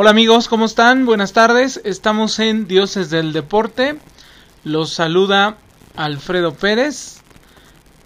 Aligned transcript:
Hola 0.00 0.10
amigos, 0.10 0.46
¿cómo 0.46 0.66
están? 0.66 1.06
Buenas 1.06 1.32
tardes. 1.32 1.80
Estamos 1.82 2.38
en 2.38 2.68
Dioses 2.68 3.10
del 3.10 3.32
Deporte. 3.32 3.96
Los 4.62 4.92
saluda 4.92 5.56
Alfredo 5.96 6.54
Pérez. 6.54 7.20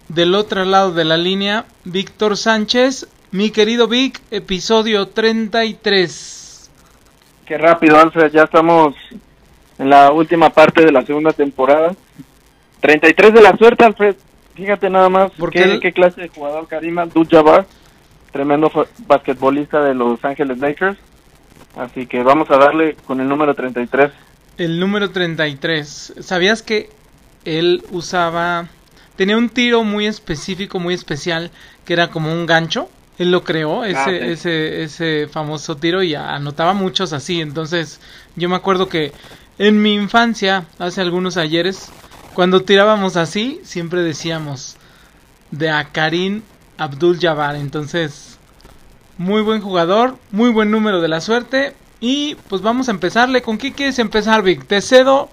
Del 0.07 0.33
otro 0.33 0.65
lado 0.65 0.91
de 0.91 1.05
la 1.05 1.17
línea, 1.17 1.65
Víctor 1.83 2.35
Sánchez. 2.35 3.07
Mi 3.29 3.51
querido 3.51 3.87
Vic, 3.87 4.19
episodio 4.31 5.09
33. 5.09 6.71
Qué 7.45 7.59
rápido, 7.59 7.99
Alfred. 7.99 8.31
Ya 8.31 8.45
estamos 8.45 8.95
en 9.77 9.91
la 9.91 10.11
última 10.11 10.49
parte 10.49 10.83
de 10.83 10.91
la 10.91 11.05
segunda 11.05 11.31
temporada. 11.31 11.95
33 12.79 13.35
de 13.35 13.41
la 13.43 13.55
suerte, 13.55 13.85
Alfred. 13.85 14.15
Fíjate 14.55 14.89
nada 14.89 15.09
más 15.09 15.29
¿Por 15.33 15.51
qué, 15.51 15.63
qué? 15.63 15.79
qué 15.79 15.93
clase 15.93 16.21
de 16.21 16.29
jugador 16.29 16.67
Karim 16.67 16.97
Abdul-Jabbar, 16.97 17.67
tremendo 18.31 18.71
basquetbolista 19.05 19.83
de 19.83 19.93
Los 19.93 20.25
Ángeles 20.25 20.57
Lakers. 20.57 20.97
Así 21.75 22.05
que 22.05 22.21
vamos 22.23 22.49
a 22.51 22.57
darle 22.57 22.95
con 23.07 23.19
el 23.19 23.27
número 23.27 23.55
33. 23.55 24.11
El 24.57 24.79
número 24.79 25.09
33. 25.09 26.13
¿Sabías 26.19 26.61
que 26.61 26.89
él 27.45 27.83
usaba... 27.91 28.67
Tenía 29.15 29.37
un 29.37 29.49
tiro 29.49 29.83
muy 29.83 30.07
específico, 30.07 30.79
muy 30.79 30.93
especial, 30.93 31.51
que 31.85 31.93
era 31.93 32.09
como 32.09 32.31
un 32.31 32.45
gancho? 32.45 32.89
Él 33.19 33.31
lo 33.31 33.43
creó, 33.43 33.83
ese, 33.85 33.97
Ah, 33.97 34.05
sí. 34.05 34.11
ese, 34.15 34.83
ese 34.83 35.27
famoso 35.27 35.77
tiro, 35.77 36.01
y 36.01 36.15
anotaba 36.15 36.73
muchos 36.73 37.13
así. 37.13 37.41
Entonces, 37.41 37.99
yo 38.35 38.49
me 38.49 38.55
acuerdo 38.55 38.89
que 38.89 39.11
en 39.59 39.81
mi 39.83 39.93
infancia, 39.93 40.65
hace 40.79 41.01
algunos 41.01 41.37
ayeres, 41.37 41.91
cuando 42.33 42.61
tirábamos 42.63 43.15
así, 43.15 43.59
siempre 43.63 44.01
decíamos 44.01 44.77
de 45.51 45.69
a 45.69 45.83
Karim 45.91 46.41
Abdul-Jabbar. 46.79 47.55
Entonces, 47.55 48.32
muy 49.17 49.41
buen 49.41 49.61
jugador, 49.61 50.15
muy 50.31 50.49
buen 50.51 50.71
número 50.71 51.01
de 51.01 51.07
la 51.07 51.21
suerte. 51.21 51.73
Y 51.99 52.35
pues 52.49 52.61
vamos 52.61 52.87
a 52.89 52.91
empezarle. 52.91 53.41
¿Con 53.41 53.57
qué 53.57 53.71
quieres 53.71 53.97
empezar, 53.99 54.41
Vic? 54.43 54.65
Te 54.65 54.81
cedo 54.81 55.29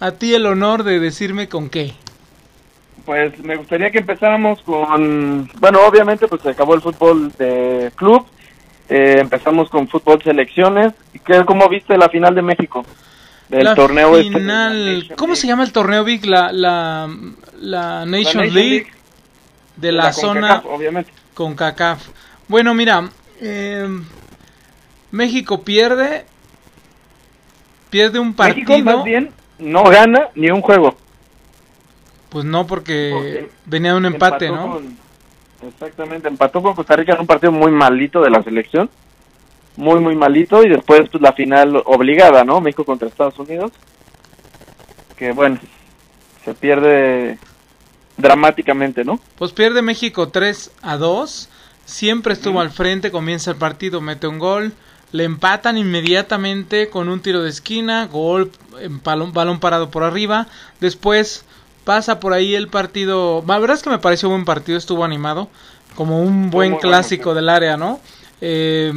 a 0.00 0.12
ti 0.12 0.34
el 0.34 0.46
honor 0.46 0.84
de 0.84 1.00
decirme 1.00 1.48
con 1.48 1.68
qué. 1.68 1.94
Pues 3.04 3.36
me 3.40 3.56
gustaría 3.56 3.90
que 3.90 3.98
empezáramos 3.98 4.62
con, 4.62 5.50
bueno, 5.58 5.80
obviamente 5.86 6.28
pues 6.28 6.42
se 6.42 6.50
acabó 6.50 6.74
el 6.74 6.80
fútbol 6.82 7.32
de 7.38 7.90
club, 7.96 8.24
Eh, 8.88 9.16
empezamos 9.20 9.70
con 9.70 9.88
fútbol 9.88 10.20
selecciones. 10.22 10.92
¿Y 11.14 11.18
qué, 11.20 11.44
¿Cómo 11.46 11.68
viste 11.68 11.96
la 11.96 12.08
final 12.08 12.34
de 12.34 12.42
México? 12.42 12.84
Del 13.48 13.64
la 13.64 13.74
torneo 13.74 14.16
este 14.16 14.30
la 14.32 14.38
final. 14.38 15.12
¿Cómo 15.16 15.34
se 15.34 15.46
llama 15.46 15.62
el 15.64 15.72
torneo, 15.72 16.04
Vic? 16.04 16.24
La, 16.26 16.52
la, 16.52 17.08
la 17.60 18.04
Nation, 18.04 18.42
Nation 18.42 18.54
League, 18.54 18.70
League. 18.70 18.86
de 19.76 19.92
la, 19.92 20.12
zona 20.12 20.60
CONCACAF, 20.60 20.66
obviamente. 20.66 21.12
con 21.34 21.54
CACAF. 21.54 22.08
Bueno, 22.48 22.74
mira, 22.74 23.08
eh, 23.42 23.88
México 25.10 25.62
pierde. 25.62 26.24
Pierde 27.90 28.18
un 28.18 28.32
partido. 28.34 28.70
México 28.70 28.96
más 28.96 29.04
bien 29.04 29.30
no 29.58 29.84
gana 29.84 30.28
ni 30.34 30.50
un 30.50 30.62
juego. 30.62 30.96
Pues 32.30 32.44
no, 32.46 32.66
porque 32.66 33.10
Porque 33.12 33.50
venía 33.66 33.94
un 33.94 34.06
empate, 34.06 34.48
¿no? 34.48 34.72
con- 34.72 34.96
exactamente, 35.68 36.28
empató 36.28 36.62
con 36.62 36.74
Costa 36.74 36.96
Rica 36.96 37.12
en 37.12 37.20
un 37.20 37.26
partido 37.26 37.52
muy 37.52 37.70
malito 37.70 38.22
de 38.22 38.30
la 38.30 38.42
selección. 38.42 38.88
Muy, 39.76 40.00
muy 40.00 40.16
malito. 40.16 40.62
Y 40.64 40.68
después, 40.70 41.08
pues 41.10 41.22
la 41.22 41.32
final 41.34 41.82
obligada, 41.84 42.44
¿no? 42.44 42.60
México 42.60 42.84
contra 42.84 43.08
Estados 43.08 43.38
Unidos. 43.38 43.72
Que 45.16 45.32
bueno, 45.32 45.58
se 46.44 46.54
pierde 46.54 47.38
dramáticamente, 48.16 49.04
¿no? 49.04 49.20
Pues 49.36 49.52
pierde 49.52 49.82
México 49.82 50.28
3 50.28 50.72
a 50.82 50.96
2. 50.96 51.48
Siempre 51.92 52.32
estuvo 52.32 52.62
al 52.62 52.70
frente, 52.70 53.10
comienza 53.10 53.50
el 53.50 53.58
partido, 53.58 54.00
mete 54.00 54.26
un 54.26 54.38
gol. 54.38 54.72
Le 55.12 55.24
empatan 55.24 55.76
inmediatamente 55.76 56.88
con 56.88 57.10
un 57.10 57.20
tiro 57.20 57.42
de 57.42 57.50
esquina, 57.50 58.06
gol, 58.06 58.50
en 58.80 59.02
balón, 59.02 59.34
balón 59.34 59.60
parado 59.60 59.90
por 59.90 60.02
arriba. 60.02 60.46
Después 60.80 61.44
pasa 61.84 62.18
por 62.18 62.32
ahí 62.32 62.54
el 62.54 62.68
partido. 62.68 63.44
La 63.46 63.58
verdad 63.58 63.76
es 63.76 63.82
que 63.82 63.90
me 63.90 63.98
pareció 63.98 64.30
buen 64.30 64.46
partido, 64.46 64.78
estuvo 64.78 65.04
animado. 65.04 65.50
Como 65.94 66.22
un 66.22 66.50
buen 66.50 66.76
clásico 66.76 67.34
del 67.34 67.50
área, 67.50 67.76
¿no? 67.76 68.00
Eh. 68.44 68.92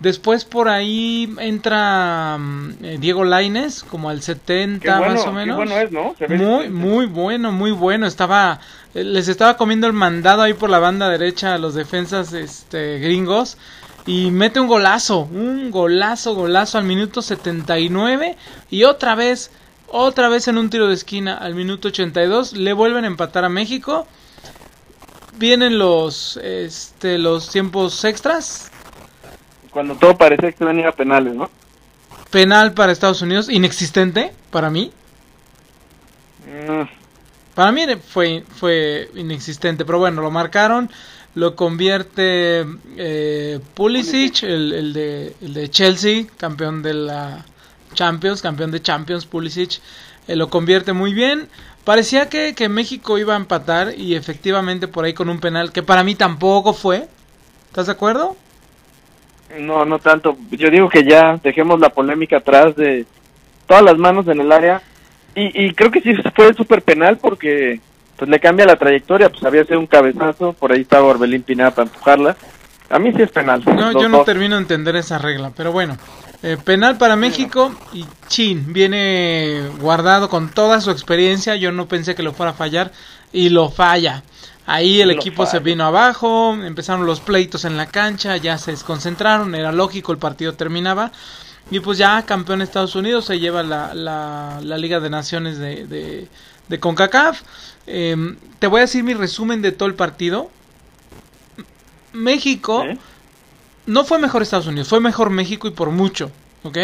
Después 0.00 0.46
por 0.46 0.70
ahí 0.70 1.30
entra 1.40 2.38
mm, 2.38 2.70
eh, 2.82 2.96
Diego 2.98 3.22
Laines, 3.22 3.82
como 3.84 4.08
al 4.08 4.22
70 4.22 4.80
Qué 4.82 4.90
bueno, 4.98 5.14
más 5.14 5.22
o 5.22 5.24
qué 5.26 5.30
menos. 5.32 5.56
bueno 5.56 5.76
es, 5.76 5.92
¿no? 5.92 6.14
Se 6.16 6.26
ve 6.26 6.38
Muy, 6.38 6.70
muy 6.70 7.04
bueno, 7.04 7.52
muy 7.52 7.70
bueno. 7.70 8.06
Estaba, 8.06 8.60
eh, 8.94 9.04
les 9.04 9.28
estaba 9.28 9.58
comiendo 9.58 9.86
el 9.86 9.92
mandado 9.92 10.40
ahí 10.40 10.54
por 10.54 10.70
la 10.70 10.78
banda 10.78 11.10
derecha 11.10 11.52
a 11.52 11.58
los 11.58 11.74
defensas 11.74 12.32
este, 12.32 12.98
gringos. 12.98 13.58
Y 14.06 14.30
mete 14.30 14.58
un 14.58 14.68
golazo, 14.68 15.28
un 15.30 15.70
golazo, 15.70 16.34
golazo 16.34 16.78
al 16.78 16.84
minuto 16.84 17.20
79. 17.20 18.36
Y 18.70 18.84
otra 18.84 19.14
vez, 19.14 19.50
otra 19.88 20.30
vez 20.30 20.48
en 20.48 20.56
un 20.56 20.70
tiro 20.70 20.88
de 20.88 20.94
esquina 20.94 21.36
al 21.36 21.54
minuto 21.54 21.88
82. 21.88 22.54
Le 22.54 22.72
vuelven 22.72 23.04
a 23.04 23.08
empatar 23.08 23.44
a 23.44 23.50
México. 23.50 24.06
Vienen 25.36 25.78
los, 25.78 26.38
este, 26.42 27.18
los 27.18 27.50
tiempos 27.50 28.02
extras. 28.06 28.70
Cuando 29.70 29.96
todo 29.96 30.16
parecía 30.16 30.52
que 30.52 30.64
iban 30.64 30.76
a 30.78 30.80
ir 30.80 30.86
a 30.86 30.92
penales, 30.92 31.34
¿no? 31.34 31.50
Penal 32.30 32.74
para 32.74 32.92
Estados 32.92 33.22
Unidos, 33.22 33.48
inexistente 33.48 34.32
para 34.50 34.70
mí. 34.70 34.92
Mm, 36.46 36.88
Para 37.54 37.72
mí 37.72 37.84
fue, 38.06 38.44
fue 38.48 39.10
inexistente, 39.14 39.84
pero 39.84 39.98
bueno, 39.98 40.22
lo 40.22 40.30
marcaron, 40.30 40.90
lo 41.34 41.56
convierte 41.56 42.64
eh, 42.96 43.60
Pulisic, 43.74 44.42
el, 44.44 44.72
el 44.72 44.92
de, 44.92 45.36
el 45.40 45.54
de 45.54 45.68
Chelsea, 45.70 46.26
campeón 46.36 46.82
de 46.82 46.94
la 46.94 47.46
Champions, 47.94 48.42
campeón 48.42 48.70
de 48.70 48.80
Champions, 48.82 49.26
Pulisic, 49.26 49.80
eh, 50.28 50.36
lo 50.36 50.50
convierte 50.50 50.92
muy 50.92 51.12
bien. 51.14 51.48
Parecía 51.84 52.28
que, 52.28 52.54
que 52.54 52.68
México 52.68 53.18
iba 53.18 53.34
a 53.34 53.36
empatar 53.38 53.94
y 53.98 54.14
efectivamente 54.14 54.88
por 54.88 55.04
ahí 55.04 55.14
con 55.14 55.28
un 55.28 55.40
penal 55.40 55.72
que 55.72 55.82
para 55.82 56.04
mí 56.04 56.14
tampoco 56.14 56.74
fue. 56.74 57.08
¿Estás 57.68 57.86
de 57.86 57.92
acuerdo? 57.92 58.36
No, 59.60 59.84
no 59.84 59.98
tanto. 59.98 60.36
Yo 60.50 60.70
digo 60.70 60.88
que 60.88 61.04
ya 61.04 61.38
dejemos 61.42 61.80
la 61.80 61.88
polémica 61.88 62.38
atrás 62.38 62.76
de 62.76 63.06
todas 63.66 63.82
las 63.82 63.96
manos 63.96 64.28
en 64.28 64.40
el 64.40 64.52
área. 64.52 64.82
Y, 65.34 65.66
y 65.66 65.72
creo 65.74 65.90
que 65.90 66.00
sí 66.00 66.14
fue 66.34 66.52
súper 66.54 66.82
penal 66.82 67.18
porque 67.18 67.80
pues 68.16 68.28
le 68.28 68.40
cambia 68.40 68.66
la 68.66 68.76
trayectoria. 68.76 69.30
Pues 69.30 69.42
había 69.44 69.64
sido 69.64 69.80
un 69.80 69.86
cabezazo, 69.86 70.52
por 70.52 70.72
ahí 70.72 70.82
estaba 70.82 71.06
Orbelín 71.06 71.42
Pineda 71.42 71.70
para 71.70 71.88
empujarla. 71.88 72.36
A 72.90 72.98
mí 72.98 73.12
sí 73.14 73.22
es 73.22 73.30
penal. 73.30 73.62
No, 73.66 73.92
yo 73.92 74.08
no 74.08 74.18
dos. 74.18 74.26
termino 74.26 74.56
de 74.56 74.62
entender 74.62 74.96
esa 74.96 75.18
regla, 75.18 75.52
pero 75.54 75.72
bueno. 75.72 75.96
Eh, 76.42 76.56
penal 76.62 76.98
para 76.98 77.16
México 77.16 77.72
y 77.92 78.04
Chin 78.28 78.72
viene 78.72 79.60
guardado 79.80 80.28
con 80.28 80.50
toda 80.50 80.80
su 80.80 80.90
experiencia. 80.90 81.56
Yo 81.56 81.72
no 81.72 81.86
pensé 81.88 82.14
que 82.14 82.22
lo 82.22 82.32
fuera 82.32 82.52
a 82.52 82.54
fallar 82.54 82.92
y 83.32 83.48
lo 83.48 83.70
falla. 83.70 84.22
Ahí 84.70 85.00
el 85.00 85.10
equipo 85.10 85.46
se 85.46 85.60
vino 85.60 85.84
abajo, 85.84 86.52
empezaron 86.52 87.06
los 87.06 87.20
pleitos 87.20 87.64
en 87.64 87.78
la 87.78 87.86
cancha, 87.86 88.36
ya 88.36 88.58
se 88.58 88.72
desconcentraron, 88.72 89.54
era 89.54 89.72
lógico, 89.72 90.12
el 90.12 90.18
partido 90.18 90.52
terminaba. 90.52 91.10
Y 91.70 91.80
pues 91.80 91.96
ya 91.96 92.22
campeón 92.26 92.60
Estados 92.60 92.94
Unidos 92.94 93.24
se 93.24 93.38
lleva 93.38 93.62
la, 93.62 93.94
la, 93.94 94.60
la 94.62 94.76
Liga 94.76 95.00
de 95.00 95.08
Naciones 95.08 95.56
de, 95.56 95.86
de, 95.86 96.28
de 96.68 96.80
CONCACAF. 96.80 97.40
Em, 97.86 98.36
te 98.58 98.66
voy 98.66 98.80
a 98.80 98.82
decir 98.82 99.02
mi 99.04 99.14
resumen 99.14 99.62
de 99.62 99.72
todo 99.72 99.88
el 99.88 99.94
partido. 99.94 100.50
México 102.12 102.84
¿Eh? 102.84 102.98
no 103.86 104.04
fue 104.04 104.18
mejor 104.18 104.42
Estados 104.42 104.66
Unidos, 104.66 104.88
fue 104.88 105.00
mejor 105.00 105.30
México 105.30 105.66
y 105.66 105.70
por 105.70 105.90
mucho, 105.90 106.30
¿ok? 106.62 106.76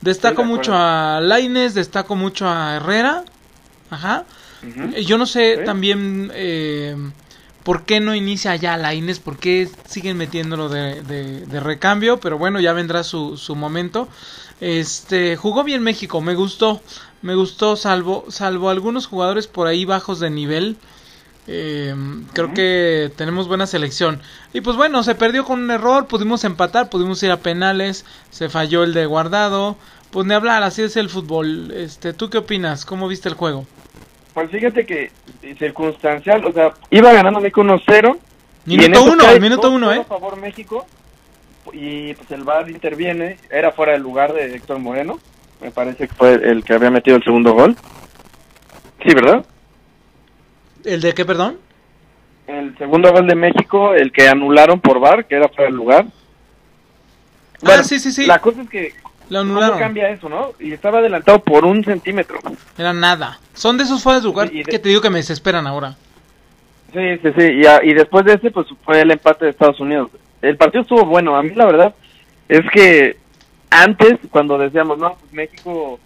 Destaco 0.00 0.42
de 0.42 0.48
mucho 0.48 0.72
a 0.74 1.20
Laines, 1.20 1.74
destaco 1.74 2.14
mucho 2.14 2.48
a 2.48 2.76
Herrera, 2.76 3.24
ajá. 3.90 4.24
Eh, 4.94 5.04
Yo 5.04 5.18
no 5.18 5.26
sé 5.26 5.58
también 5.64 6.30
eh, 6.34 6.96
por 7.64 7.84
qué 7.84 7.98
no 8.00 8.14
inicia 8.14 8.54
ya 8.56 8.76
Laines, 8.76 9.18
por 9.20 9.38
qué 9.38 9.68
siguen 9.86 10.16
metiéndolo 10.16 10.68
de, 10.68 11.02
de- 11.02 11.46
de 11.46 11.60
recambio, 11.60 12.20
pero 12.20 12.38
bueno, 12.38 12.60
ya 12.60 12.72
vendrá 12.72 13.02
su, 13.02 13.36
su 13.36 13.56
momento. 13.56 14.08
Este, 14.60 15.36
jugó 15.36 15.64
bien 15.64 15.82
México, 15.82 16.20
me 16.20 16.34
gustó, 16.34 16.80
me 17.22 17.34
gustó, 17.34 17.76
salvo, 17.76 18.26
salvo 18.28 18.70
algunos 18.70 19.06
jugadores 19.06 19.46
por 19.46 19.66
ahí 19.66 19.84
bajos 19.84 20.20
de 20.20 20.30
nivel. 20.30 20.76
Eh, 21.46 21.94
creo 22.32 22.54
que 22.54 23.12
tenemos 23.16 23.48
buena 23.48 23.66
selección. 23.66 24.20
Y 24.52 24.60
pues 24.62 24.76
bueno, 24.76 25.02
se 25.02 25.14
perdió 25.14 25.44
con 25.44 25.60
un 25.62 25.70
error, 25.70 26.06
pudimos 26.06 26.44
empatar, 26.44 26.88
pudimos 26.88 27.22
ir 27.22 27.30
a 27.30 27.40
penales, 27.40 28.04
se 28.30 28.48
falló 28.48 28.82
el 28.84 28.94
de 28.94 29.06
guardado. 29.06 29.76
Pues 30.10 30.26
ni 30.26 30.34
hablar, 30.34 30.62
así 30.62 30.82
es 30.82 30.96
el 30.96 31.10
fútbol. 31.10 31.70
Este, 31.72 32.12
¿tú 32.14 32.30
qué 32.30 32.38
opinas? 32.38 32.84
¿Cómo 32.84 33.08
viste 33.08 33.28
el 33.28 33.34
juego? 33.34 33.66
Pues 34.34 34.50
fíjate 34.50 34.84
que 34.84 35.12
eh, 35.42 35.54
circunstancial, 35.56 36.44
o 36.44 36.52
sea, 36.52 36.74
iba 36.90 37.12
ganando 37.12 37.40
México 37.40 37.62
1-0. 37.62 38.18
y 38.66 38.74
en 38.74 38.80
Minuto 38.80 39.00
eso 39.00 39.12
uno, 39.12 39.24
cae 39.24 39.40
minuto 39.40 39.70
2-0 39.70 39.74
uno, 39.76 39.90
a 39.90 39.96
eh. 39.96 40.04
favor 40.04 40.36
México. 40.36 40.86
Y 41.72 42.12
pues 42.14 42.30
el 42.32 42.42
VAR 42.42 42.68
interviene, 42.68 43.38
era 43.50 43.72
fuera 43.72 43.92
del 43.92 44.02
lugar 44.02 44.32
de 44.34 44.54
Héctor 44.56 44.80
Moreno. 44.80 45.18
Me 45.62 45.70
parece 45.70 46.08
que 46.08 46.14
fue 46.14 46.34
el 46.34 46.62
que 46.64 46.74
había 46.74 46.90
metido 46.90 47.16
el 47.16 47.24
segundo 47.24 47.54
gol. 47.54 47.76
Sí, 49.02 49.14
¿verdad? 49.14 49.46
¿El 50.84 51.00
de 51.00 51.14
qué, 51.14 51.24
perdón? 51.24 51.58
El 52.46 52.76
segundo 52.76 53.10
gol 53.12 53.26
de 53.26 53.34
México, 53.34 53.94
el 53.94 54.12
que 54.12 54.28
anularon 54.28 54.80
por 54.80 54.98
VAR, 54.98 55.26
que 55.26 55.36
era 55.36 55.48
fuera 55.48 55.64
del 55.64 55.76
lugar. 55.76 56.06
ah, 57.62 57.82
sí, 57.82 57.98
sí, 57.98 58.12
sí. 58.12 58.26
La 58.26 58.40
cosa 58.40 58.62
es 58.62 58.68
que 58.68 58.92
Lo 59.30 59.38
¿Cómo 59.40 59.52
anularon. 59.52 59.78
cambia 59.78 60.08
eso, 60.10 60.28
no? 60.28 60.52
Y 60.60 60.72
estaba 60.72 60.98
adelantado 60.98 61.38
por 61.40 61.64
un 61.64 61.82
centímetro. 61.84 62.38
Era 62.76 62.92
nada. 62.92 63.38
Son 63.54 63.76
de 63.78 63.84
esos 63.84 64.02
fuera 64.02 64.20
de 64.20 64.26
lugar 64.26 64.50
de- 64.50 64.62
que 64.64 64.78
te 64.78 64.88
digo 64.90 65.00
que 65.00 65.10
me 65.10 65.18
desesperan 65.18 65.66
ahora. 65.66 65.96
Sí, 66.92 67.00
sí, 67.22 67.28
sí. 67.36 67.44
Y, 67.54 67.66
a- 67.66 67.82
y 67.82 67.94
después 67.94 68.24
de 68.24 68.34
ese, 68.34 68.50
pues 68.50 68.66
fue 68.84 69.00
el 69.00 69.10
empate 69.10 69.46
de 69.46 69.50
Estados 69.52 69.80
Unidos. 69.80 70.10
El 70.42 70.56
partido 70.56 70.82
estuvo 70.82 71.04
bueno. 71.06 71.36
A 71.36 71.42
mí, 71.42 71.50
la 71.54 71.64
verdad, 71.66 71.94
es 72.48 72.60
que 72.70 73.16
antes, 73.70 74.18
cuando 74.30 74.58
decíamos, 74.58 74.98
no, 74.98 75.14
pues 75.18 75.32
México 75.32 75.98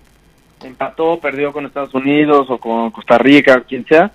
empató, 0.63 1.19
perdió 1.21 1.53
con 1.53 1.67
Estados 1.67 1.95
Unidos 1.95 2.47
o 2.49 2.59
con 2.59 2.91
Costa 2.91 3.19
Rica, 3.19 3.61
quien 3.69 3.85
sea, 3.87 4.11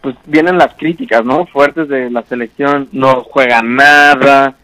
pues 0.00 0.14
vienen 0.26 0.58
las 0.58 0.74
críticas, 0.74 1.24
¿no? 1.24 1.46
Fuertes 1.46 1.88
de 1.88 2.10
la 2.10 2.22
selección, 2.22 2.88
no 2.92 3.22
juegan 3.22 3.76
nada, 3.76 4.54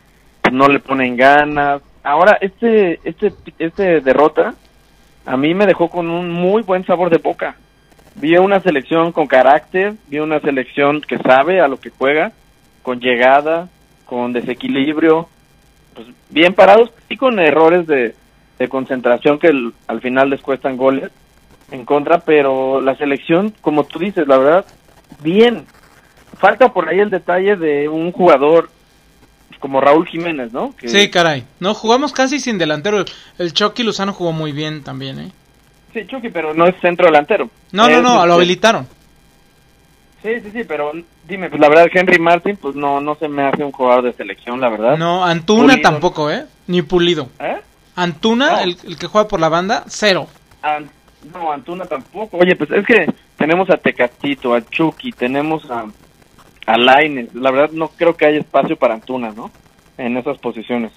no 0.52 0.68
le 0.68 0.80
ponen 0.80 1.16
ganas. 1.16 1.82
Ahora, 2.06 2.38
este, 2.40 3.00
este, 3.02 3.32
este 3.58 4.00
derrota, 4.00 4.54
a 5.24 5.36
mí 5.36 5.54
me 5.54 5.66
dejó 5.66 5.90
con 5.90 6.08
un 6.08 6.30
muy 6.30 6.62
buen 6.62 6.86
sabor 6.86 7.10
de 7.10 7.18
boca. 7.18 7.56
Vi 8.14 8.36
una 8.36 8.60
selección 8.60 9.10
con 9.10 9.26
carácter, 9.26 9.94
vi 10.06 10.20
una 10.20 10.38
selección 10.38 11.00
que 11.00 11.18
sabe 11.18 11.60
a 11.60 11.66
lo 11.66 11.80
que 11.80 11.90
juega, 11.90 12.30
con 12.84 13.00
llegada, 13.00 13.68
con 14.04 14.32
desequilibrio, 14.32 15.28
pues 15.94 16.06
bien 16.30 16.54
parados 16.54 16.92
y 17.08 17.16
con 17.16 17.40
errores 17.40 17.88
de, 17.88 18.14
de 18.56 18.68
concentración 18.68 19.40
que 19.40 19.50
al 19.88 20.00
final 20.00 20.30
les 20.30 20.42
cuestan 20.42 20.76
goles 20.76 21.10
en 21.72 21.84
contra, 21.84 22.20
pero 22.20 22.80
la 22.80 22.94
selección, 22.94 23.52
como 23.60 23.82
tú 23.82 23.98
dices, 23.98 24.28
la 24.28 24.38
verdad, 24.38 24.66
bien. 25.24 25.66
Falta 26.38 26.72
por 26.72 26.88
ahí 26.88 27.00
el 27.00 27.10
detalle 27.10 27.56
de 27.56 27.88
un 27.88 28.12
jugador 28.12 28.70
como 29.66 29.80
Raúl 29.80 30.06
Jiménez, 30.06 30.52
¿no? 30.52 30.72
Que- 30.76 30.88
Sí, 30.88 31.10
caray. 31.10 31.44
No, 31.58 31.74
jugamos 31.74 32.12
casi 32.12 32.38
sin 32.38 32.56
delantero. 32.56 33.04
El 33.38 33.52
Chucky 33.52 33.82
Lozano 33.82 34.12
jugó 34.12 34.30
muy 34.30 34.52
bien 34.52 34.84
también, 34.84 35.18
¿eh? 35.18 35.32
Sí, 35.92 36.06
Chucky, 36.06 36.28
pero 36.28 36.54
no 36.54 36.66
es 36.68 36.76
centro 36.80 37.06
delantero. 37.06 37.50
No, 37.72 37.88
no, 37.88 37.96
Es, 37.96 38.02
no, 38.02 38.14
lo 38.14 38.22
este, 38.22 38.32
habilitaron. 38.34 38.86
Sí, 40.22 40.28
sí, 40.42 40.50
sí, 40.52 40.64
pero 40.64 40.92
dime, 41.26 41.48
pues 41.50 41.60
la 41.60 41.68
verdad 41.68 41.86
Henry 41.92 42.18
Martin, 42.20 42.56
pues 42.56 42.76
no, 42.76 43.00
no 43.00 43.16
se 43.16 43.26
me 43.28 43.42
hace 43.44 43.64
un 43.64 43.72
jugador 43.72 44.04
de 44.04 44.12
selección, 44.12 44.60
la 44.60 44.68
verdad. 44.68 44.96
No, 44.96 45.24
Antuna 45.24 45.74
Pulido. 45.74 45.82
tampoco, 45.90 46.30
¿eh? 46.30 46.44
Ni 46.68 46.82
Pulido. 46.82 47.28
¿Eh? 47.40 47.56
Antuna, 47.96 48.52
No. 48.52 48.58
el, 48.60 48.76
el 48.84 48.98
que 48.98 49.06
juega 49.08 49.26
por 49.26 49.40
la 49.40 49.48
banda, 49.48 49.84
cero. 49.88 50.28
An- 50.62 50.88
no, 51.32 51.50
Antuna 51.52 51.86
tampoco. 51.86 52.38
Oye, 52.38 52.54
pues 52.56 52.70
es 52.70 52.86
que 52.86 53.12
tenemos 53.36 53.68
a 53.70 53.76
Tecatito, 53.76 54.54
a 54.54 54.62
Chucky, 54.64 55.10
tenemos 55.12 55.68
a, 55.70 55.86
a. 56.66 57.28
La 57.34 57.50
verdad 57.50 57.70
no 57.72 57.88
creo 57.88 58.16
que 58.16 58.26
haya 58.26 58.38
espacio 58.38 58.76
para 58.76 58.94
Antuna, 58.94 59.32
¿no? 59.32 59.50
En 59.96 60.16
esas 60.16 60.38
posiciones. 60.38 60.92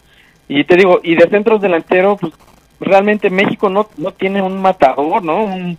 Y 0.47 0.63
te 0.63 0.75
digo, 0.75 0.99
y 1.03 1.15
de 1.15 1.29
centros 1.29 1.61
delanteros, 1.61 2.19
pues 2.19 2.33
realmente 2.79 3.29
México 3.29 3.69
no, 3.69 3.87
no 3.97 4.11
tiene 4.11 4.41
un 4.41 4.61
matador, 4.61 5.23
¿no? 5.23 5.43
Un, 5.43 5.77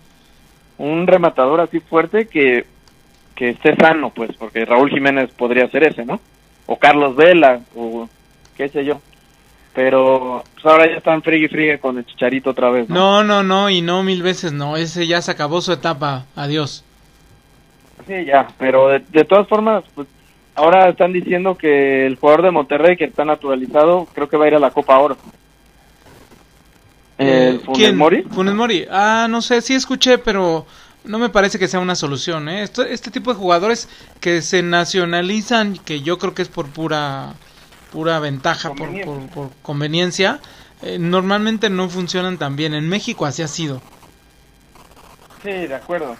un 0.79 1.07
rematador 1.07 1.61
así 1.61 1.81
fuerte 1.81 2.27
que, 2.29 2.65
que 3.35 3.51
esté 3.51 3.75
sano, 3.77 4.11
pues, 4.11 4.31
porque 4.39 4.65
Raúl 4.65 4.91
Jiménez 4.91 5.31
podría 5.33 5.69
ser 5.71 5.85
ese, 5.85 6.05
¿no? 6.05 6.21
O 6.67 6.79
Carlos 6.79 7.17
Vela, 7.17 7.61
o 7.75 8.09
qué 8.57 8.69
sé 8.69 8.85
yo. 8.85 9.01
Pero 9.75 10.45
pues 10.55 10.67
ahora 10.67 10.87
ya 10.87 10.97
están 10.97 11.23
friegue 11.23 11.47
y 11.47 11.49
friegue 11.49 11.79
con 11.79 11.99
el 11.99 12.05
chicharito 12.05 12.51
otra 12.51 12.71
vez, 12.71 12.89
¿no? 12.89 13.23
No, 13.23 13.25
no, 13.25 13.43
no, 13.43 13.71
y 13.71 13.83
no 13.83 14.03
mil 14.03 14.23
veces 14.23 14.53
no. 14.53 14.77
Ese 14.77 15.07
ya 15.07 15.23
se 15.23 15.31
acabó 15.31 15.61
su 15.61 15.73
etapa. 15.73 16.27
Adiós. 16.35 16.85
Sí, 18.11 18.25
ya, 18.25 18.49
pero 18.59 18.89
de, 18.89 18.99
de 19.09 19.25
todas 19.25 19.47
formas, 19.47 19.85
pues 19.95 20.09
ahora 20.57 20.89
están 20.89 21.13
diciendo 21.13 21.57
que 21.57 22.07
el 22.07 22.17
jugador 22.17 22.43
de 22.43 22.51
Monterrey 22.51 22.97
que 22.97 23.05
está 23.05 23.25
naturalizado, 23.25 24.09
creo 24.13 24.29
que 24.29 24.37
va 24.37 24.47
a 24.47 24.49
ir 24.49 24.55
a 24.57 24.59
la 24.59 24.73
Copa 24.73 24.99
Oro. 24.99 25.17
El 27.19 27.29
Eh, 27.29 27.61
Funes 27.65 27.77
¿quién? 27.79 27.97
Mori. 27.97 28.23
Funes 28.23 28.55
Mori. 28.55 28.85
Ah, 28.91 29.29
no 29.31 29.41
sé, 29.43 29.61
sí 29.63 29.75
escuché, 29.75 30.19
pero 30.19 30.67
no 31.05 31.21
me 31.21 31.29
parece 31.29 31.57
que 31.61 31.69
sea 31.69 31.79
una 31.79 31.95
solución, 31.95 32.49
¿eh? 32.49 32.65
Esto- 32.65 32.83
este 32.83 33.13
tipo 33.13 33.31
de 33.33 33.39
jugadores 33.39 33.89
que 34.21 34.43
se 34.43 34.65
nacionalizan, 34.65 35.77
que 35.77 36.01
yo 36.01 36.19
creo 36.19 36.35
que 36.35 36.43
es 36.43 36.49
por 36.49 36.67
pura 36.67 37.35
pura 37.93 38.19
ventaja, 38.19 38.73
por, 38.75 38.89
por 39.31 39.51
conveniencia, 39.63 40.41
eh, 40.83 40.97
normalmente 40.99 41.71
no 41.71 41.89
funcionan 41.89 42.39
tan 42.39 42.57
bien. 42.57 42.75
En 42.75 42.89
México 42.89 43.25
así 43.25 43.43
ha 43.43 43.49
sido. 43.49 43.81
Sí, 45.45 45.51
de 45.51 45.75
acuerdo. 45.77 46.17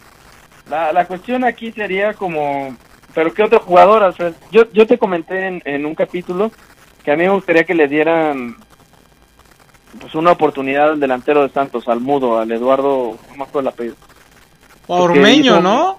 La, 0.71 0.93
la 0.93 1.07
cuestión 1.07 1.45
aquí 1.45 1.73
sería 1.73 2.15
como, 2.15 2.77
pero 3.15 3.35
¿qué 3.35 3.43
otro 3.43 3.61
jugador, 3.61 4.03
Alfred? 4.05 4.35
Yo, 4.53 4.71
yo 4.73 4.87
te 4.87 4.97
comenté 4.99 5.47
en, 5.49 5.63
en 5.65 5.85
un 5.85 5.95
capítulo 5.95 6.51
que 7.05 7.11
a 7.13 7.17
mí 7.17 7.25
me 7.25 7.31
gustaría 7.31 7.65
que 7.65 7.75
le 7.75 7.89
dieran 7.89 8.57
pues 10.01 10.15
una 10.15 10.31
oportunidad 10.31 10.91
al 10.91 11.01
delantero 11.01 11.43
de 11.43 11.49
Santos, 11.53 11.89
al 11.89 12.01
Mudo, 12.01 12.39
al 12.39 12.51
Eduardo, 12.53 13.19
no 13.31 13.37
me 13.37 13.43
acuerdo 13.43 13.61
el 13.61 13.69
apellido. 13.69 13.97
O 14.87 15.03
Ormeño, 15.03 15.55
hizo- 15.57 15.61
¿no? 15.61 15.99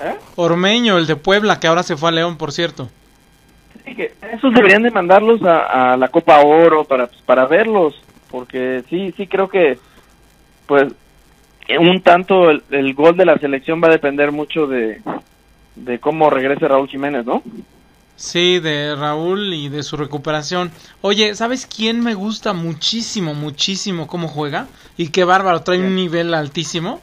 ¿Eh? 0.00 0.16
Ormeño, 0.36 0.96
el 0.96 1.06
de 1.08 1.16
Puebla, 1.16 1.58
que 1.58 1.66
ahora 1.66 1.82
se 1.82 1.96
fue 1.96 2.10
a 2.10 2.12
León, 2.12 2.36
por 2.38 2.52
cierto. 2.52 2.88
Sí, 3.84 3.94
que 3.96 4.14
esos 4.32 4.54
deberían 4.54 4.84
de 4.84 4.92
mandarlos 4.92 5.42
a, 5.42 5.92
a 5.94 5.96
la 5.96 6.06
Copa 6.08 6.38
Oro 6.40 6.84
para, 6.84 7.08
pues, 7.08 7.20
para 7.22 7.46
verlos, 7.46 8.00
porque 8.30 8.84
sí, 8.88 9.12
sí 9.16 9.26
creo 9.26 9.48
que, 9.48 9.78
pues, 10.66 10.92
un 11.76 12.00
tanto 12.02 12.50
el, 12.50 12.62
el 12.70 12.94
gol 12.94 13.16
de 13.16 13.26
la 13.26 13.38
selección 13.38 13.82
va 13.82 13.88
a 13.88 13.92
depender 13.92 14.32
mucho 14.32 14.66
de, 14.66 15.02
de 15.76 15.98
cómo 15.98 16.30
regrese 16.30 16.66
Raúl 16.66 16.88
Jiménez, 16.88 17.26
¿no? 17.26 17.42
Sí, 18.16 18.58
de 18.58 18.96
Raúl 18.96 19.54
y 19.54 19.68
de 19.68 19.84
su 19.84 19.96
recuperación. 19.96 20.72
Oye, 21.02 21.36
¿sabes 21.36 21.66
quién 21.66 22.00
me 22.00 22.14
gusta 22.14 22.52
muchísimo, 22.52 23.32
muchísimo 23.32 24.08
cómo 24.08 24.26
juega? 24.26 24.66
Y 24.96 25.10
qué 25.10 25.22
bárbaro, 25.22 25.62
trae 25.62 25.78
un 25.78 25.94
nivel 25.94 26.34
altísimo. 26.34 27.00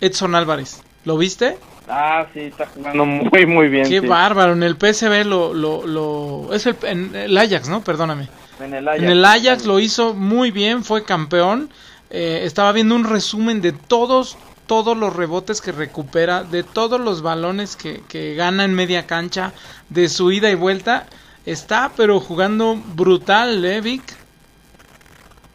Edson 0.00 0.34
Álvarez. 0.34 0.82
¿Lo 1.04 1.16
viste? 1.16 1.56
Ah, 1.88 2.26
sí, 2.34 2.40
está 2.40 2.66
jugando 2.66 3.04
muy, 3.04 3.46
muy 3.46 3.68
bien. 3.68 3.88
Qué 3.88 4.00
sí. 4.00 4.06
bárbaro. 4.06 4.54
En 4.54 4.64
el 4.64 4.74
PSV 4.76 5.24
lo, 5.24 5.54
lo, 5.54 5.86
lo... 5.86 6.52
Es 6.52 6.66
el, 6.66 6.76
en 6.82 7.14
el 7.14 7.38
Ajax, 7.38 7.68
¿no? 7.68 7.82
Perdóname. 7.82 8.28
En 8.60 8.74
el 8.74 8.88
Ajax. 8.88 9.02
En 9.02 9.08
el 9.08 9.24
Ajax 9.24 9.66
lo 9.66 9.78
hizo 9.78 10.14
muy 10.14 10.50
bien, 10.50 10.82
fue 10.82 11.04
campeón. 11.04 11.70
Eh, 12.10 12.40
estaba 12.44 12.72
viendo 12.72 12.94
un 12.96 13.04
resumen 13.04 13.60
de 13.60 13.72
todos, 13.72 14.36
todos 14.66 14.96
los 14.96 15.14
rebotes 15.14 15.60
que 15.60 15.72
recupera, 15.72 16.42
de 16.42 16.64
todos 16.64 17.00
los 17.00 17.22
balones 17.22 17.76
que, 17.76 18.02
que 18.08 18.34
gana 18.34 18.64
en 18.64 18.74
media 18.74 19.06
cancha, 19.06 19.52
de 19.88 20.08
su 20.08 20.32
ida 20.32 20.50
y 20.50 20.56
vuelta. 20.56 21.06
Está, 21.46 21.90
pero 21.96 22.20
jugando 22.20 22.76
brutal, 22.94 23.64
¿eh, 23.64 23.80
Vic? 23.80 24.02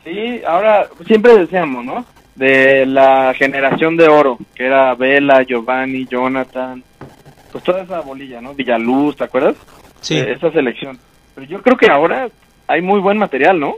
Sí, 0.04 0.42
ahora 0.48 0.88
siempre 1.06 1.38
decíamos, 1.38 1.84
¿no? 1.84 2.06
De 2.36 2.86
la 2.86 3.34
generación 3.34 3.98
de 3.98 4.08
oro, 4.08 4.38
que 4.54 4.66
era 4.66 4.94
Vela, 4.96 5.44
Giovanni, 5.44 6.06
Jonathan, 6.06 6.84
pues 7.52 7.64
toda 7.64 7.84
esa 7.84 8.02
bolilla, 8.02 8.42
¿no? 8.42 8.54
Villaluz, 8.54 9.16
¿te 9.16 9.24
acuerdas? 9.24 9.56
Sí. 10.02 10.18
Eh, 10.18 10.34
esa 10.34 10.52
selección. 10.52 11.00
Pero 11.34 11.48
yo 11.48 11.62
creo 11.62 11.78
que 11.78 11.90
ahora 11.90 12.30
hay 12.68 12.82
muy 12.82 13.00
buen 13.00 13.18
material, 13.18 13.60
¿no? 13.60 13.76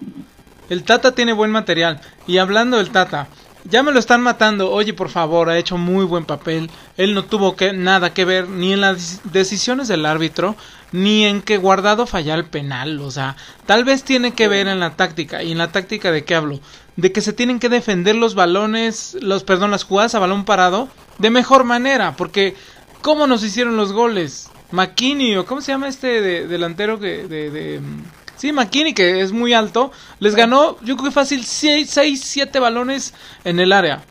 El 0.70 0.84
Tata 0.84 1.14
tiene 1.14 1.34
buen 1.34 1.52
material. 1.52 2.02
Y 2.28 2.38
hablando 2.38 2.78
del 2.78 2.92
Tata, 2.92 3.28
ya 3.64 3.84
me 3.84 3.92
lo 3.92 4.00
están 4.00 4.22
matando. 4.22 4.72
Oye, 4.72 4.94
por 4.94 5.10
favor, 5.10 5.50
ha 5.50 5.58
hecho 5.58 5.78
muy 5.78 6.06
buen 6.06 6.26
papel. 6.26 6.70
Él 6.98 7.14
no 7.14 7.24
tuvo 7.26 7.56
que, 7.56 7.74
nada 7.74 8.14
que 8.14 8.26
ver 8.26 8.48
ni 8.50 8.74
en 8.74 8.82
las 8.82 9.22
decisiones 9.32 9.88
del 9.88 10.06
árbitro, 10.06 10.56
ni 10.92 11.26
en 11.26 11.42
que 11.42 11.58
Guardado 11.58 12.06
fallara 12.08 12.40
el 12.40 12.46
penal. 12.50 13.00
O 13.02 13.12
sea, 13.12 13.36
tal 13.66 13.84
vez 13.84 14.04
tiene 14.04 14.34
que 14.34 14.48
ver 14.48 14.68
en 14.68 14.80
la 14.80 14.96
táctica. 14.96 15.44
¿Y 15.44 15.52
en 15.52 15.58
la 15.58 15.72
táctica 15.72 16.12
de 16.12 16.24
qué 16.24 16.36
hablo? 16.36 16.60
De 16.96 17.12
que 17.12 17.22
se 17.22 17.34
tienen 17.34 17.60
que 17.60 17.70
defender 17.70 18.16
los 18.16 18.36
balones, 18.36 19.18
los, 19.22 19.44
perdón, 19.44 19.72
las 19.72 19.84
jugadas 19.84 20.16
a 20.16 20.20
balón 20.20 20.46
parado 20.46 20.90
de 21.18 21.30
mejor 21.30 21.64
manera. 21.64 22.16
Porque, 22.18 22.56
¿cómo 23.02 23.28
nos 23.28 23.44
hicieron 23.44 23.76
los 23.78 23.92
goles? 23.92 24.50
McKinney, 24.72 25.36
o 25.38 25.46
¿cómo 25.46 25.62
se 25.62 25.72
llama 25.72 25.88
este 25.88 26.22
de- 26.22 26.48
delantero 26.48 27.00
que 27.00 27.28
de, 27.28 27.52
de, 27.52 27.80
mm, 27.80 28.02
Sí, 28.38 28.52
McKinney, 28.52 28.94
que 28.94 29.22
es 29.22 29.32
muy 29.32 29.54
alto, 29.54 29.92
les 30.20 30.36
ganó, 30.36 30.78
yo 30.82 30.96
creo 30.96 31.10
que 31.10 31.12
fácil, 31.12 31.44
6, 31.44 31.90
7 32.24 32.60
balones 32.60 33.14
en 33.44 33.60
el 33.60 33.74
área. 33.74 34.02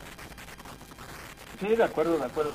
Sí, 1.59 1.67
de 1.67 1.83
acuerdo, 1.83 2.17
de 2.17 2.25
acuerdo. 2.25 2.51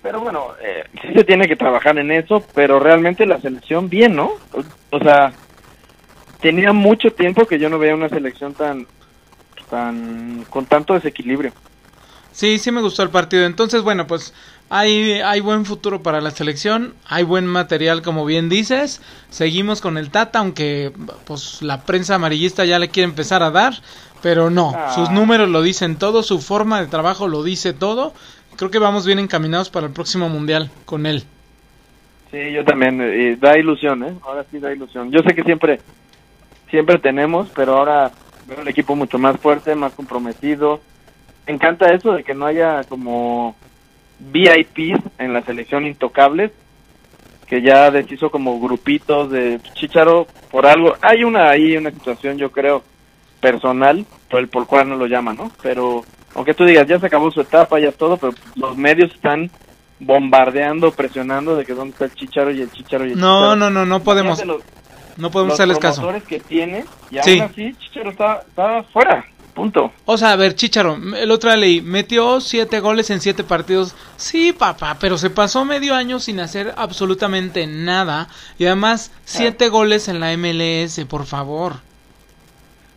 Pero 0.00 0.20
bueno, 0.20 0.52
eh, 0.62 0.84
sí 1.02 1.12
se 1.12 1.24
tiene 1.24 1.48
que 1.48 1.56
trabajar 1.56 1.98
en 1.98 2.12
eso, 2.12 2.44
pero 2.54 2.78
realmente 2.78 3.26
la 3.26 3.40
selección 3.40 3.88
bien, 3.88 4.14
¿no? 4.14 4.32
O, 4.52 4.62
o 4.90 4.98
sea, 5.00 5.32
tenía 6.40 6.72
mucho 6.72 7.12
tiempo 7.12 7.46
que 7.46 7.58
yo 7.58 7.68
no 7.68 7.80
veía 7.80 7.96
una 7.96 8.08
selección 8.08 8.54
tan, 8.54 8.86
tan, 9.68 10.46
con 10.48 10.66
tanto 10.66 10.94
desequilibrio. 10.94 11.52
Sí, 12.30 12.58
sí 12.58 12.70
me 12.70 12.80
gustó 12.80 13.02
el 13.02 13.10
partido. 13.10 13.44
Entonces, 13.44 13.82
bueno, 13.82 14.06
pues 14.06 14.32
hay, 14.70 15.20
hay 15.20 15.40
buen 15.40 15.64
futuro 15.64 16.02
para 16.02 16.20
la 16.20 16.30
selección, 16.30 16.94
hay 17.06 17.24
buen 17.24 17.46
material, 17.46 18.02
como 18.02 18.24
bien 18.24 18.48
dices. 18.48 19.00
Seguimos 19.30 19.80
con 19.80 19.98
el 19.98 20.10
Tata, 20.10 20.38
aunque 20.40 20.92
pues 21.26 21.62
la 21.62 21.82
prensa 21.82 22.16
amarillista 22.16 22.64
ya 22.64 22.78
le 22.78 22.88
quiere 22.88 23.08
empezar 23.08 23.42
a 23.42 23.50
dar, 23.50 23.74
pero 24.22 24.50
no, 24.50 24.72
Ah. 24.74 24.92
sus 24.94 25.10
números 25.10 25.48
lo 25.48 25.62
dicen 25.62 25.96
todo, 25.96 26.22
su 26.22 26.40
forma 26.40 26.80
de 26.80 26.86
trabajo 26.86 27.28
lo 27.28 27.42
dice 27.42 27.72
todo. 27.72 28.12
Creo 28.56 28.70
que 28.70 28.78
vamos 28.78 29.06
bien 29.06 29.18
encaminados 29.18 29.70
para 29.70 29.86
el 29.86 29.92
próximo 29.92 30.28
mundial 30.28 30.70
con 30.84 31.06
él. 31.06 31.24
Sí, 32.30 32.52
yo 32.52 32.64
también, 32.64 33.00
eh, 33.00 33.36
da 33.40 33.56
ilusión, 33.58 34.02
¿eh? 34.04 34.14
Ahora 34.22 34.44
sí 34.50 34.58
da 34.58 34.72
ilusión. 34.72 35.10
Yo 35.10 35.20
sé 35.20 35.34
que 35.34 35.44
siempre, 35.44 35.80
siempre 36.68 36.98
tenemos, 36.98 37.48
pero 37.54 37.78
ahora 37.78 38.10
Veo 38.48 38.62
el 38.62 38.68
equipo 38.68 38.96
mucho 38.96 39.18
más 39.18 39.38
fuerte, 39.38 39.74
más 39.74 39.92
comprometido. 39.92 40.80
Me 41.46 41.52
encanta 41.52 41.92
eso 41.92 42.12
de 42.12 42.24
que 42.24 42.32
no 42.32 42.46
haya 42.46 42.82
como 42.84 43.54
VIPs 44.20 45.00
en 45.18 45.32
la 45.32 45.42
selección 45.42 45.86
intocables, 45.86 46.50
que 47.46 47.62
ya 47.62 47.90
deshizo 47.90 48.30
como 48.30 48.60
grupitos 48.60 49.30
de 49.30 49.58
Chicharo 49.74 50.26
por 50.50 50.66
algo. 50.66 50.94
Hay 51.00 51.24
una 51.24 51.48
ahí, 51.50 51.76
una 51.76 51.90
situación 51.90 52.36
yo 52.36 52.50
creo 52.52 52.82
personal 53.40 54.04
por 54.28 54.40
el 54.40 54.48
por 54.48 54.66
cual 54.66 54.88
no 54.88 54.96
lo 54.96 55.06
llama, 55.06 55.32
¿no? 55.32 55.50
Pero 55.62 56.04
aunque 56.34 56.54
tú 56.54 56.64
digas, 56.64 56.86
ya 56.86 56.98
se 57.00 57.06
acabó 57.06 57.30
su 57.30 57.40
etapa, 57.40 57.78
ya 57.78 57.92
todo, 57.92 58.16
pero 58.16 58.34
los 58.56 58.76
medios 58.76 59.12
están 59.14 59.50
bombardeando, 60.00 60.92
presionando 60.92 61.56
de 61.56 61.64
que 61.64 61.74
dónde 61.74 61.92
está 61.92 62.04
el 62.06 62.14
Chicharo 62.14 62.50
y 62.52 62.60
el 62.62 62.70
Chicharo 62.70 63.04
y 63.06 63.12
el 63.12 63.18
No, 63.18 63.54
Chicharo. 63.54 63.56
no, 63.56 63.70
no, 63.70 63.86
no 63.86 64.00
podemos, 64.00 64.44
los- 64.44 64.62
no 65.16 65.30
podemos 65.30 65.54
hacerles 65.54 65.78
caso. 65.78 66.06
que 66.28 66.38
tiene 66.40 66.84
y 67.10 67.18
Sí. 67.22 67.40
aún 67.40 67.50
así 67.50 67.74
Chicharo 67.78 68.10
está, 68.10 68.42
está 68.46 68.82
fuera, 68.84 69.24
punto. 69.58 69.92
O 70.06 70.16
sea, 70.16 70.32
a 70.32 70.36
ver, 70.36 70.54
Chicharo, 70.54 70.96
el 71.16 71.30
otro 71.30 71.54
leí, 71.56 71.80
metió 71.82 72.40
siete 72.40 72.80
goles 72.80 73.10
en 73.10 73.20
siete 73.20 73.44
partidos. 73.44 73.94
Sí, 74.16 74.52
papá, 74.52 74.96
pero 75.00 75.18
se 75.18 75.30
pasó 75.30 75.64
medio 75.64 75.94
año 75.94 76.18
sin 76.20 76.40
hacer 76.40 76.72
absolutamente 76.76 77.66
nada. 77.66 78.28
Y 78.58 78.66
además, 78.66 79.12
siete 79.24 79.68
goles 79.68 80.08
en 80.08 80.20
la 80.20 80.32
MLS, 80.36 81.04
por 81.06 81.26
favor. 81.26 81.74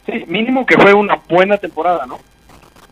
Sí, 0.06 0.24
mínimo 0.28 0.66
que 0.66 0.78
fue 0.78 0.94
una 0.94 1.16
buena 1.30 1.58
temporada, 1.58 2.06
¿no? 2.06 2.20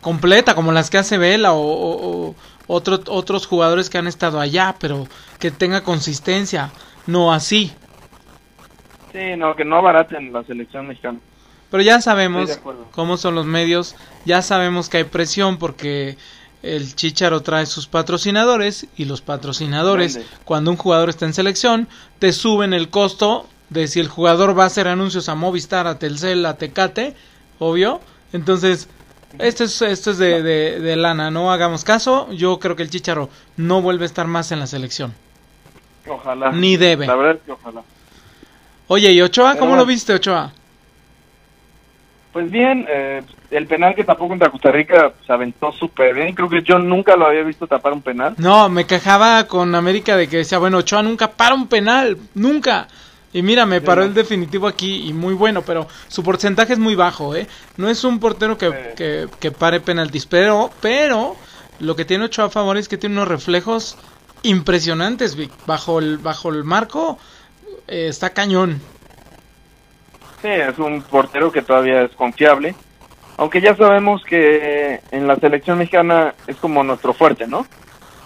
Completa, 0.00 0.54
como 0.54 0.72
las 0.72 0.90
que 0.90 0.98
hace 0.98 1.18
Vela 1.18 1.52
o, 1.52 1.60
o- 1.60 2.28
o 2.30 2.34
otro- 2.66 3.00
otros 3.08 3.46
jugadores 3.46 3.88
que 3.90 3.98
han 3.98 4.06
estado 4.06 4.40
allá, 4.40 4.74
pero 4.80 5.06
que 5.38 5.50
tenga 5.50 5.82
consistencia, 5.82 6.70
no 7.06 7.32
así. 7.32 7.72
Sí, 9.12 9.36
no, 9.36 9.54
que 9.56 9.64
no 9.64 9.76
abaraten 9.76 10.32
la 10.32 10.42
selección 10.44 10.86
mexicana. 10.88 11.18
Pero 11.70 11.82
ya 11.82 12.00
sabemos 12.00 12.50
cómo 12.90 13.16
son 13.16 13.34
los 13.34 13.46
medios, 13.46 13.94
ya 14.24 14.42
sabemos 14.42 14.88
que 14.88 14.98
hay 14.98 15.04
presión 15.04 15.56
porque 15.58 16.16
el 16.62 16.94
Chicharo 16.96 17.42
trae 17.42 17.64
sus 17.66 17.86
patrocinadores 17.86 18.86
y 18.96 19.04
los 19.04 19.20
patrocinadores, 19.22 20.16
cuando 20.44 20.70
un 20.72 20.76
jugador 20.76 21.08
está 21.08 21.26
en 21.26 21.32
selección, 21.34 21.88
te 22.18 22.32
suben 22.32 22.74
el 22.74 22.88
costo 22.90 23.46
de 23.70 23.86
si 23.86 24.00
el 24.00 24.08
jugador 24.08 24.58
va 24.58 24.64
a 24.64 24.66
hacer 24.66 24.88
anuncios 24.88 25.28
a 25.28 25.34
Movistar, 25.36 25.86
a 25.86 25.98
Telcel, 25.98 26.44
a 26.44 26.56
Tecate, 26.56 27.14
obvio. 27.60 28.00
Entonces, 28.32 28.88
esto 29.38 29.62
es, 29.64 29.80
esto 29.80 30.10
es 30.10 30.18
de, 30.18 30.42
de- 30.42 30.80
de 30.80 30.96
lana, 30.96 31.30
no 31.30 31.52
hagamos 31.52 31.84
caso. 31.84 32.30
Yo 32.32 32.58
creo 32.58 32.74
que 32.74 32.82
el 32.82 32.90
Chicharo 32.90 33.30
no 33.56 33.80
vuelve 33.80 34.04
a 34.04 34.06
estar 34.06 34.26
más 34.26 34.50
en 34.50 34.58
la 34.58 34.66
selección. 34.66 35.14
Ojalá. 36.08 36.50
Ni 36.50 36.76
debe. 36.76 37.06
La 37.06 37.14
verdad 37.14 37.36
es 37.36 37.42
que 37.42 37.52
ojalá. 37.52 37.82
Oye, 38.88 39.12
¿y 39.12 39.22
Ochoa? 39.22 39.50
Pero 39.52 39.60
¿Cómo 39.60 39.76
lo 39.76 39.86
viste, 39.86 40.12
Ochoa? 40.14 40.52
Pues 42.32 42.50
bien, 42.50 42.86
eh, 42.88 43.22
el 43.50 43.66
penal 43.66 43.94
que 43.94 44.04
tapó 44.04 44.28
contra 44.28 44.50
Costa 44.50 44.70
Rica 44.70 45.12
se 45.26 45.32
aventó 45.32 45.72
súper 45.72 46.14
bien. 46.14 46.34
Creo 46.34 46.48
que 46.48 46.62
yo 46.62 46.78
nunca 46.78 47.16
lo 47.16 47.26
había 47.26 47.42
visto 47.42 47.66
tapar 47.66 47.92
un 47.92 48.02
penal. 48.02 48.34
No, 48.38 48.68
me 48.68 48.86
quejaba 48.86 49.44
con 49.48 49.74
América 49.74 50.16
de 50.16 50.28
que 50.28 50.36
decía, 50.38 50.58
bueno, 50.58 50.78
Ochoa 50.78 51.02
nunca 51.02 51.32
para 51.32 51.54
un 51.56 51.66
penal, 51.66 52.16
nunca. 52.34 52.86
Y 53.32 53.42
mira, 53.42 53.66
me 53.66 53.80
paró 53.80 54.02
el 54.04 54.14
definitivo 54.14 54.66
aquí 54.68 55.08
y 55.08 55.12
muy 55.12 55.34
bueno, 55.34 55.62
pero 55.62 55.86
su 56.08 56.22
porcentaje 56.22 56.72
es 56.72 56.78
muy 56.78 56.94
bajo, 56.94 57.34
¿eh? 57.34 57.46
No 57.76 57.88
es 57.88 58.02
un 58.04 58.18
portero 58.20 58.56
que, 58.58 58.68
Sí. 58.70 58.74
que, 58.96 59.28
que 59.40 59.50
pare 59.52 59.80
penaltis, 59.80 60.26
pero, 60.26 60.70
pero 60.80 61.36
lo 61.80 61.94
que 61.96 62.04
tiene 62.04 62.24
Ochoa 62.26 62.46
a 62.46 62.50
favor 62.50 62.76
es 62.76 62.88
que 62.88 62.96
tiene 62.96 63.14
unos 63.16 63.28
reflejos 63.28 63.96
impresionantes, 64.42 65.36
Vic. 65.36 65.50
Bajo 65.66 65.98
el, 65.98 66.18
bajo 66.18 66.48
el 66.50 66.64
marco 66.64 67.18
eh, 67.88 68.06
está 68.08 68.30
cañón. 68.30 68.80
Sí, 70.42 70.48
es 70.48 70.78
un 70.78 71.02
portero 71.02 71.52
que 71.52 71.62
todavía 71.62 72.02
es 72.02 72.10
confiable. 72.12 72.74
Aunque 73.36 73.60
ya 73.60 73.74
sabemos 73.76 74.22
que 74.24 75.00
en 75.10 75.26
la 75.26 75.36
selección 75.36 75.78
mexicana 75.78 76.34
es 76.46 76.56
como 76.56 76.82
nuestro 76.82 77.12
fuerte, 77.14 77.46
¿no? 77.46 77.66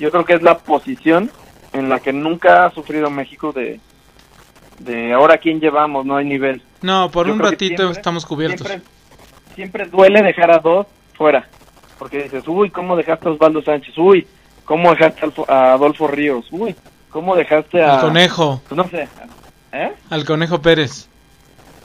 Yo 0.00 0.10
creo 0.10 0.24
que 0.24 0.34
es 0.34 0.42
la 0.42 0.58
posición 0.58 1.30
en 1.72 1.88
la 1.88 2.00
que 2.00 2.12
nunca 2.12 2.66
ha 2.66 2.70
sufrido 2.70 3.10
México 3.10 3.52
de, 3.52 3.80
de 4.80 5.12
ahora 5.12 5.38
quién 5.38 5.60
llevamos, 5.60 6.04
no 6.04 6.16
hay 6.16 6.24
nivel. 6.24 6.62
No, 6.82 7.10
por 7.10 7.26
Yo 7.26 7.32
un 7.32 7.38
ratito 7.38 7.76
siempre- 7.76 7.98
estamos 7.98 8.26
cubiertos. 8.26 8.66
Siempre, 8.66 8.88
siempre 9.54 9.84
duele 9.86 10.22
dejar 10.22 10.50
a 10.50 10.58
dos 10.58 10.86
fuera. 11.16 11.48
Porque 11.98 12.24
dices, 12.24 12.42
uy, 12.48 12.70
¿cómo 12.70 12.96
dejaste 12.96 13.28
a 13.28 13.32
Osvaldo 13.32 13.62
Sánchez? 13.62 13.96
Uy, 13.98 14.26
¿cómo 14.64 14.90
dejaste 14.90 15.30
a 15.48 15.72
Adolfo 15.74 16.08
Ríos? 16.08 16.46
Uy, 16.50 16.74
¿cómo 17.10 17.36
dejaste 17.36 17.80
a... 17.82 17.94
Al 17.94 18.00
conejo, 18.00 18.60
Pues 18.68 18.76
no 18.76 18.84
sé. 18.88 19.08
¿Eh? 19.72 19.92
al 20.10 20.24
conejo 20.24 20.60
Pérez. 20.60 21.08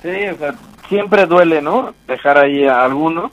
Sí, 0.01 0.27
o 0.27 0.37
sea, 0.37 0.55
siempre 0.87 1.25
duele, 1.25 1.61
¿no? 1.61 1.93
Dejar 2.07 2.37
ahí 2.37 2.65
a 2.65 2.83
alguno. 2.83 3.31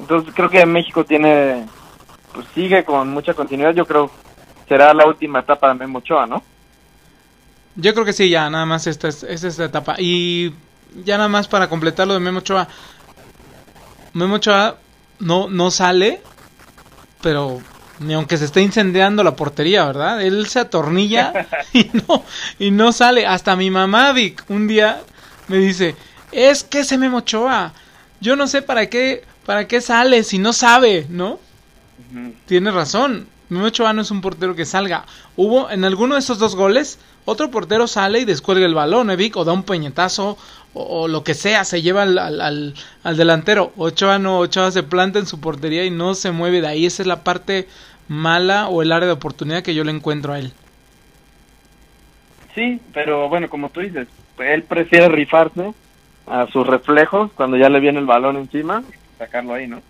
Entonces 0.00 0.32
creo 0.34 0.50
que 0.50 0.66
México 0.66 1.04
tiene, 1.04 1.66
pues 2.32 2.46
sigue 2.54 2.84
con 2.84 3.08
mucha 3.10 3.34
continuidad. 3.34 3.74
Yo 3.74 3.86
creo 3.86 4.10
será 4.68 4.92
la 4.92 5.06
última 5.06 5.40
etapa 5.40 5.68
de 5.68 5.74
Memo 5.74 5.98
Ochoa, 5.98 6.26
¿no? 6.26 6.42
Yo 7.76 7.92
creo 7.92 8.04
que 8.04 8.12
sí, 8.12 8.28
ya, 8.28 8.48
nada 8.50 8.66
más 8.66 8.86
esta 8.86 9.08
es, 9.08 9.22
es 9.22 9.44
esta 9.44 9.64
etapa. 9.64 9.96
Y 9.98 10.52
ya 11.04 11.16
nada 11.16 11.28
más 11.28 11.48
para 11.48 11.68
completar 11.68 12.06
lo 12.06 12.14
de 12.14 12.20
Memo 12.20 12.38
Ochoa. 12.38 12.68
Memo 14.12 14.36
Ochoa 14.36 14.76
no, 15.18 15.48
no 15.48 15.70
sale, 15.70 16.20
pero 17.22 17.60
ni 18.00 18.14
aunque 18.14 18.36
se 18.36 18.46
esté 18.46 18.62
incendiando 18.62 19.22
la 19.22 19.36
portería, 19.36 19.84
¿verdad? 19.86 20.22
Él 20.22 20.46
se 20.46 20.60
atornilla 20.60 21.46
y 21.72 21.90
no, 21.92 22.24
y 22.58 22.70
no 22.70 22.92
sale. 22.92 23.26
Hasta 23.26 23.56
mi 23.56 23.70
mamá, 23.70 24.12
Vic, 24.12 24.44
un 24.48 24.66
día 24.66 25.02
me 25.48 25.58
dice, 25.58 25.94
es 26.32 26.64
que 26.64 26.80
ese 26.80 26.98
Memo 26.98 27.18
Ochoa, 27.18 27.72
yo 28.20 28.36
no 28.36 28.46
sé 28.46 28.62
para 28.62 28.86
qué, 28.88 29.24
para 29.44 29.66
qué 29.68 29.80
sale 29.80 30.22
si 30.24 30.38
no 30.38 30.52
sabe, 30.52 31.06
¿no? 31.08 31.38
Tiene 32.46 32.70
razón. 32.70 33.28
Memo 33.48 33.66
Ochoa 33.66 33.92
no 33.92 34.02
es 34.02 34.10
un 34.10 34.20
portero 34.20 34.54
que 34.56 34.64
salga. 34.64 35.04
Hubo 35.36 35.70
en 35.70 35.84
alguno 35.84 36.14
de 36.14 36.20
esos 36.20 36.38
dos 36.38 36.56
goles, 36.56 36.98
otro 37.24 37.50
portero 37.50 37.86
sale 37.86 38.20
y 38.20 38.24
descuelga 38.24 38.66
el 38.66 38.74
balón, 38.74 39.10
¿eh, 39.10 39.16
Vic? 39.16 39.36
O 39.36 39.44
da 39.44 39.52
un 39.52 39.62
peñetazo, 39.62 40.36
o, 40.74 40.82
o 41.02 41.08
lo 41.08 41.22
que 41.22 41.34
sea, 41.34 41.64
se 41.64 41.80
lleva 41.82 42.02
al, 42.02 42.18
al, 42.18 42.40
al- 42.40 42.74
al 43.04 43.16
delantero. 43.16 43.72
Ochoa 43.76 44.18
no, 44.18 44.38
Ochoa 44.40 44.70
se 44.72 44.82
planta 44.82 45.18
en 45.20 45.26
su 45.26 45.38
portería 45.40 45.84
y 45.84 45.90
no 45.90 46.14
se 46.14 46.32
mueve 46.32 46.60
de 46.60 46.66
ahí. 46.68 46.86
Esa 46.86 47.02
es 47.02 47.06
la 47.06 47.22
parte 47.22 47.68
mala 48.08 48.68
o 48.68 48.82
el 48.82 48.90
área 48.92 49.06
de 49.06 49.12
oportunidad 49.12 49.62
que 49.62 49.74
yo 49.74 49.84
le 49.84 49.92
encuentro 49.92 50.32
a 50.32 50.38
él. 50.40 50.52
Sí, 52.54 52.80
pero 52.94 53.28
bueno, 53.28 53.48
como 53.50 53.68
tú 53.68 53.80
dices, 53.80 54.08
él 54.38 54.62
prefiere 54.62 55.08
rifarse 55.08 55.72
a 56.26 56.46
sus 56.48 56.66
reflejos 56.66 57.30
cuando 57.34 57.56
ya 57.56 57.68
le 57.68 57.80
viene 57.80 57.98
el 57.98 58.06
balón 58.06 58.36
encima, 58.36 58.82
sacarlo 59.18 59.54
ahí, 59.54 59.66
¿no? 59.66 59.80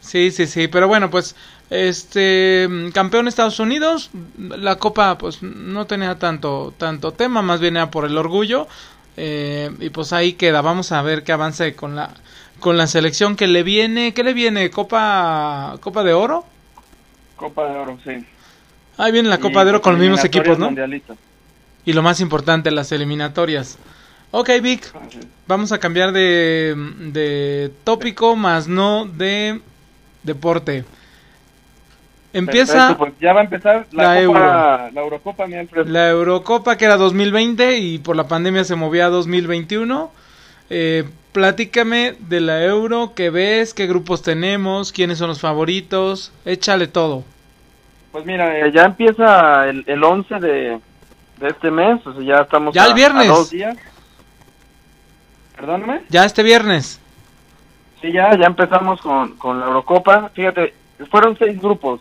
Sí, 0.00 0.30
sí, 0.30 0.46
sí, 0.46 0.68
pero 0.68 0.86
bueno, 0.86 1.10
pues 1.10 1.34
este 1.70 2.68
campeón 2.94 3.24
de 3.24 3.30
Estados 3.30 3.58
Unidos, 3.58 4.10
la 4.38 4.76
copa 4.76 5.18
pues 5.18 5.42
no 5.42 5.86
tenía 5.86 6.18
tanto 6.18 6.72
tanto 6.78 7.12
tema, 7.12 7.42
más 7.42 7.60
bien 7.60 7.76
era 7.76 7.90
por 7.90 8.04
el 8.04 8.16
orgullo 8.16 8.68
eh, 9.16 9.70
y 9.80 9.90
pues 9.90 10.12
ahí 10.12 10.34
queda, 10.34 10.62
vamos 10.62 10.92
a 10.92 11.02
ver 11.02 11.24
qué 11.24 11.32
avance 11.32 11.74
con 11.74 11.96
la 11.96 12.14
con 12.60 12.76
la 12.76 12.86
selección 12.86 13.36
que 13.36 13.46
le 13.46 13.62
viene, 13.62 14.14
¿qué 14.14 14.22
le 14.22 14.34
viene? 14.34 14.70
Copa 14.70 15.76
Copa 15.80 16.04
de 16.04 16.12
Oro. 16.12 16.44
Copa 17.36 17.68
de 17.68 17.78
Oro, 17.78 17.98
sí. 18.04 18.24
Ahí 18.96 19.12
viene 19.12 19.28
la 19.28 19.36
Y 19.36 19.40
Copa 19.40 19.64
de 19.64 19.70
Oro 19.70 19.82
con 19.82 19.94
los 19.94 20.00
mismos 20.00 20.24
equipos, 20.24 20.58
¿no? 20.58 20.66
mundialistas. 20.66 21.18
Y 21.84 21.92
lo 21.92 22.02
más 22.02 22.20
importante, 22.20 22.70
las 22.70 22.92
eliminatorias. 22.92 23.78
Ok, 24.30 24.50
Vic, 24.62 24.92
vamos 25.46 25.72
a 25.72 25.78
cambiar 25.78 26.12
de, 26.12 26.74
de 26.98 27.72
tópico, 27.84 28.36
más 28.36 28.68
no 28.68 29.06
de 29.06 29.60
deporte. 30.22 30.84
Empieza 32.34 32.72
Perfecto, 32.74 32.98
pues 32.98 33.12
ya 33.20 33.32
va 33.32 33.40
a 33.40 33.44
empezar 33.44 33.86
la, 33.92 34.14
la 34.20 34.26
Copa, 34.26 34.90
la 34.92 35.00
Eurocopa, 35.00 35.46
mi 35.46 35.54
Alfred. 35.54 35.86
la 35.86 36.10
Eurocopa 36.10 36.76
que 36.76 36.84
era 36.84 36.98
2020 36.98 37.78
y 37.78 37.98
por 37.98 38.16
la 38.16 38.28
pandemia 38.28 38.64
se 38.64 38.76
movía 38.76 39.06
a 39.06 39.08
2021. 39.08 40.12
Eh, 40.68 41.04
platícame 41.32 42.16
de 42.18 42.40
la 42.40 42.62
Euro, 42.64 43.12
qué 43.14 43.30
ves, 43.30 43.72
qué 43.72 43.86
grupos 43.86 44.22
tenemos, 44.22 44.92
quiénes 44.92 45.16
son 45.16 45.28
los 45.28 45.40
favoritos, 45.40 46.32
échale 46.44 46.86
todo. 46.86 47.24
Pues 48.12 48.26
mira, 48.26 48.58
eh, 48.58 48.70
ya 48.72 48.82
empieza 48.82 49.66
el, 49.68 49.84
el 49.86 50.04
11 50.04 50.34
de, 50.40 50.78
de 51.40 51.48
este 51.48 51.70
mes, 51.70 52.04
o 52.06 52.12
sea, 52.14 52.22
ya 52.22 52.40
estamos 52.42 52.74
Ya 52.74 52.84
a, 52.84 52.86
el 52.88 52.94
viernes. 52.94 53.26
a 53.30 53.34
dos 53.34 53.50
días. 53.50 53.76
Perdóname. 55.56 56.02
Ya 56.08 56.24
este 56.24 56.42
viernes. 56.42 57.00
Sí, 58.00 58.12
ya, 58.12 58.36
ya 58.38 58.46
empezamos 58.46 59.00
con, 59.00 59.36
con 59.36 59.58
la 59.60 59.66
Eurocopa. 59.66 60.30
Fíjate, 60.34 60.74
fueron 61.10 61.36
seis 61.38 61.60
grupos. 61.60 62.00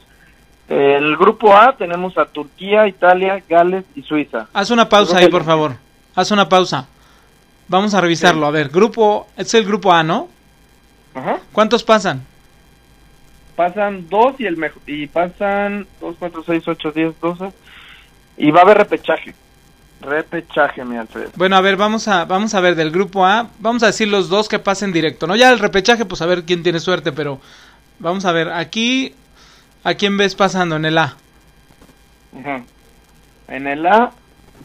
El 0.69 1.15
grupo 1.17 1.55
A 1.55 1.75
tenemos 1.77 2.17
a 2.17 2.25
Turquía, 2.25 2.87
Italia, 2.87 3.41
Gales 3.47 3.85
y 3.95 4.03
Suiza. 4.03 4.47
Haz 4.53 4.69
una 4.69 4.89
pausa 4.89 5.17
ahí, 5.17 5.29
por 5.29 5.43
favor. 5.43 5.73
Haz 6.13 6.29
una 6.31 6.47
pausa. 6.49 6.87
Vamos 7.67 7.93
a 7.93 8.01
revisarlo. 8.01 8.45
A 8.45 8.51
ver, 8.51 8.69
grupo, 8.69 9.27
es 9.37 9.53
el 9.53 9.65
grupo 9.65 9.91
A, 9.93 10.03
¿no? 10.03 10.27
Ajá. 11.15 11.39
¿Cuántos 11.51 11.83
pasan? 11.83 12.23
Pasan 13.55 14.07
dos 14.09 14.35
y 14.39 14.45
el 14.45 14.57
mejor 14.57 14.81
y 14.85 15.07
pasan 15.07 15.87
dos, 15.99 16.15
cuatro, 16.19 16.43
seis, 16.45 16.67
ocho, 16.67 16.91
diez, 16.91 17.19
doce 17.19 17.51
y 18.37 18.51
va 18.51 18.59
a 18.59 18.63
haber 18.63 18.77
repechaje. 18.77 19.33
Repechaje, 19.99 20.85
mi 20.85 20.95
Alfred. 20.95 21.29
Bueno, 21.35 21.55
a 21.55 21.61
ver, 21.61 21.75
vamos 21.75 22.07
a, 22.07 22.25
vamos 22.25 22.53
a 22.53 22.61
ver 22.61 22.75
del 22.75 22.91
grupo 22.91 23.25
A. 23.25 23.49
Vamos 23.59 23.81
a 23.81 23.87
decir 23.87 24.07
los 24.07 24.29
dos 24.29 24.47
que 24.47 24.59
pasen 24.59 24.93
directo, 24.93 25.25
¿no? 25.25 25.35
Ya 25.35 25.51
el 25.51 25.59
repechaje, 25.59 26.05
pues 26.05 26.21
a 26.21 26.27
ver 26.27 26.43
quién 26.43 26.61
tiene 26.61 26.79
suerte, 26.79 27.11
pero 27.11 27.41
vamos 27.99 28.25
a 28.25 28.31
ver. 28.31 28.49
Aquí, 28.49 29.15
¿a 29.83 29.95
quién 29.95 30.15
ves 30.17 30.35
pasando 30.35 30.75
en 30.75 30.85
el 30.85 30.97
A? 30.99 31.17
En 33.47 33.65
el 33.67 33.85
A, 33.87 34.11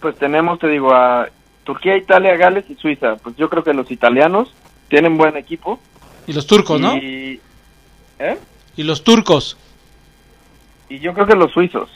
pues 0.00 0.16
tenemos, 0.16 0.58
te 0.58 0.68
digo, 0.68 0.92
a 0.92 1.28
Turquía, 1.64 1.96
Italia, 1.96 2.36
Gales 2.36 2.66
y 2.68 2.74
Suiza. 2.74 3.16
Pues 3.16 3.34
yo 3.36 3.48
creo 3.48 3.64
que 3.64 3.72
los 3.72 3.90
italianos 3.90 4.52
tienen 4.88 5.16
buen 5.16 5.36
equipo. 5.38 5.80
Y 6.26 6.34
los 6.34 6.46
turcos, 6.46 6.78
¿no? 6.78 6.94
Y, 6.96 7.40
¿eh? 8.18 8.38
Y 8.76 8.82
los 8.82 9.02
turcos. 9.02 9.56
y 10.90 10.98
yo 10.98 11.14
creo 11.14 11.26
que 11.26 11.34
los 11.36 11.50
suizos. 11.52 11.88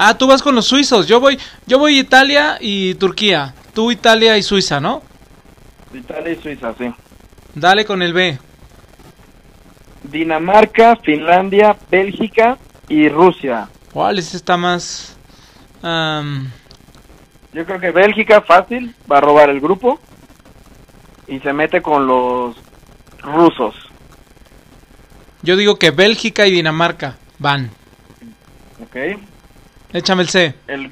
Ah, 0.00 0.16
tú 0.16 0.28
vas 0.28 0.42
con 0.42 0.54
los 0.54 0.64
suizos. 0.66 1.08
Yo 1.08 1.18
voy, 1.18 1.36
yo 1.66 1.80
voy 1.80 1.98
Italia 1.98 2.56
y 2.60 2.94
Turquía. 2.94 3.52
Tú 3.74 3.90
Italia 3.90 4.38
y 4.38 4.44
Suiza, 4.44 4.78
¿no? 4.78 5.02
Italia 5.92 6.34
y 6.34 6.40
Suiza, 6.40 6.72
sí. 6.78 6.88
Dale 7.52 7.84
con 7.84 8.00
el 8.00 8.12
B. 8.12 8.38
Dinamarca, 10.04 10.94
Finlandia, 11.02 11.76
Bélgica 11.90 12.58
y 12.88 13.08
Rusia. 13.08 13.68
¿Cuál 13.92 14.20
ese 14.20 14.36
está 14.36 14.56
más? 14.56 15.16
Yo 15.82 17.66
creo 17.66 17.80
que 17.80 17.90
Bélgica 17.90 18.40
fácil 18.40 18.94
va 19.10 19.18
a 19.18 19.20
robar 19.20 19.50
el 19.50 19.60
grupo 19.60 19.98
y 21.26 21.40
se 21.40 21.52
mete 21.52 21.82
con 21.82 22.06
los 22.06 22.54
rusos. 23.20 23.74
yo 25.42 25.56
digo 25.56 25.76
que 25.76 25.90
Bélgica 25.90 26.46
y 26.46 26.52
Dinamarca 26.52 27.16
van. 27.40 27.70
¿Ok? 28.80 29.18
Échame 29.92 30.22
el 30.22 30.28
C. 30.28 30.54
El 30.66 30.90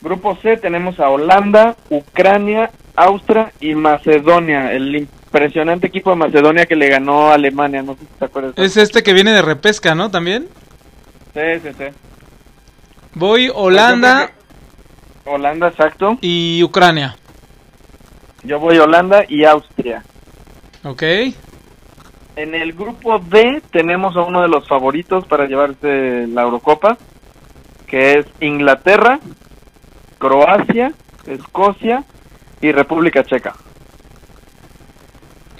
grupo 0.00 0.36
C 0.36 0.56
tenemos 0.56 0.98
a 1.00 1.08
Holanda, 1.10 1.76
Ucrania, 1.90 2.70
Austria 2.96 3.52
y 3.60 3.74
Macedonia. 3.74 4.72
El 4.72 4.94
impresionante 4.96 5.86
equipo 5.88 6.10
de 6.10 6.16
Macedonia 6.16 6.66
que 6.66 6.76
le 6.76 6.88
ganó 6.88 7.30
a 7.30 7.34
Alemania. 7.34 7.82
No 7.82 7.94
sé 7.94 8.00
si 8.00 8.06
te 8.18 8.24
acuerdas. 8.24 8.52
Es 8.56 8.76
este 8.76 9.02
que 9.02 9.12
viene 9.12 9.32
de 9.32 9.42
repesca, 9.42 9.94
¿no? 9.94 10.10
También. 10.10 10.48
Sí, 11.34 11.40
sí, 11.62 11.68
sí. 11.78 11.84
Voy 13.14 13.46
Pues 13.48 13.58
Holanda 13.58 14.26
que- 15.24 15.30
Holanda, 15.30 15.68
exacto. 15.68 16.18
y 16.20 16.62
Ucrania. 16.62 17.16
Yo 18.42 18.58
voy 18.58 18.78
Holanda 18.78 19.24
y 19.28 19.44
Austria. 19.44 20.02
¿Ok? 20.84 21.02
En 22.34 22.54
el 22.54 22.72
grupo 22.72 23.18
D 23.18 23.62
tenemos 23.70 24.16
a 24.16 24.22
uno 24.22 24.42
de 24.42 24.48
los 24.48 24.66
favoritos 24.66 25.26
para 25.26 25.46
llevarse 25.46 26.26
la 26.26 26.42
Eurocopa, 26.42 26.96
que 27.92 28.20
es 28.20 28.26
Inglaterra, 28.40 29.20
Croacia, 30.16 30.94
Escocia 31.26 32.02
y 32.62 32.72
República 32.72 33.22
Checa. 33.22 33.54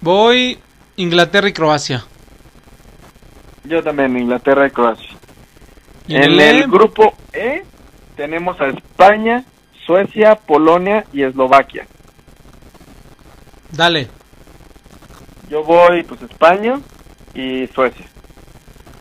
Voy 0.01 0.59
Inglaterra 0.97 1.51
y 1.51 1.53
Croacia. 1.53 2.07
Yo 3.65 3.83
también, 3.83 4.17
Inglaterra 4.17 4.67
y 4.67 4.71
Croacia. 4.71 5.11
Y 6.07 6.17
En 6.17 6.41
E, 6.41 6.51
el 6.63 6.71
grupo 6.71 7.13
E 7.35 7.65
tenemos 8.17 8.59
a 8.63 8.69
España, 8.69 9.45
Suecia, 9.85 10.35
Polonia 10.35 11.05
y 11.13 11.25
Eslovaquia. 11.25 11.87
Dale. 13.73 14.09
Yo 15.51 15.63
voy, 15.65 16.03
pues, 16.05 16.23
España 16.23 16.81
y 17.35 17.67
Suecia. 17.75 18.07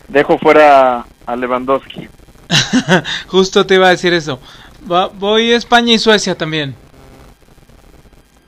Dejo 0.10 0.38
fuera 0.38 1.06
a 1.26 1.36
Lewandowski. 1.38 2.10
Justo 3.28 3.66
te 3.66 3.76
iba 3.76 3.88
a 3.88 3.92
decir 3.92 4.14
eso. 4.14 4.40
Va- 4.92 5.08
voy 5.08 5.52
España 5.52 5.94
y 5.94 6.00
Suecia 6.00 6.36
también. 6.36 6.76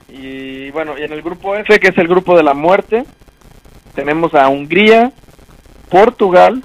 Y 0.10 0.70
bueno, 0.72 0.98
y 0.98 1.04
en 1.04 1.14
el 1.14 1.22
grupo 1.22 1.56
F, 1.56 1.80
que 1.80 1.88
es 1.90 1.98
el 1.98 2.08
grupo 2.08 2.36
de 2.38 2.44
la 2.44 2.54
muerte, 2.54 3.06
tenemos 3.96 4.34
a 4.34 4.48
Hungría, 4.50 5.12
Portugal, 5.90 6.64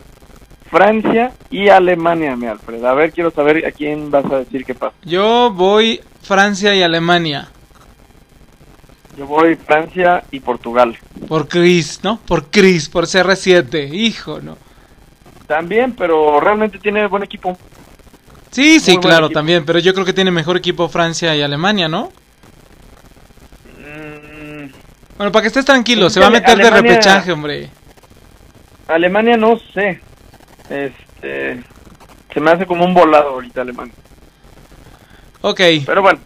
Francia 0.71 1.33
y 1.51 1.69
Alemania, 1.69 2.37
mi 2.37 2.47
Alfred. 2.47 2.85
A 2.85 2.95
ver, 2.95 3.13
quiero 3.13 3.31
saber 3.31 3.65
a 3.67 3.71
quién 3.73 4.11
vas 4.11 4.25
a 4.27 4.39
decir 4.41 4.65
qué 4.65 4.75
pasa. 4.75 4.95
Yo 5.03 5.51
voy 5.53 6.01
Francia 6.23 6.75
y 6.75 6.83
Alemania. 6.83 7.49
Yo 9.17 9.27
voy 9.27 9.57
Francia 9.57 10.25
y 10.31 10.41
Portugal. 10.41 10.97
Por 11.27 11.49
Chris, 11.49 12.01
¿no? 12.03 12.21
Por 12.27 12.51
Chris, 12.51 12.89
por 12.89 13.05
CR7. 13.07 13.93
Hijo, 13.93 14.41
¿no? 14.41 14.57
También, 15.49 15.97
pero 15.97 16.39
realmente 16.41 16.79
tiene 16.79 17.09
buen 17.09 17.25
equipo. 17.25 17.59
Sí, 18.51 18.81
sí, 18.81 18.93
Muy 18.93 19.01
claro, 19.01 19.27
equipo. 19.27 19.39
también. 19.41 19.65
Pero 19.67 19.79
yo 19.81 19.95
creo 19.95 20.07
que 20.07 20.13
tiene 20.13 20.31
mejor 20.31 20.57
equipo 20.57 20.89
Francia 20.89 21.35
y 21.35 21.43
Alemania, 21.43 21.89
¿no? 21.89 22.13
Mm, 23.79 24.71
Bueno, 25.17 25.33
para 25.33 25.43
que 25.43 25.49
estés 25.49 25.65
tranquilo, 25.65 26.11
se 26.11 26.21
va 26.21 26.27
a 26.27 26.31
meter 26.31 26.61
de 26.61 26.71
repechaje, 26.71 27.33
hombre. 27.33 27.71
Alemania 28.87 29.37
no 29.37 29.59
sé. 29.75 30.01
Este, 30.69 31.63
se 32.33 32.41
me 32.41 32.51
hace 32.51 32.67
como 32.67 32.85
un 32.85 32.95
volado 32.95 33.31
ahorita 33.31 33.63
Alemania. 33.63 33.95
Ok, 35.41 35.61
Pero 35.85 36.03
bueno, 36.03 36.21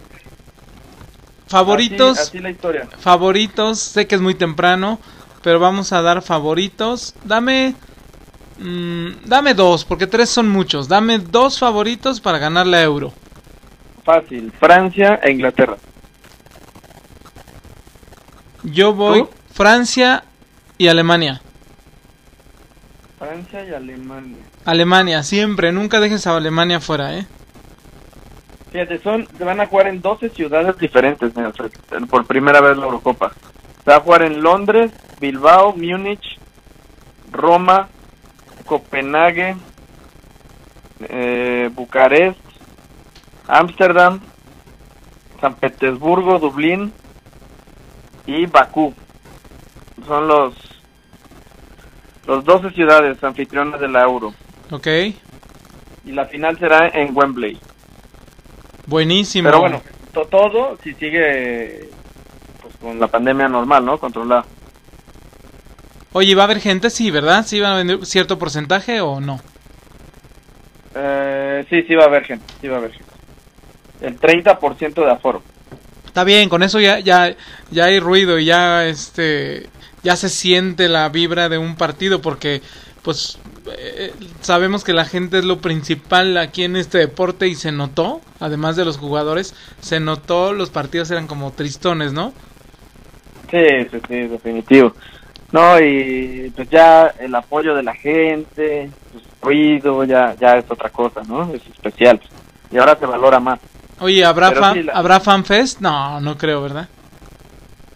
favoritos, 1.47 2.19
así, 2.19 2.39
así 2.39 2.39
la 2.41 2.51
historia. 2.51 2.89
favoritos. 2.99 3.79
Sé 3.79 4.07
que 4.07 4.15
es 4.15 4.21
muy 4.21 4.35
temprano, 4.35 4.99
pero 5.43 5.61
vamos 5.61 5.93
a 5.93 6.03
dar 6.03 6.23
favoritos. 6.23 7.15
Dame, 7.25 7.75
mm, 8.63 9.29
dame 9.29 9.55
dos, 9.55 9.85
porque 9.85 10.07
tres 10.07 10.31
son 10.31 10.49
muchos. 10.49 10.89
Dame 10.89 11.19
dos 11.19 11.59
favoritos 11.59 12.21
para 12.21 12.39
ganar 12.39 12.67
la 12.67 12.83
Euro. 12.83 13.13
Fácil, 14.05 14.53
Francia 14.59 15.21
e 15.23 15.31
Inglaterra. 15.31 15.77
Yo 18.63 18.95
voy 18.95 19.21
¿Tú? 19.21 19.31
Francia 19.53 20.25
y 20.79 20.89
Alemania. 20.89 21.41
Francia 23.19 23.65
y 23.65 23.73
Alemania. 23.73 24.39
Alemania, 24.65 25.23
siempre, 25.23 25.73
nunca 25.73 26.01
dejes 26.01 26.27
a 26.27 26.37
Alemania 26.37 26.81
fuera, 26.81 27.17
¿eh? 27.17 27.27
Fíjate, 28.73 28.99
son, 29.01 29.29
se 29.37 29.45
van 29.45 29.61
a 29.61 29.67
jugar 29.67 29.89
en 29.89 30.01
12 30.01 30.31
ciudades 30.31 30.79
diferentes, 30.79 31.33
por 32.09 32.27
primera 32.27 32.61
vez 32.61 32.77
la 32.77 32.85
Eurocopa. 32.85 33.33
Se 33.85 33.91
va 33.91 33.97
a 33.97 34.01
jugar 34.01 34.23
en 34.23 34.43
Londres, 34.43 34.93
Bilbao, 35.21 35.75
Múnich, 35.77 36.39
Roma, 37.31 37.89
Copenhague, 38.77 39.55
eh, 41.01 41.69
Bucarest, 41.75 42.39
Ámsterdam, 43.47 44.19
San 45.43 45.57
Petersburgo, 45.57 46.39
Dublín 46.39 46.91
y 48.27 48.47
Bakú. 48.47 48.95
Son 50.07 50.27
los 50.27 50.55
los 52.25 52.43
12 52.47 52.71
ciudades 52.71 53.23
anfitrionas 53.23 53.79
de 53.79 53.89
la 53.89 54.05
Euro. 54.05 54.33
Ok, 54.71 54.87
Y 56.07 56.13
la 56.13 56.25
final 56.25 56.59
será 56.59 56.89
en 56.89 57.15
Wembley. 57.15 57.59
buenísimo. 58.87 59.49
Pero 59.49 59.61
bueno, 59.61 59.83
to- 60.15 60.25
todo 60.29 60.79
si 60.83 60.95
sigue 60.95 61.91
pues, 62.63 62.75
con 62.81 62.99
la 62.99 63.07
pandemia 63.09 63.49
normal, 63.51 63.85
¿no? 63.85 63.99
Controlada. 63.99 64.47
Oye, 66.15 66.35
¿va 66.35 66.43
a 66.43 66.45
haber 66.45 66.61
gente? 66.61 66.91
Sí, 66.91 67.11
¿verdad? 67.11 67.47
¿Sí 67.47 67.59
va 67.61 67.75
a 67.75 67.79
venir 67.79 68.05
cierto 68.05 68.39
porcentaje 68.39 69.01
o 69.01 69.21
no? 69.21 69.41
Eh, 70.95 71.65
sí, 71.71 71.83
sí 71.83 71.95
va 71.95 72.05
a 72.05 72.07
haber 72.07 72.25
gente, 72.25 72.45
sí 72.61 72.69
va 72.69 72.77
a 72.77 72.79
haber 72.79 72.93
gente. 72.93 73.13
El 74.03 74.19
30% 74.19 74.95
de 74.95 75.11
aforo. 75.11 75.43
Está 76.07 76.25
bien, 76.25 76.51
con 76.51 76.63
eso 76.63 76.81
ya, 76.81 76.99
ya, 76.99 77.35
ya 77.71 77.85
hay 77.87 77.99
ruido 77.99 78.39
y 78.39 78.45
ya, 78.45 78.87
este, 78.87 79.71
ya 80.03 80.17
se 80.17 80.29
siente 80.29 80.89
la 80.89 81.09
vibra 81.09 81.49
de 81.49 81.57
un 81.57 81.77
partido 81.77 82.21
porque, 82.21 82.61
pues, 83.01 83.39
eh, 83.79 84.13
sabemos 84.43 84.85
que 84.85 84.93
la 84.93 85.07
gente 85.07 85.39
es 85.39 85.45
lo 85.47 85.61
principal 85.61 86.37
aquí 86.37 86.65
en 86.65 86.77
este 86.77 86.99
deporte 86.99 87.49
y 87.49 87.55
se 87.55 87.73
notó, 87.73 88.21
además 88.41 88.77
de 88.77 88.85
los 88.85 88.99
jugadores, 88.99 89.55
se 89.81 90.01
notó 90.01 90.53
los 90.53 90.69
partidos 90.69 91.11
eran 91.11 91.27
como 91.27 91.53
tristones, 91.53 92.13
¿no? 92.13 92.35
Sí, 93.51 93.65
sí, 93.91 93.99
sí, 94.07 94.15
definitivo. 94.15 94.95
No, 95.53 95.79
y 95.79 96.51
pues 96.57 96.69
ya 96.71 97.13
el 97.19 97.35
apoyo 97.35 97.75
de 97.75 97.83
la 97.83 97.95
gente, 97.95 98.91
pues, 99.13 99.25
ruido, 99.43 100.03
ya, 100.05 100.35
ya 100.41 100.57
es 100.57 100.65
otra 100.71 100.89
cosa, 100.91 101.21
¿no? 101.29 101.53
Es 101.53 101.67
especial. 101.67 102.21
Y 102.71 102.79
ahora 102.79 102.97
se 102.99 103.05
valora 103.07 103.39
más. 103.39 103.61
Oye, 104.01 104.25
¿habrá, 104.25 104.49
Pero 104.49 104.61
fan, 104.61 104.75
sí, 104.75 104.83
la- 104.83 104.93
¿habrá 104.95 105.21
fanfest? 105.21 105.81
No, 105.81 106.21
no 106.21 106.39
creo, 106.39 106.63
¿verdad? 106.63 106.89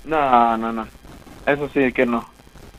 No, 0.05 0.57
no, 0.57 0.73
no. 0.73 0.87
Eso 1.47 1.69
sí 1.73 1.93
que 1.93 2.05
no. 2.07 2.29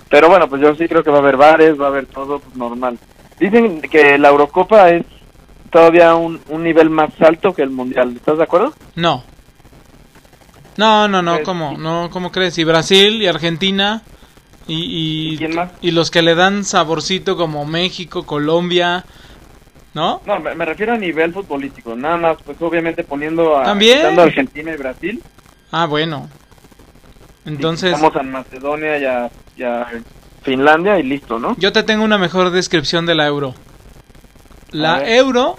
Pero 0.10 0.30
bueno, 0.30 0.48
pues 0.48 0.62
yo 0.62 0.74
sí 0.76 0.88
creo 0.88 1.04
que 1.04 1.10
va 1.10 1.18
a 1.18 1.22
haber 1.22 1.38
bares, 1.38 1.80
va 1.80 1.86
a 1.86 1.90
haber 1.90 2.06
todo 2.06 2.40
pues, 2.40 2.56
normal. 2.56 2.98
Dicen 3.40 3.82
que 3.82 4.18
la 4.18 4.30
Eurocopa 4.30 4.90
es 4.90 5.06
todavía 5.72 6.16
un, 6.16 6.40
un 6.50 6.64
nivel 6.64 6.90
más 6.90 7.10
alto 7.20 7.54
que 7.54 7.64
el 7.64 7.72
Mundial. 7.72 8.14
¿Estás 8.16 8.38
de 8.38 8.44
acuerdo? 8.44 8.74
No. 8.96 9.24
No, 10.78 11.08
no, 11.08 11.22
no, 11.22 11.34
Pues, 11.34 11.46
¿cómo? 11.46 11.78
No, 11.78 12.10
¿cómo 12.12 12.32
crees? 12.32 12.58
Y 12.60 12.64
Brasil 12.64 13.22
y 13.22 13.28
Argentina 13.28 14.04
y, 14.68 14.74
y, 14.76 15.34
¿Y 15.34 15.38
quién 15.38 15.56
más? 15.56 15.72
y 15.82 15.92
los 15.92 16.12
que 16.12 16.22
le 16.22 16.36
dan 16.36 16.64
saborcito 16.66 17.38
como 17.38 17.66
México, 17.66 18.26
Colombia, 18.26 19.06
¿no? 19.94 20.22
No, 20.26 20.40
me, 20.40 20.56
me 20.56 20.66
refiero 20.66 20.94
a 20.94 20.98
nivel 20.98 21.34
futbolístico, 21.34 21.96
nada 21.96 22.18
más, 22.18 22.38
pues 22.46 22.62
obviamente 22.62 23.04
poniendo 23.04 23.58
a, 23.58 23.64
¿También? 23.64 24.20
a 24.20 24.24
Argentina 24.24 24.72
y 24.74 24.78
Brasil, 24.78 25.24
Ah, 25.72 25.86
bueno. 25.86 26.30
Entonces, 27.46 27.92
vamos 27.94 28.16
a 28.16 28.24
Macedonia 28.24 28.98
y 28.98 29.06
a, 29.06 29.30
y 29.58 29.64
a 29.64 29.88
Finlandia 30.44 30.98
y 31.00 31.04
listo, 31.04 31.40
¿no? 31.40 31.56
yo 31.58 31.72
te 31.74 31.84
tengo 31.84 32.04
una 32.04 32.18
mejor 32.18 32.52
descripción 32.52 33.06
de 33.06 33.16
la 33.16 33.28
euro. 33.28 33.54
La 34.72 35.10
euro 35.16 35.58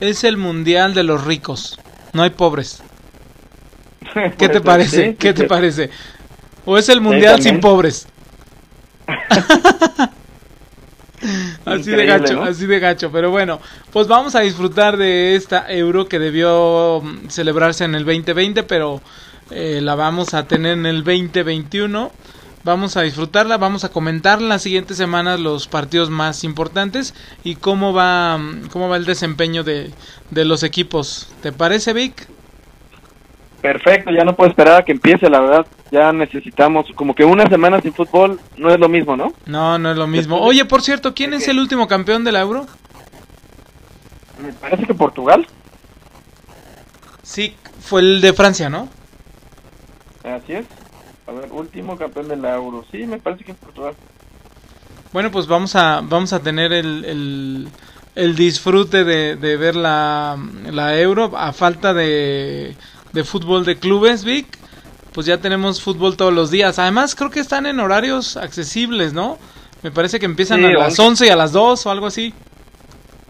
es 0.00 0.24
el 0.24 0.36
mundial 0.36 0.92
de 0.94 1.04
los 1.04 1.24
ricos. 1.24 1.78
No 2.12 2.22
hay 2.22 2.30
pobres. 2.30 2.82
¿Qué 4.38 4.48
te 4.48 4.60
parece? 4.60 5.10
sí, 5.10 5.16
¿Qué 5.16 5.32
te 5.32 5.42
sí. 5.42 5.48
parece? 5.48 5.90
¿O 6.64 6.78
es 6.78 6.88
el 6.88 7.00
mundial 7.00 7.42
sin 7.42 7.60
pobres? 7.60 8.06
así 11.64 11.90
de 11.90 12.06
gacho, 12.06 12.34
¿no? 12.34 12.44
así 12.44 12.66
de 12.66 12.80
gacho. 12.80 13.10
Pero 13.10 13.30
bueno, 13.30 13.60
pues 13.92 14.06
vamos 14.06 14.34
a 14.34 14.40
disfrutar 14.40 14.96
de 14.96 15.36
esta 15.36 15.70
euro 15.70 16.08
que 16.08 16.18
debió 16.18 17.00
mm, 17.02 17.28
celebrarse 17.28 17.84
en 17.84 17.94
el 17.94 18.04
2020, 18.04 18.62
pero 18.64 19.00
eh, 19.50 19.80
la 19.82 19.94
vamos 19.94 20.34
a 20.34 20.46
tener 20.46 20.72
en 20.72 20.86
el 20.86 21.04
2021. 21.04 22.12
Vamos 22.64 22.96
a 22.96 23.02
disfrutarla, 23.02 23.58
vamos 23.58 23.84
a 23.84 23.90
comentar 23.90 24.40
las 24.40 24.62
siguientes 24.62 24.96
semanas 24.96 25.38
los 25.38 25.68
partidos 25.68 26.08
más 26.08 26.44
importantes 26.44 27.12
y 27.42 27.56
cómo 27.56 27.92
va, 27.92 28.38
mm, 28.38 28.68
cómo 28.68 28.88
va 28.88 28.96
el 28.96 29.04
desempeño 29.04 29.64
de, 29.64 29.90
de 30.30 30.44
los 30.44 30.62
equipos. 30.62 31.28
¿Te 31.42 31.52
parece, 31.52 31.92
Vic? 31.92 32.33
Perfecto, 33.64 34.10
ya 34.10 34.24
no 34.24 34.36
puedo 34.36 34.50
esperar 34.50 34.82
a 34.82 34.84
que 34.84 34.92
empiece, 34.92 35.30
la 35.30 35.40
verdad. 35.40 35.66
Ya 35.90 36.12
necesitamos, 36.12 36.84
como 36.94 37.14
que 37.14 37.24
una 37.24 37.46
semana 37.48 37.80
sin 37.80 37.94
fútbol 37.94 38.38
no 38.58 38.68
es 38.68 38.78
lo 38.78 38.90
mismo, 38.90 39.16
¿no? 39.16 39.32
No, 39.46 39.78
no 39.78 39.90
es 39.90 39.96
lo 39.96 40.06
mismo. 40.06 40.38
Oye, 40.38 40.66
por 40.66 40.82
cierto, 40.82 41.14
¿quién 41.14 41.32
es 41.32 41.48
el 41.48 41.58
último 41.58 41.88
campeón 41.88 42.24
de 42.24 42.32
la 42.32 42.42
Euro? 42.42 42.66
Me 44.38 44.52
parece 44.52 44.84
que 44.86 44.92
Portugal. 44.92 45.46
Sí, 47.22 47.56
fue 47.80 48.02
el 48.02 48.20
de 48.20 48.34
Francia, 48.34 48.68
¿no? 48.68 48.90
Así 50.24 50.52
es. 50.52 50.66
A 51.26 51.32
ver, 51.32 51.50
último 51.50 51.96
campeón 51.96 52.28
de 52.28 52.36
la 52.36 52.56
Euro. 52.56 52.84
Sí, 52.92 53.06
me 53.06 53.16
parece 53.16 53.44
que 53.44 53.52
es 53.52 53.56
Portugal. 53.56 53.94
Bueno, 55.10 55.30
pues 55.30 55.46
vamos 55.46 55.74
a 55.74 56.02
vamos 56.04 56.34
a 56.34 56.42
tener 56.42 56.74
el, 56.74 57.02
el, 57.06 57.68
el 58.14 58.36
disfrute 58.36 59.04
de, 59.04 59.36
de 59.36 59.56
ver 59.56 59.74
la, 59.74 60.36
la 60.70 61.00
Euro 61.00 61.32
a 61.34 61.54
falta 61.54 61.94
de, 61.94 62.76
de 63.14 63.24
fútbol 63.24 63.64
de 63.64 63.76
clubes, 63.78 64.24
Vic. 64.24 64.46
Pues 65.12 65.26
ya 65.26 65.38
tenemos 65.38 65.80
fútbol 65.80 66.16
todos 66.16 66.32
los 66.34 66.50
días. 66.50 66.78
Además, 66.78 67.14
creo 67.14 67.30
que 67.30 67.38
están 67.40 67.66
en 67.66 67.78
horarios 67.78 68.36
accesibles, 68.36 69.12
¿no? 69.12 69.38
Me 69.82 69.90
parece 69.92 70.18
que 70.18 70.26
empiezan 70.26 70.58
Sí, 70.60 70.66
a 70.66 70.70
las 70.70 70.98
11 70.98 71.26
y 71.26 71.30
a 71.30 71.36
las 71.36 71.52
2 71.52 71.86
o 71.86 71.90
algo 71.90 72.06
así. 72.06 72.34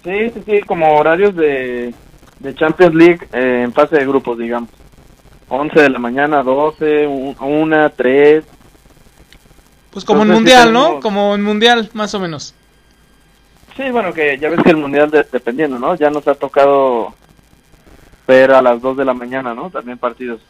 Sí, 0.02 0.30
sí, 0.32 0.42
sí, 0.46 0.60
como 0.66 0.94
horarios 0.96 1.36
de, 1.36 1.92
de 2.38 2.54
Champions 2.54 2.94
League 2.94 3.28
eh, 3.32 3.62
en 3.64 3.72
fase 3.72 3.96
de 3.96 4.06
grupos, 4.06 4.38
digamos. 4.38 4.70
11 5.48 5.78
de 5.82 5.90
la 5.90 5.98
mañana, 5.98 6.42
12, 6.42 7.06
1, 7.06 7.90
3. 7.90 8.44
Pues 9.90 10.04
como 10.06 10.22
en 10.22 10.30
Entonces, 10.30 10.52
sí 10.54 10.58
Mundial, 10.64 10.72
¿no? 10.72 11.00
Como 11.00 11.34
en 11.34 11.42
Mundial, 11.42 11.90
más 11.92 12.14
o 12.14 12.20
menos. 12.20 12.54
Sí, 13.76 13.82
bueno, 13.90 14.12
que 14.14 14.38
ya 14.38 14.48
ves 14.48 14.60
que 14.62 14.70
el 14.70 14.76
Mundial, 14.78 15.10
de- 15.10 15.26
dependiendo, 15.30 15.78
¿no? 15.78 15.94
Ya 15.96 16.08
nos 16.08 16.26
ha 16.28 16.34
tocado 16.34 17.12
ver 18.26 18.52
a 18.52 18.62
las 18.62 18.80
2 18.80 18.96
de 18.96 19.04
la 19.04 19.14
mañana, 19.14 19.54
¿no? 19.54 19.70
También 19.70 19.98
partidos. 19.98 20.40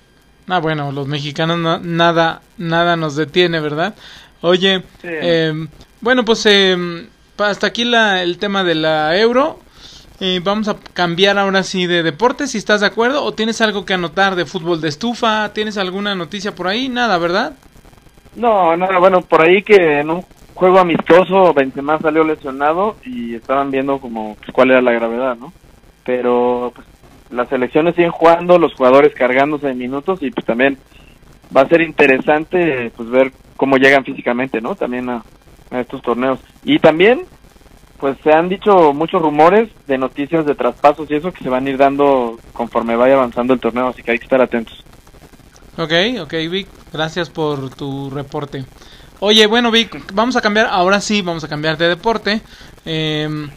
Ah, 0.49 0.59
bueno, 0.61 0.93
los 0.93 1.07
mexicanos 1.09 1.59
no- 1.59 1.79
nada, 1.79 2.43
nada 2.59 2.97
nos 2.97 3.17
detiene, 3.17 3.61
¿verdad? 3.61 3.95
Oye, 4.43 4.81
Sí. 5.01 5.09
eh, 5.11 5.67
bueno, 6.01 6.25
pues 6.25 6.45
eh, 6.47 7.07
hasta 7.39 7.67
aquí 7.67 7.85
la, 7.85 8.23
el 8.23 8.39
tema 8.39 8.63
de 8.65 8.75
la 8.75 9.19
euro. 9.19 9.61
Eh, 10.21 10.41
vamos 10.45 10.69
a 10.69 10.77
cambiar 10.93 11.39
ahora 11.39 11.63
sí 11.65 11.87
de 11.87 12.03
deporte, 12.05 12.47
si 12.47 12.59
estás 12.59 12.81
de 12.83 12.87
acuerdo, 12.87 13.25
o 13.25 13.33
tienes 13.35 13.61
algo 13.61 13.85
que 13.85 13.95
anotar 13.95 14.37
de 14.37 14.47
fútbol 14.47 14.81
de 14.81 14.89
estufa, 14.89 15.53
tienes 15.53 15.77
alguna 15.77 16.15
noticia 16.15 16.55
por 16.55 16.69
ahí, 16.69 16.89
nada, 16.89 17.19
¿verdad? 17.19 17.55
No, 18.37 18.77
no, 18.77 18.87
bueno, 19.01 19.23
por 19.23 19.43
ahí 19.43 19.63
que 19.63 20.01
en 20.01 20.11
un 20.11 20.25
juego 20.55 20.79
amistoso 20.79 21.53
Benzema 21.53 21.99
salió 21.99 22.23
lesionado 22.23 22.97
y 23.05 23.35
estaban 23.35 23.71
viendo 23.73 23.99
como 23.99 24.37
pues, 24.37 24.51
cuál 24.53 24.71
era 24.71 24.81
la 24.83 24.93
gravedad, 24.93 25.37
¿no? 25.37 25.53
Pero 26.05 26.71
pues 26.75 26.87
las 27.35 27.49
selecciones 27.49 27.95
siguen 27.95 28.11
jugando, 28.11 28.59
los 28.59 28.75
jugadores 28.75 29.15
cargándose 29.15 29.69
de 29.69 29.75
minutos 29.75 30.23
y 30.23 30.31
pues 30.31 30.47
también 30.47 30.79
va 31.55 31.63
a 31.63 31.69
ser 31.69 31.81
interesante 31.81 32.91
pues 32.97 33.11
ver 33.11 33.33
cómo 33.57 33.77
llegan 33.77 34.05
físicamente, 34.05 34.61
¿no? 34.61 34.75
También 34.75 35.09
a, 35.11 35.25
a 35.71 35.81
estos 35.81 36.03
torneos. 36.03 36.39
Y 36.65 36.79
también 36.79 37.23
pues 37.99 38.17
se 38.23 38.33
han 38.33 38.49
dicho 38.49 38.93
muchos 38.93 39.23
rumores 39.23 39.71
de 39.87 39.99
noticias 39.99 40.45
de 40.45 40.55
traspasos 40.55 41.11
y 41.11 41.15
eso 41.15 41.33
que 41.33 41.43
se 41.43 41.49
van 41.49 41.67
a 41.67 41.71
ir 41.71 41.79
dando 41.79 42.39
conforme 42.53 42.97
vaya 42.97 43.15
avanzando 43.15 43.55
el 43.55 43.61
torneo, 43.61 43.89
así 43.89 44.03
que 44.03 44.13
hay 44.13 44.19
que 44.19 44.25
estar 44.25 44.41
atentos. 44.41 44.85
Ok, 45.77 45.93
ok, 46.21 46.35
Vic, 46.51 46.69
gracias 46.93 47.31
por 47.31 47.71
tu 47.75 48.11
reporte. 48.11 48.65
Oye, 49.21 49.47
bueno, 49.47 49.71
Vic, 49.71 50.13
vamos 50.13 50.37
a 50.37 50.41
cambiar, 50.41 50.67
ahora 50.67 51.01
sí, 51.01 51.23
vamos 51.23 51.45
a 51.45 51.49
cambiar 51.49 51.79
de 51.79 51.89
deporte. 51.89 52.43
Eh, 52.85 53.49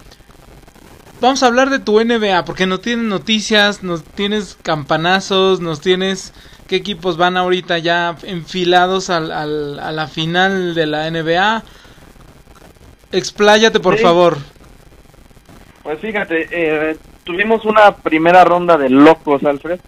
vamos 1.22 1.44
a 1.44 1.48
hablar 1.48 1.70
de 1.70 1.80
tu 1.80 2.00
NBA, 2.00 2.46
porque 2.46 2.66
no 2.66 2.80
tienes 2.80 3.06
noticias, 3.06 3.84
nos 3.84 4.04
tienes 4.04 4.58
campanazos, 4.62 5.60
nos 5.60 5.82
tienes 5.82 6.34
qué 6.68 6.76
equipos 6.76 7.18
van 7.18 7.38
ahorita 7.38 7.78
ya 7.78 8.16
enfilados 8.24 9.10
al, 9.10 9.32
al- 9.32 9.80
a 9.80 9.92
la 9.92 10.08
final 10.08 10.76
de 10.76 10.86
la 10.86 11.08
NBA. 11.10 11.64
Expláyate, 13.12 13.80
por 13.80 13.98
Sí. 13.98 14.04
favor. 14.04 14.38
Pues 15.84 16.00
fíjate, 16.00 16.48
eh, 16.52 16.98
tuvimos 17.24 17.64
una 17.66 17.96
primera 17.96 18.44
ronda 18.44 18.78
de 18.78 18.90
locos, 18.90 19.44
Alfred, 19.46 19.80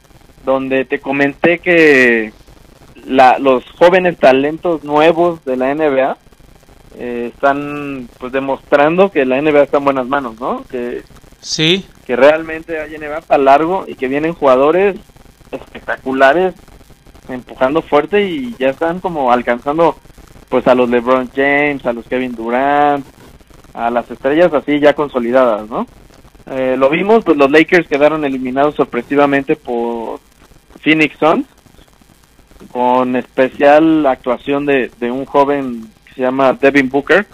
donde 0.46 0.86
te 0.86 1.00
comenté 1.00 1.60
que 1.60 2.32
la, 3.06 3.38
los 3.40 3.64
jóvenes 3.78 4.18
talentos 4.18 4.84
nuevos 4.86 5.44
de 5.44 5.58
la 5.58 5.74
NBA 5.76 6.18
eh, 6.98 7.32
están 7.34 8.08
pues 8.20 8.32
demostrando 8.32 9.12
que 9.12 9.26
la 9.26 9.42
NBA 9.42 9.64
está 9.64 9.78
en 9.78 9.84
buenas 9.86 10.08
manos, 10.08 10.40
¿no? 10.40 10.64
Que, 10.70 11.04
Sí, 11.42 11.86
que 12.06 12.16
realmente 12.16 12.80
hay 12.80 12.98
NBA 12.98 13.22
para 13.22 13.44
largo 13.44 13.86
y 13.88 13.96
que 13.96 14.08
vienen 14.08 14.34
jugadores 14.34 14.98
espectaculares 15.52 16.54
empujando 17.28 17.82
fuerte 17.82 18.28
y 18.28 18.56
ya 18.58 18.70
están 18.70 19.00
como 19.00 19.32
alcanzando 19.32 19.96
pues 20.50 20.68
a 20.68 20.76
los 20.76 20.90
LeBron 20.90 21.30
James, 21.36 21.86
a 21.86 21.94
los 21.94 22.06
Kevin 22.08 22.36
Durant, 22.36 23.06
a 23.74 23.90
las 23.90 24.10
estrellas 24.10 24.54
así 24.54 24.80
ya 24.80 24.94
consolidadas, 24.94 25.70
¿no? 25.70 25.88
Eh, 26.48 26.76
lo 26.78 26.90
vimos, 26.90 27.24
pues 27.24 27.38
los 27.38 27.52
Lakers 27.52 27.88
quedaron 27.88 28.26
eliminados 28.26 28.76
sorpresivamente 28.76 29.56
por 29.56 30.20
Phoenix 30.82 31.18
Suns 31.20 31.46
con 32.72 33.16
especial 33.16 34.06
actuación 34.06 34.66
de, 34.66 34.92
de 35.00 35.12
un 35.12 35.26
joven 35.26 35.88
que 36.06 36.16
se 36.16 36.22
llama 36.22 36.54
Devin 36.54 36.90
Booker. 36.90 37.26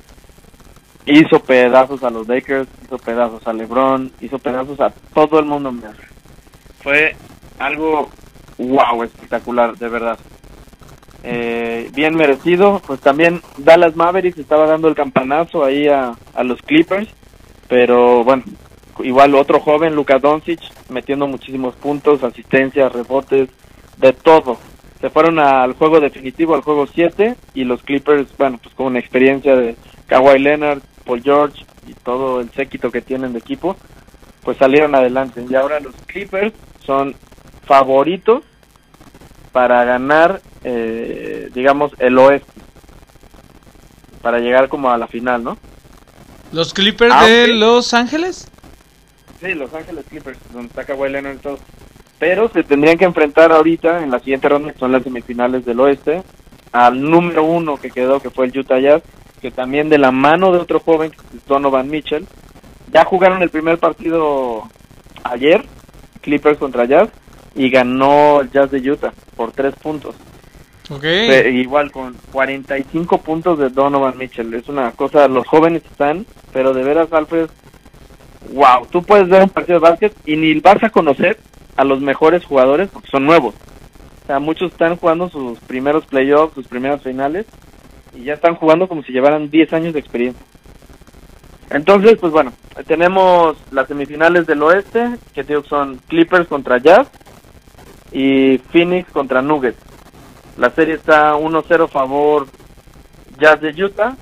Hizo 1.06 1.40
pedazos 1.40 2.04
a 2.04 2.10
los 2.10 2.28
Lakers, 2.28 2.68
hizo 2.84 2.98
pedazos 2.98 3.46
a 3.48 3.54
LeBron, 3.54 4.12
hizo 4.22 4.40
pedazos 4.40 4.80
a 4.80 4.90
todo 5.14 5.40
el 5.40 5.46
mundo. 5.46 5.74
Fue 6.82 7.16
algo 7.60 8.10
wow, 8.58 9.04
espectacular, 9.04 9.78
de 9.78 9.90
verdad. 9.90 10.18
Eh, 11.24 11.90
bien 11.94 12.16
merecido, 12.16 12.82
pues 12.86 13.00
también 13.00 13.42
Dallas 13.58 13.96
Mavericks 13.96 14.38
estaba 14.38 14.68
dando 14.68 14.88
el 14.88 14.96
campanazo 14.96 15.64
ahí 15.64 15.88
a, 15.88 16.14
a 16.36 16.44
los 16.44 16.62
Clippers, 16.62 17.10
pero 17.68 18.24
bueno, 18.24 18.44
igual 19.00 19.34
otro 19.36 19.60
joven, 19.60 19.96
Luka 19.96 20.20
Doncic, 20.20 20.60
metiendo 20.90 21.28
muchísimos 21.28 21.76
puntos, 21.76 22.24
asistencias, 22.24 22.94
rebotes, 22.94 23.50
de 23.98 24.14
todo. 24.14 24.58
Se 25.02 25.10
fueron 25.10 25.40
al 25.40 25.74
juego 25.74 26.00
definitivo, 26.00 26.56
al 26.56 26.62
juego 26.62 26.88
7, 26.88 27.36
y 27.54 27.64
los 27.64 27.82
Clippers, 27.82 28.28
bueno, 28.38 28.60
pues 28.62 28.74
con 28.76 28.88
una 28.88 29.00
experiencia 29.00 29.56
de 29.56 29.76
Kawhi 30.08 30.40
Leonard, 30.40 30.82
Paul 31.06 31.22
George 31.24 31.66
y 31.88 31.94
todo 31.94 32.42
el 32.42 32.50
séquito 32.52 32.92
que 32.92 33.02
tienen 33.02 33.34
de 33.34 33.40
equipo, 33.40 33.78
pues 34.44 34.58
salieron 34.58 34.96
adelante. 34.96 35.46
Y 35.50 35.56
ahora 35.56 35.80
los 35.80 35.96
Clippers 36.08 36.54
son 36.86 37.16
favoritos 37.66 38.44
para 39.52 39.84
ganar, 39.86 40.42
eh, 40.64 41.50
digamos, 41.54 41.92
el 42.00 42.18
oeste. 42.18 42.52
Para 44.22 44.40
llegar 44.40 44.70
como 44.70 44.90
a 44.90 44.98
la 44.98 45.08
final, 45.08 45.44
¿no? 45.44 45.58
los 46.52 46.74
Clippers 46.74 47.14
Ah, 47.14 47.26
de. 47.26 47.48
Los 47.50 47.94
Ángeles. 47.94 48.48
Sí, 49.42 49.54
Los 49.54 49.74
Ángeles 49.74 50.06
Clippers, 50.10 50.40
donde 50.54 50.68
está 50.70 50.86
Kawhi 50.86 51.10
Leonard 51.12 51.36
y 51.36 51.40
todo. 51.40 51.60
Pero 52.18 52.50
se 52.50 52.64
tendrían 52.64 52.98
que 52.98 53.04
enfrentar 53.06 53.52
ahorita, 53.52 54.02
en 54.02 54.10
la 54.10 54.20
siguiente 54.20 54.48
ronda, 54.48 54.72
que 54.72 54.80
son 54.80 54.92
las 54.94 55.04
semifinales 55.04 55.66
del 55.66 55.80
oeste, 55.82 56.24
al 56.72 57.02
número 57.02 57.44
uno 57.44 57.76
que 57.78 57.92
quedó, 57.92 58.22
que 58.22 58.30
fue 58.30 58.46
el 58.46 58.58
Utah 58.58 58.80
Jazz, 58.80 59.04
que 59.46 59.52
también 59.52 59.90
de 59.90 60.00
la 60.00 60.10
mano 60.12 60.52
de 60.52 60.58
otro 60.58 60.80
joven, 60.80 61.12
Donovan 61.48 61.88
Mitchell, 61.88 62.26
ya 62.92 63.06
jugaron 63.06 63.44
el 63.44 63.52
primer 63.52 63.78
partido 63.78 64.64
ayer, 65.24 65.64
Clippers 66.22 66.58
contra 66.58 66.86
Jazz, 66.86 67.10
y 67.54 67.70
ganó 67.70 68.42
el 68.42 68.50
Jazz 68.50 68.72
de 68.72 68.90
Utah 68.90 69.14
por 69.36 69.52
tres 69.52 69.76
puntos. 69.76 70.16
Ok. 70.90 71.02
Pe- 71.04 71.52
igual 71.52 71.92
con 71.92 72.16
45 72.32 73.20
puntos 73.20 73.60
de 73.60 73.70
Donovan 73.70 74.18
Mitchell. 74.18 74.52
Es 74.56 74.68
una 74.68 74.90
cosa, 74.94 75.28
los 75.28 75.46
jóvenes 75.46 75.84
están, 75.86 76.26
pero 76.52 76.74
de 76.74 76.84
veras, 76.84 77.14
Alfred, 77.14 77.48
wow, 78.52 78.88
tú 78.90 79.04
puedes 79.04 79.30
ver 79.30 79.44
un 79.44 79.50
partido 79.50 79.80
de 79.80 79.88
básquet 79.90 80.16
y 80.26 80.38
ni 80.38 80.60
vas 80.60 80.82
a 80.84 80.90
conocer 80.90 81.38
a 81.76 81.84
los 81.84 82.02
mejores 82.02 82.44
jugadores 82.46 82.90
porque 82.92 83.10
son 83.12 83.28
nuevos. 83.28 83.54
O 84.24 84.26
sea, 84.26 84.40
muchos 84.40 84.72
están 84.72 84.96
jugando 84.96 85.30
sus 85.30 85.60
primeros 85.60 86.04
playoffs, 86.08 86.56
sus 86.56 86.66
primeras 86.68 87.04
finales 87.04 87.46
y 88.16 88.24
ya 88.24 88.34
están 88.34 88.56
jugando 88.56 88.88
como 88.88 89.04
si 89.04 89.12
llevaran 89.12 89.50
10 89.50 89.74
años 89.74 89.94
de 89.94 90.00
experiencia. 90.00 90.44
Entonces, 91.70 92.18
pues 92.20 92.32
bueno, 92.32 92.54
tenemos 92.88 93.58
las 93.72 93.88
semifinales 93.88 94.46
del 94.48 94.62
oeste, 94.64 95.18
que 95.34 95.44
digo 95.44 95.64
son 95.64 96.00
Clippers 96.08 96.48
contra 96.48 96.78
Jazz 96.78 97.08
y 98.12 98.58
Phoenix 98.72 99.10
contra 99.12 99.42
Nuggets. 99.42 99.80
La 100.58 100.70
serie 100.70 100.94
está 100.96 101.36
1-0 101.36 101.90
favor 101.90 102.48
Jazz 103.40 103.60
de 103.62 103.84
Utah 103.84 104.16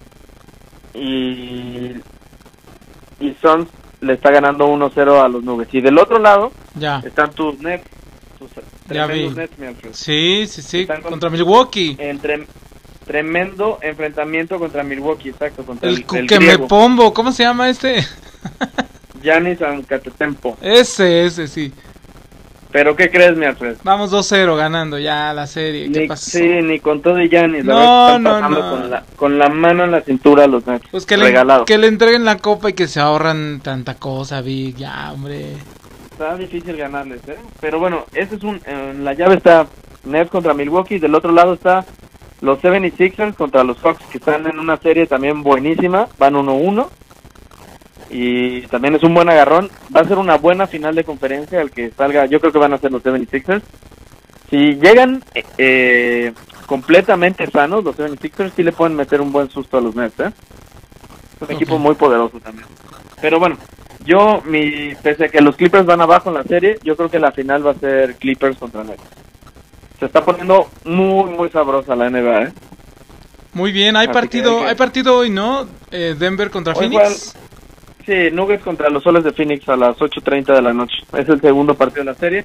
y, 0.93 1.91
y 3.19 3.36
Suns 3.41 3.67
le 4.01 4.13
está 4.13 4.32
ganando 4.32 4.67
1-0 4.67 5.23
a 5.23 5.27
los 5.27 5.43
Nuggets. 5.43 5.73
Y 5.73 5.82
del 5.82 5.97
otro 5.97 6.19
lado 6.19 6.51
Ya. 6.75 7.01
están 7.06 7.32
tus 7.34 7.60
Nets, 7.60 7.86
tus 8.39 8.49
Ya 8.89 9.06
vi. 9.06 9.29
Nets, 9.29 9.58
mi 9.60 9.67
Alfred. 9.67 9.91
Sí, 9.93 10.45
sí, 10.47 10.62
sí. 10.62 10.82
Están 10.82 11.01
con- 11.01 11.12
Contra 11.12 11.29
Milwaukee. 11.29 11.95
Entre, 11.99 12.47
tremendo 13.06 13.80
enfrentamiento 13.82 14.60
contra 14.60 14.84
Milwaukee, 14.84 15.30
exacto, 15.30 15.63
contra 15.66 15.89
el, 15.89 16.06
El, 16.13 16.28
que 16.28 16.39
me 16.39 16.58
pombo. 16.60 17.13
¿Cómo 17.13 17.32
se 17.32 17.44
llama 17.44 17.70
este? 17.70 18.06
Giannis 19.22 19.62
Antetokounmpo. 19.62 20.58
ese, 20.62 21.26
ese, 21.26 21.48
sí. 21.48 21.72
Pero 22.72 22.96
¿qué 22.96 23.12
crees, 23.12 23.38
mi 23.38 23.46
Alfred? 23.46 23.78
Vamos 23.84 24.12
2-0 24.12 24.58
ganando 24.58 24.98
ya 24.98 25.32
la 25.32 25.46
serie. 25.46 25.92
¿Qué 25.92 26.00
Ni, 26.02 26.08
pasó? 26.08 26.32
sí, 26.32 26.44
ni 26.63 26.80
con 26.80 27.04
todo 27.04 27.22
y 27.22 27.30
Giannis. 27.30 27.63
No, 27.63 28.18
no, 28.18 28.50
no. 28.50 28.70
Con, 28.72 28.89
la, 28.89 29.04
con 29.16 29.38
la 29.38 29.48
mano 29.50 29.84
en 29.84 29.92
la 29.92 30.02
cintura 30.02 30.46
a 30.46 30.48
los 30.48 30.66
Nets. 30.66 30.88
Pues 30.89 31.06
que 31.06 31.16
le, 31.16 31.26
Regalado. 31.26 31.66
que 31.66 31.78
le 31.78 31.86
entreguen 31.86 32.26
la 32.26 32.39
copa 32.39 32.72
y 32.72 32.74
que 32.74 32.88
se 32.88 33.00
ahorran 33.00 33.60
tanta 33.62 33.94
cosa, 33.96 34.42
Vic. 34.42 34.76
Ya, 34.78 35.12
hombre. 35.13 35.54
Está 36.12 36.36
difícil 36.36 36.76
ganarles, 36.76 37.22
¿eh? 37.28 37.38
Pero 37.62 37.78
bueno, 37.80 38.06
ese 38.12 38.36
es 38.38 38.44
un... 38.44 38.60
En 38.66 39.06
la 39.06 39.13
llave 39.13 39.36
está 39.36 39.68
Nets 40.06 40.32
contra 40.32 40.56
Milwaukee. 40.56 40.98
Del 40.98 41.13
otro 41.13 41.32
lado 41.32 41.54
está 41.54 41.86
los 42.43 42.60
76ers 42.60 43.36
contra 43.36 43.63
los 43.63 43.77
Hawks, 43.79 44.06
que 44.12 44.17
están 44.17 44.45
en 44.47 44.60
una 44.60 44.75
serie 44.75 45.08
también 45.08 45.43
buenísima. 45.43 46.10
Van 46.19 46.34
1-1. 46.34 46.89
Y 48.10 48.63
también 48.63 48.95
es 48.95 49.03
un 49.03 49.13
buen 49.13 49.29
agarrón. 49.29 49.69
Va 49.95 50.01
a 50.01 50.06
ser 50.06 50.17
una 50.17 50.36
buena 50.36 50.67
final 50.67 50.93
de 50.93 51.06
conferencia. 51.06 51.62
El 51.62 51.71
que 51.71 51.91
salga, 51.91 52.25
yo 52.25 52.41
creo 52.41 52.51
que 52.51 52.60
van 52.60 52.73
a 52.73 52.77
ser 52.79 52.91
los 52.91 53.01
76ers. 53.01 53.62
Si 54.49 54.75
llegan 54.75 55.23
eh, 55.58 56.34
completamente 56.65 57.49
sanos, 57.49 57.82
los 57.82 57.95
76ers 57.95 58.51
sí 58.53 58.63
le 58.63 58.73
pueden 58.73 58.97
meter 58.97 59.21
un 59.21 59.32
buen 59.32 59.49
susto 59.49 59.77
a 59.77 59.82
los 59.82 59.95
Nets, 59.95 60.19
¿eh? 60.19 60.32
Es 61.36 61.49
un 61.49 61.56
equipo 61.56 61.79
muy 61.79 61.95
poderoso 61.95 62.41
también. 62.41 62.67
Pero 63.21 63.39
bueno, 63.39 63.58
yo, 64.03 64.41
mi, 64.45 64.93
pese 64.95 65.25
a 65.25 65.29
que 65.29 65.39
los 65.39 65.56
Clippers 65.56 65.86
van 65.86 66.01
abajo 66.01 66.27
en 66.27 66.36
la 66.36 66.43
serie, 66.43 66.77
yo 66.84 66.97
creo 66.97 67.10
que 67.10 67.19
la 67.19 67.32
final 67.32 67.65
va 67.65 67.71
a 67.71 67.75
ser 67.75 68.15
Clippers 68.15 68.58
contra 68.58 68.84
Nets. 68.84 69.22
Se 69.99 70.06
está 70.06 70.23
poniendo 70.23 70.69
muy, 70.86 71.29
muy 71.32 71.49
sabrosa 71.49 71.95
la 71.95 72.10
NBA, 72.10 72.43
¿eh? 72.43 72.53
Muy 73.53 73.71
bien, 73.71 73.95
hay 73.95 74.06
Así 74.08 74.13
partido, 74.13 74.58
hay 74.58 74.63
que- 74.63 74.69
hay 74.69 74.75
partido 74.75 75.17
hoy, 75.17 75.29
¿no? 75.29 75.67
Eh, 75.91 76.15
Denver 76.17 76.49
contra 76.49 76.73
Hoy 76.73 76.89
Phoenix. 76.89 77.36
Sí, 78.06 78.29
Nuggets 78.34 78.63
contra 78.63 78.89
los 78.89 79.03
Soles 79.03 79.23
de 79.23 79.32
Phoenix 79.32 79.67
a 79.69 79.77
las 79.77 79.95
8.30 80.01 80.53
de 80.53 80.62
la 80.62 80.73
noche. 80.73 80.95
Es 81.17 81.29
el 81.29 81.39
segundo 81.39 81.73
partido 81.75 82.03
de 82.03 82.12
la 82.12 82.15
serie. 82.15 82.43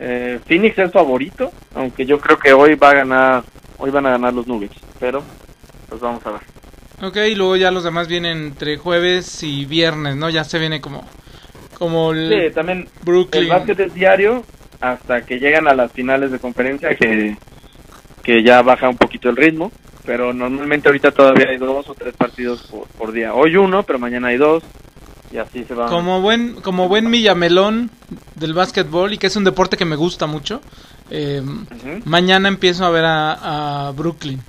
Eh, 0.00 0.40
Phoenix 0.46 0.76
es 0.78 0.92
favorito, 0.92 1.52
aunque 1.74 2.04
yo 2.04 2.18
creo 2.18 2.36
que 2.38 2.52
hoy 2.52 2.74
va 2.74 2.90
a 2.90 2.94
ganar, 2.94 3.44
hoy 3.78 3.90
van 3.90 4.06
a 4.06 4.10
ganar 4.10 4.34
los 4.34 4.46
Nuggets. 4.46 4.76
Pero, 5.00 5.22
pues 5.88 6.00
vamos 6.00 6.24
a 6.26 6.32
ver. 6.32 6.40
Ok, 7.02 7.16
y 7.28 7.34
luego 7.34 7.56
ya 7.56 7.70
los 7.70 7.84
demás 7.84 8.08
vienen 8.08 8.38
entre 8.38 8.76
jueves 8.76 9.42
y 9.42 9.64
viernes, 9.64 10.16
¿no? 10.16 10.28
Ya 10.30 10.44
se 10.44 10.58
viene 10.58 10.80
como, 10.80 11.04
como 11.78 12.12
el 12.12 12.28
Sí, 12.48 12.54
también 12.54 12.88
el 13.32 13.48
básquet 13.48 13.80
es 13.80 13.94
diario 13.94 14.44
hasta 14.80 15.22
que 15.24 15.38
llegan 15.38 15.68
a 15.68 15.74
las 15.74 15.92
finales 15.92 16.30
de 16.30 16.38
conferencia 16.38 16.94
que, 16.96 17.36
que 18.22 18.42
ya 18.42 18.62
baja 18.62 18.88
un 18.88 18.96
poquito 18.96 19.28
el 19.30 19.36
ritmo. 19.36 19.70
Pero 20.06 20.34
normalmente 20.34 20.88
ahorita 20.88 21.12
todavía 21.12 21.48
hay 21.48 21.56
dos 21.56 21.88
o 21.88 21.94
tres 21.94 22.14
partidos 22.14 22.62
por, 22.64 22.86
por 22.88 23.12
día. 23.12 23.32
Hoy 23.32 23.56
uno, 23.56 23.84
pero 23.84 23.98
mañana 23.98 24.28
hay 24.28 24.36
dos. 24.36 24.62
Y 25.32 25.38
así 25.38 25.64
se 25.64 25.74
va. 25.74 25.86
Como 25.88 26.20
buen, 26.20 26.54
como 26.56 26.88
buen 26.88 27.08
millamelón 27.08 27.90
del 28.34 28.52
básquetbol 28.52 29.14
y 29.14 29.18
que 29.18 29.28
es 29.28 29.36
un 29.36 29.44
deporte 29.44 29.76
que 29.78 29.84
me 29.86 29.96
gusta 29.96 30.26
mucho. 30.26 30.60
eh, 31.10 31.42
mañana 32.04 32.48
empiezo 32.48 32.84
a 32.84 32.90
ver 32.90 33.04
a, 33.06 33.86
a 33.88 33.90
Brooklyn. 33.92 34.40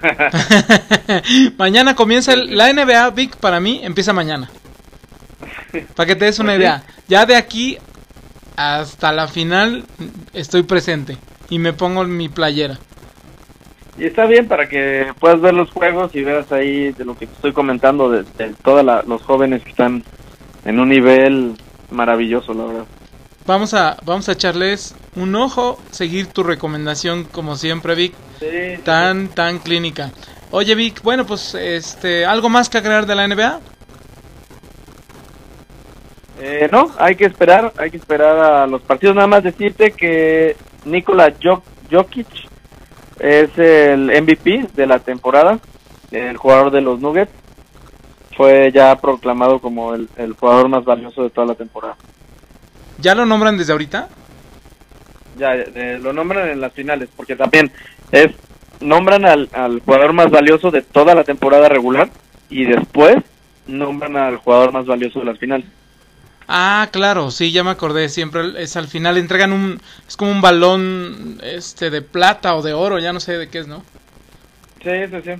mañana 1.58 1.94
comienza 1.94 2.32
el- 2.32 2.56
la 2.56 2.72
NBA 2.72 3.10
Big 3.10 3.36
para 3.36 3.60
mí 3.60 3.80
empieza 3.82 4.12
mañana. 4.12 4.50
Para 5.94 6.06
que 6.06 6.16
te 6.16 6.24
des 6.24 6.38
una 6.38 6.56
idea. 6.56 6.82
Ya 7.08 7.26
de 7.26 7.36
aquí 7.36 7.78
hasta 8.60 9.10
la 9.12 9.26
final 9.26 9.84
estoy 10.34 10.64
presente 10.64 11.16
y 11.48 11.58
me 11.58 11.72
pongo 11.72 12.04
mi 12.04 12.28
playera. 12.28 12.78
Y 13.98 14.04
está 14.04 14.26
bien 14.26 14.48
para 14.48 14.68
que 14.68 15.12
puedas 15.18 15.40
ver 15.40 15.54
los 15.54 15.70
juegos 15.70 16.14
y 16.14 16.22
veas 16.22 16.52
ahí 16.52 16.92
de 16.92 17.04
lo 17.06 17.16
que 17.16 17.26
te 17.26 17.32
estoy 17.32 17.52
comentando 17.52 18.10
de, 18.10 18.24
de 18.36 18.54
todos 18.62 18.84
los 19.06 19.22
jóvenes 19.22 19.62
que 19.62 19.70
están 19.70 20.04
en 20.66 20.78
un 20.78 20.90
nivel 20.90 21.56
maravilloso, 21.90 22.52
la 22.52 22.64
verdad. 22.64 22.84
Vamos 23.46 23.72
a 23.72 23.96
vamos 24.04 24.28
a 24.28 24.32
echarles 24.32 24.94
un 25.16 25.34
ojo, 25.34 25.80
seguir 25.90 26.26
tu 26.26 26.42
recomendación 26.42 27.24
como 27.24 27.56
siempre, 27.56 27.94
Vic, 27.94 28.12
Sí, 28.38 28.82
tan 28.84 29.28
tan 29.28 29.58
clínica. 29.58 30.10
Oye, 30.50 30.74
Vic, 30.74 31.02
bueno, 31.02 31.26
pues 31.26 31.54
este 31.54 32.26
algo 32.26 32.50
más 32.50 32.68
que 32.68 32.78
agregar 32.78 33.06
de 33.06 33.14
la 33.14 33.26
NBA? 33.26 33.60
Eh, 36.40 36.68
no, 36.72 36.90
hay 36.98 37.16
que 37.16 37.26
esperar, 37.26 37.72
hay 37.76 37.90
que 37.90 37.98
esperar 37.98 38.38
a 38.38 38.66
los 38.66 38.80
partidos. 38.82 39.14
Nada 39.14 39.26
más 39.28 39.42
decirte 39.44 39.92
que 39.92 40.56
Nikola 40.84 41.28
Jok- 41.38 41.62
Jokic 41.90 42.26
es 43.18 43.50
el 43.58 44.10
MVP 44.22 44.68
de 44.74 44.86
la 44.86 44.98
temporada, 45.00 45.58
el 46.10 46.36
jugador 46.36 46.70
de 46.70 46.80
los 46.80 47.00
Nuggets. 47.00 47.32
Fue 48.36 48.70
ya 48.72 48.96
proclamado 48.96 49.58
como 49.58 49.94
el, 49.94 50.08
el 50.16 50.32
jugador 50.32 50.68
más 50.68 50.84
valioso 50.84 51.22
de 51.22 51.30
toda 51.30 51.48
la 51.48 51.54
temporada. 51.54 51.96
¿Ya 52.98 53.14
lo 53.14 53.26
nombran 53.26 53.58
desde 53.58 53.72
ahorita? 53.72 54.08
Ya, 55.36 55.54
eh, 55.54 55.98
lo 56.00 56.12
nombran 56.14 56.48
en 56.48 56.60
las 56.60 56.72
finales, 56.72 57.08
porque 57.14 57.36
también 57.36 57.70
es 58.12 58.28
nombran 58.80 59.26
al, 59.26 59.50
al 59.52 59.80
jugador 59.80 60.14
más 60.14 60.30
valioso 60.30 60.70
de 60.70 60.80
toda 60.80 61.14
la 61.14 61.22
temporada 61.24 61.68
regular 61.68 62.08
y 62.48 62.64
después 62.64 63.16
nombran 63.66 64.16
al 64.16 64.36
jugador 64.38 64.72
más 64.72 64.86
valioso 64.86 65.18
de 65.18 65.26
las 65.26 65.38
finales. 65.38 65.66
Ah, 66.52 66.88
claro, 66.90 67.30
sí, 67.30 67.52
ya 67.52 67.62
me 67.62 67.70
acordé, 67.70 68.08
siempre 68.08 68.60
es 68.60 68.76
al 68.76 68.88
final 68.88 69.16
entregan 69.16 69.52
un 69.52 69.80
es 70.08 70.16
como 70.16 70.32
un 70.32 70.40
balón 70.40 71.38
este 71.44 71.90
de 71.90 72.02
plata 72.02 72.56
o 72.56 72.62
de 72.62 72.72
oro, 72.72 72.98
ya 72.98 73.12
no 73.12 73.20
sé 73.20 73.38
de 73.38 73.48
qué 73.48 73.60
es, 73.60 73.68
¿no? 73.68 73.84
Sí, 74.82 74.90
sí, 75.08 75.16
sí. 75.22 75.30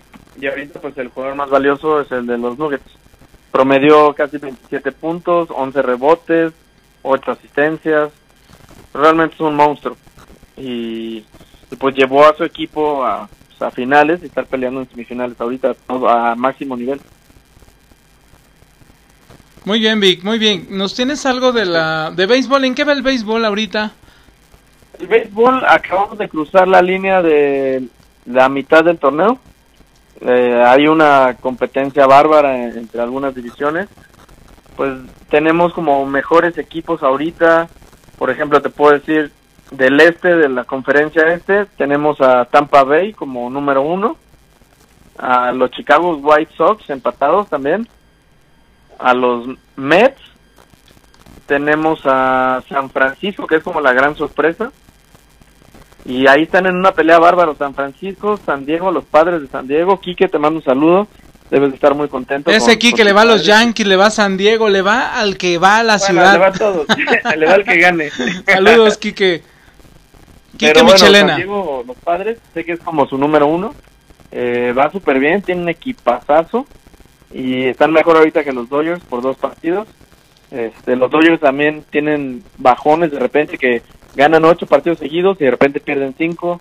Y 0.41 0.47
ahorita 0.47 0.81
pues 0.81 0.97
el 0.99 1.09
jugador 1.09 1.35
más 1.35 1.51
valioso 1.51 2.01
es 2.01 2.13
el 2.13 2.29
de 2.29 2.39
los 2.39 2.57
Nuggets. 2.57 2.89
Promedió 3.51 4.15
casi 4.15 4.39
27 4.39 4.93
puntos, 4.93 5.49
11 5.51 5.83
rebotes, 5.83 6.53
8 7.03 7.33
asistencias. 7.33 8.13
Realmente 8.95 9.35
es 9.35 9.41
un 9.41 9.57
monstruo. 9.57 9.97
Y, 10.57 11.25
pues 11.81 11.97
llevó 11.97 12.25
a 12.25 12.37
su 12.37 12.45
equipo 12.45 13.05
a, 13.05 13.29
pues, 13.49 13.63
a 13.63 13.73
finales 13.73 14.21
y 14.23 14.27
estar 14.27 14.47
peleando 14.47 14.83
en 14.83 14.89
semifinales 14.89 15.41
ahorita 15.41 15.75
a 15.89 16.37
máximo 16.37 16.77
nivel. 16.77 17.01
Muy 19.65 19.79
bien, 19.79 20.01
Vic, 20.01 20.25
muy 20.25 20.39
bien. 20.39 20.67
¿Nos 20.71 20.95
tienes 20.95 21.27
algo 21.27 21.53
de 21.53 21.67
la 21.67 22.11
de 22.11 22.27
béisbol? 22.27 22.65
¿En 22.65 22.75
qué 22.75 22.85
va 22.85 22.93
el 22.93 23.03
béisbol 23.03 23.45
ahorita? 23.45 23.93
El 24.99 25.07
béisbol 25.07 25.63
acabamos 25.67 26.19
de 26.19 26.29
cruzar 26.29 26.67
la 26.67 26.81
línea 26.83 27.23
de 27.23 27.85
la 28.27 28.49
mitad 28.49 28.85
del 28.85 28.99
torneo. 28.99 29.39
Eh, 30.23 30.63
hay 30.65 30.87
una 30.87 31.37
competencia 31.41 32.07
bárbara 32.07 32.57
en- 32.57 32.79
entre 32.79 33.01
algunas 33.03 33.35
divisiones. 33.35 33.89
Pues 34.77 34.95
tenemos 35.29 35.73
como 35.75 36.07
mejores 36.07 36.57
equipos 36.59 37.03
ahorita. 37.03 37.69
Por 38.19 38.31
ejemplo, 38.31 38.61
te 38.63 38.71
puedo 38.71 38.93
decir 38.99 39.31
del 39.71 40.01
este, 40.01 40.37
de 40.37 40.49
la 40.49 40.65
conferencia 40.65 41.23
este, 41.35 41.67
tenemos 41.77 42.21
a 42.21 42.45
Tampa 42.47 42.83
Bay 42.83 43.13
como 43.13 43.49
número 43.51 43.83
uno. 43.83 44.17
A 45.19 45.53
los 45.53 45.71
Chicago 45.71 46.17
White 46.17 46.53
Sox 46.57 46.89
empatados 46.89 47.49
también. 47.49 47.87
A 49.01 49.15
los 49.15 49.47
Mets. 49.77 50.21
Tenemos 51.47 52.01
a 52.05 52.63
San 52.69 52.91
Francisco, 52.91 53.47
que 53.47 53.57
es 53.57 53.63
como 53.63 53.81
la 53.81 53.93
gran 53.93 54.15
sorpresa. 54.17 54.71
Y 56.05 56.27
ahí 56.29 56.43
están 56.45 56.67
en 56.67 56.77
una 56.77 56.93
pelea 56.93 57.19
bárbaro 57.19 57.55
San 57.57 57.75
Francisco, 57.75 58.39
San 58.47 58.65
Diego, 58.65 58.91
los 58.91 59.05
padres 59.05 59.43
de 59.43 59.49
San 59.49 59.67
Diego. 59.67 60.01
Quique, 60.01 60.29
te 60.29 60.39
mando 60.39 60.59
un 60.61 60.65
saludo. 60.65 61.09
Debes 61.51 61.71
de 61.71 61.75
estar 61.75 61.95
muy 61.95 62.09
contento. 62.09 62.51
Ese 62.51 62.73
con- 62.73 62.79
Quique 62.79 62.99
con 62.99 63.07
le 63.07 63.13
va 63.13 63.23
a 63.23 63.25
los. 63.25 63.45
Yankees, 63.45 63.87
le 63.87 63.97
va 63.97 64.07
a 64.07 64.11
San 64.11 64.37
Diego, 64.37 64.69
le 64.69 64.83
va 64.83 65.19
al 65.19 65.37
que 65.37 65.59
va 65.59 65.79
a 65.79 65.83
la 65.83 65.97
Bueno, 65.97 66.07
ciudad. 66.07 66.33
le 66.35 66.39
va 66.39 66.47
a 66.47 66.53
todos. 66.53 66.87
le 67.37 67.47
va 67.47 67.53
al 67.55 67.65
que 67.65 67.79
gane. 67.79 68.11
Saludos, 68.47 68.97
Quique. 68.99 69.43
Quique 70.53 70.73
Pero 70.73 70.85
bueno, 70.85 70.93
Michelena. 70.95 71.29
San 71.29 71.37
Diego, 71.37 71.85
los 71.87 71.97
padres, 71.97 72.39
sé 72.55 72.65
que 72.65 72.73
es 72.73 72.81
como 72.81 73.07
su 73.09 73.19
número 73.19 73.47
uno. 73.49 73.75
Eh, 74.31 74.73
va 74.79 74.91
súper 74.93 75.19
bien, 75.19 75.43
tiene 75.43 75.63
un 75.63 75.69
equipazazo. 75.69 76.67
Y 77.33 77.65
están 77.67 77.93
mejor 77.93 78.17
ahorita 78.17 78.45
que 78.45 78.53
los 78.53 78.69
Dodgers 78.69 79.03
por 79.05 79.23
dos 79.23 79.37
partidos. 79.37 79.87
Este, 80.51 80.97
los 80.97 81.11
Dodgers 81.11 81.41
también 81.41 81.85
tienen 81.91 82.43
bajones 82.59 83.13
de 83.13 83.19
repente 83.19 83.57
que 83.57 83.83
ganan 84.17 84.45
ocho 84.45 84.67
partidos 84.67 84.99
seguidos 84.99 85.41
y 85.41 85.45
de 85.45 85.51
repente 85.53 85.79
pierden 85.81 86.15
cinco, 86.19 86.61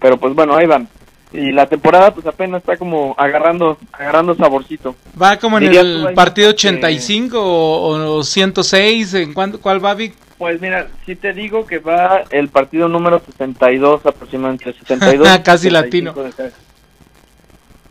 pero 0.00 0.16
pues 0.16 0.34
bueno, 0.34 0.56
ahí 0.56 0.66
van. 0.66 0.88
Y 1.30 1.52
la 1.52 1.66
temporada 1.66 2.14
pues 2.14 2.26
apenas 2.26 2.62
está 2.62 2.78
como 2.78 3.14
agarrando 3.18 3.76
agarrando 3.92 4.34
saborcito. 4.34 4.94
¿Va 5.20 5.36
como 5.38 5.58
en 5.58 5.64
el 5.64 6.14
partido 6.14 6.48
muchos 6.48 6.62
que- 6.62 6.68
85 6.68 7.38
o, 7.38 8.14
o 8.16 8.22
106? 8.22 9.12
¿En 9.14 9.34
cuánto, 9.34 9.60
¿Cuál 9.60 9.84
va, 9.84 9.94
Vic? 9.94 10.14
Pues 10.38 10.60
mira, 10.60 10.86
si 11.04 11.16
te 11.16 11.34
digo 11.34 11.66
que 11.66 11.80
va 11.80 12.22
el 12.30 12.48
partido 12.48 12.88
número 12.88 13.20
62 13.26 14.06
aproximadamente, 14.06 14.72
62. 14.72 15.28
Casi 15.44 15.68
65 15.68 15.72
latino. 15.72 16.14
de. 16.14 16.67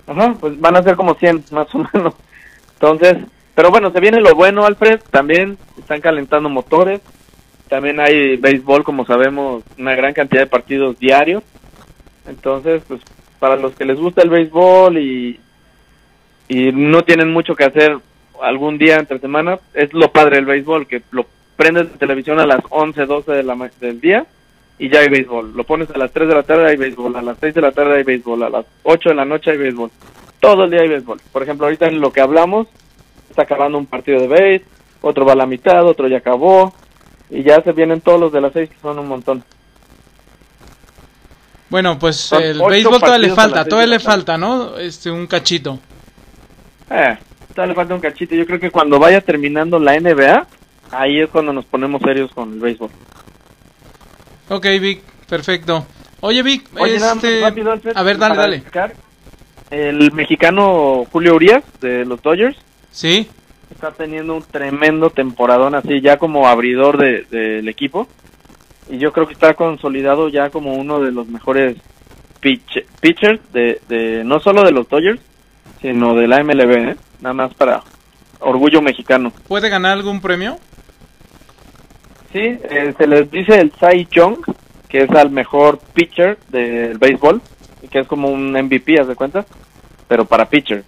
Ajá, 0.08 0.36
pues 0.40 0.60
van 0.60 0.78
a 0.78 0.84
ser 0.84 0.96
como 0.96 1.14
100 1.14 1.46
más 1.52 1.74
o 1.76 1.86
menos. 1.94 2.14
Entonces, 2.74 3.18
pero 3.54 3.70
bueno, 3.70 3.92
se 3.92 4.00
viene 4.00 4.22
lo 4.22 4.34
bueno, 4.34 4.66
Alfred, 4.66 5.02
también 5.12 5.58
están 5.78 6.00
calentando 6.00 6.50
motores, 6.50 7.02
también 7.68 8.00
hay 8.00 8.38
béisbol, 8.38 8.84
como 8.84 9.06
sabemos, 9.06 9.64
una 9.78 9.96
gran 9.96 10.14
cantidad 10.14 10.42
de 10.42 10.48
partidos 10.48 10.98
diarios. 10.98 11.44
Entonces, 12.26 12.82
pues 12.88 13.02
para 13.40 13.56
los 13.58 13.76
que 13.76 13.86
les 13.86 14.00
gusta 14.00 14.22
el 14.22 14.30
béisbol 14.30 14.98
y, 14.98 15.40
y 16.48 16.72
no 16.72 17.04
tienen 17.04 17.32
mucho 17.32 17.56
que 17.56 17.66
hacer 17.66 17.98
algún 18.42 18.78
día 18.78 18.98
entre 18.98 19.20
semana, 19.20 19.60
es 19.74 19.94
lo 19.94 20.12
padre 20.12 20.38
del 20.38 20.46
béisbol, 20.46 20.88
que 20.88 21.02
lo 21.12 21.26
prendes 21.56 21.92
de 21.92 21.98
televisión 21.98 22.40
a 22.40 22.46
las 22.46 22.62
11, 22.70 23.06
12 23.06 23.32
de 23.32 23.44
la 23.44 23.56
del 23.80 24.00
día 24.00 24.26
y 24.80 24.90
ya 24.90 25.00
hay 25.00 25.10
béisbol. 25.10 25.54
Lo 25.56 25.64
pones 25.64 25.90
a 25.90 25.98
las 25.98 26.12
3 26.12 26.28
de 26.28 26.36
la 26.36 26.44
tarde 26.44 26.70
hay 26.70 26.78
béisbol, 26.78 27.16
a 27.16 27.22
las 27.22 27.38
6 27.40 27.54
de 27.54 27.62
la 27.62 27.72
tarde 27.72 27.98
hay 27.98 28.04
béisbol, 28.04 28.44
a 28.44 28.50
las 28.50 28.66
8 28.84 29.10
de 29.10 29.16
la 29.16 29.26
noche 29.26 29.52
hay 29.52 29.58
béisbol. 29.58 29.92
Todo 30.40 30.66
el 30.66 30.72
día 30.72 30.82
hay 30.82 30.90
béisbol. 30.90 31.20
Por 31.32 31.44
ejemplo, 31.44 31.66
ahorita 31.66 31.88
en 31.88 32.00
lo 32.00 32.12
que 32.12 32.22
hablamos, 32.22 32.68
está 33.30 33.44
acabando 33.44 33.78
un 33.78 33.86
partido 33.86 34.20
de 34.20 34.28
béis, 34.28 34.62
otro 35.02 35.26
va 35.26 35.34
a 35.34 35.36
la 35.38 35.46
mitad, 35.46 35.86
otro 35.86 36.08
ya 36.08 36.18
acabó 36.18 36.74
y 37.30 37.44
ya 37.44 37.62
se 37.62 37.72
vienen 37.72 38.02
todos 38.02 38.20
los 38.20 38.32
de 38.32 38.42
las 38.42 38.54
6 38.54 38.70
que 38.70 38.80
son 38.82 39.00
un 39.00 39.08
montón. 39.08 39.44
Bueno, 41.70 42.00
pues 42.00 42.16
Son 42.16 42.42
el 42.42 42.62
béisbol 42.62 43.00
todavía 43.00 43.28
le 43.28 43.34
falta, 43.34 43.66
todavía 43.66 43.94
le 43.94 44.00
falta, 44.00 44.38
¿no? 44.38 44.78
Este, 44.78 45.12
un 45.12 45.28
cachito. 45.28 45.80
Eh, 46.90 47.18
todavía 47.54 47.74
le 47.74 47.76
falta 47.76 47.94
un 47.94 48.00
cachito. 48.00 48.36
Yo 48.36 48.46
creo 48.46 48.60
que 48.60 48.72
cuando 48.72 49.00
vaya 49.00 49.20
terminando 49.20 49.78
la 49.78 50.00
NBA, 50.00 50.48
ahí 50.92 51.20
es 51.20 51.30
cuando 51.30 51.52
nos 51.52 51.66
ponemos 51.66 52.02
serios 52.02 52.32
con 52.32 52.54
el 52.54 52.60
béisbol. 52.60 52.90
Ok, 54.50 54.66
Vic, 54.80 55.02
perfecto. 55.30 55.86
Oye, 56.22 56.42
Vic, 56.44 56.68
Oye, 56.80 56.96
este... 56.96 57.42
rápido, 57.42 57.72
Alfred, 57.72 57.96
a 57.96 58.04
ver, 58.04 58.18
dale, 58.18 58.36
dale. 58.36 58.64
El 59.70 60.12
mexicano 60.14 61.06
Julio 61.12 61.36
Urias 61.36 61.64
de 61.82 62.06
los 62.06 62.22
Dodgers 62.22 62.58
Sí, 62.90 63.28
está 63.70 63.92
teniendo 63.92 64.34
un 64.36 64.44
tremendo 64.44 65.10
temporadón 65.10 65.76
así 65.76 66.00
ya 66.02 66.18
como 66.18 66.48
abridor 66.48 66.98
de- 66.98 67.24
del 67.30 67.68
equipo 67.68 68.08
y 68.90 68.98
yo 68.98 69.12
creo 69.12 69.28
que 69.28 69.34
está 69.34 69.54
consolidado 69.56 70.30
ya 70.30 70.50
como 70.50 70.74
uno 70.76 71.02
de 71.02 71.12
los 71.12 71.28
mejores 71.28 71.76
pitch- 72.42 72.86
pitchers 73.02 73.42
de, 73.52 73.82
de 73.90 74.24
no 74.24 74.40
solo 74.40 74.64
de 74.64 74.72
los 74.72 74.88
Dodgers 74.88 75.20
sino 75.82 76.16
de 76.16 76.28
la 76.30 76.42
MLB 76.44 76.72
¿eh? 76.92 76.96
nada 77.20 77.34
más 77.34 77.54
para 77.54 77.84
orgullo 78.40 78.82
mexicano 78.82 79.34
¿puede 79.50 79.68
ganar 79.68 79.92
algún 79.92 80.22
premio? 80.22 80.58
Sí 82.32 82.60
eh, 82.70 82.94
se 82.98 83.08
les 83.08 83.30
dice 83.32 83.60
el 83.60 83.72
Cy 83.72 84.08
Young 84.12 84.38
que 84.88 85.04
es 85.04 85.12
al 85.12 85.32
mejor 85.32 85.80
pitcher 85.94 86.38
del 86.50 86.98
béisbol 86.98 87.42
que 87.90 88.00
es 88.00 88.08
como 88.08 88.30
un 88.30 88.52
MVP 88.52 89.00
haz 89.00 89.08
de 89.08 89.16
cuenta 89.16 89.46
pero 90.08 90.26
para 90.26 90.50
pitcher 90.50 90.84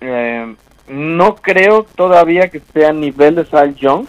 Eh, 0.00 0.54
no 0.88 1.34
creo 1.34 1.82
todavía 1.82 2.48
que 2.48 2.58
esté 2.58 2.86
a 2.86 2.92
nivel 2.92 3.34
de 3.34 3.44
Cy 3.44 3.74
Young 3.74 4.06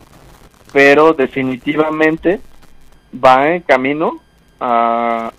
pero 0.72 1.14
definitivamente 1.14 2.42
va 3.14 3.48
en 3.50 3.62
camino 3.62 4.20
a, 4.60 5.32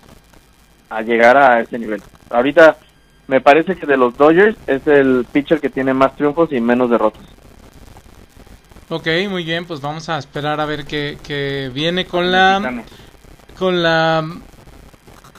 a 0.89 1.01
llegar 1.01 1.37
a 1.37 1.61
ese 1.61 1.79
nivel. 1.79 2.01
Ahorita 2.29 2.77
me 3.27 3.41
parece 3.41 3.75
que 3.75 3.85
de 3.85 3.97
los 3.97 4.17
Dodgers 4.17 4.57
es 4.67 4.85
el 4.87 5.25
pitcher 5.31 5.61
que 5.61 5.69
tiene 5.69 5.93
más 5.93 6.15
triunfos 6.15 6.51
y 6.51 6.59
menos 6.59 6.89
derrotas. 6.89 7.23
Ok, 8.93 9.07
muy 9.29 9.45
bien, 9.45 9.63
pues 9.63 9.79
vamos 9.79 10.09
a 10.09 10.17
esperar 10.17 10.59
a 10.59 10.65
ver 10.65 10.83
qué, 10.85 11.17
qué 11.23 11.71
viene 11.73 12.05
con 12.05 12.29
la... 12.29 12.83
Con 13.57 13.81
la 13.81 14.27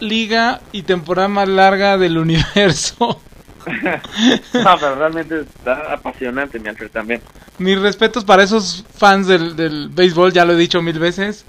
liga 0.00 0.60
y 0.72 0.82
temporada 0.84 1.28
más 1.28 1.48
larga 1.48 1.98
del 1.98 2.16
universo. 2.26 3.20
no, 3.66 4.76
pero 4.80 4.94
realmente 4.96 5.40
está 5.42 5.92
apasionante, 5.92 6.58
mi 6.58 6.68
Alfred, 6.70 6.90
también. 6.90 7.20
Mis 7.58 7.78
respetos 7.78 8.24
para 8.24 8.42
esos 8.42 8.84
fans 8.96 9.26
del, 9.26 9.54
del 9.54 9.90
béisbol, 9.90 10.32
ya 10.32 10.46
lo 10.46 10.54
he 10.54 10.56
dicho 10.56 10.80
mil 10.80 10.98
veces. 10.98 11.44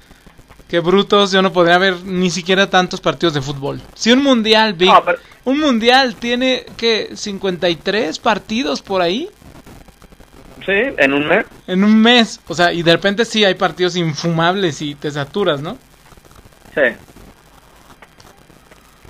Qué 0.68 0.82
brutos, 0.82 1.32
yo 1.32 1.42
no 1.42 1.54
podría 1.54 1.78
ver 1.78 2.02
ni 2.04 2.30
siquiera 2.30 2.70
tantos 2.70 3.00
partidos 3.00 3.34
de 3.34 3.42
fútbol. 3.42 3.82
Si 3.96 4.12
un 4.12 4.22
mundial, 4.22 4.74
Vic, 4.74 4.89
No, 4.92 5.06
pero- 5.06 5.20
un 5.46 5.60
mundial 5.60 6.16
tiene 6.16 6.66
que 6.76 7.12
53 7.16 8.20
partidos 8.20 8.82
por 8.82 9.02
ahí 9.02 9.30
Sí, 10.65 10.71
en 10.97 11.13
un 11.13 11.28
mes. 11.28 11.45
en 11.67 11.84
un 11.84 12.02
mes, 12.02 12.39
o 12.47 12.54
sea, 12.54 12.71
y 12.71 12.84
de 12.84 12.93
repente 12.93 13.26
sí 13.26 13.43
hay 13.43 13.56
partidos 13.56 13.95
infumables 13.95 14.82
y 14.82 14.95
te 14.95 15.12
saturas, 15.12 15.62
¿no? 15.62 15.78
Sí. 16.73 16.82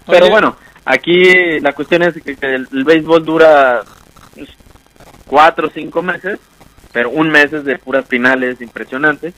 Pero 0.07 0.25
Oye, 0.25 0.31
bueno, 0.31 0.57
aquí 0.83 1.59
la 1.59 1.73
cuestión 1.73 2.03
es 2.03 2.15
que, 2.15 2.35
que 2.35 2.55
el, 2.55 2.67
el 2.71 2.83
béisbol 2.83 3.23
dura 3.23 3.81
pues, 4.33 4.49
cuatro 5.27 5.67
o 5.67 5.71
cinco 5.71 6.01
meses, 6.01 6.39
pero 6.91 7.09
un 7.09 7.29
mes 7.29 7.53
es 7.53 7.63
de 7.63 7.77
puras 7.77 8.05
finales 8.07 8.59
impresionantes. 8.61 9.33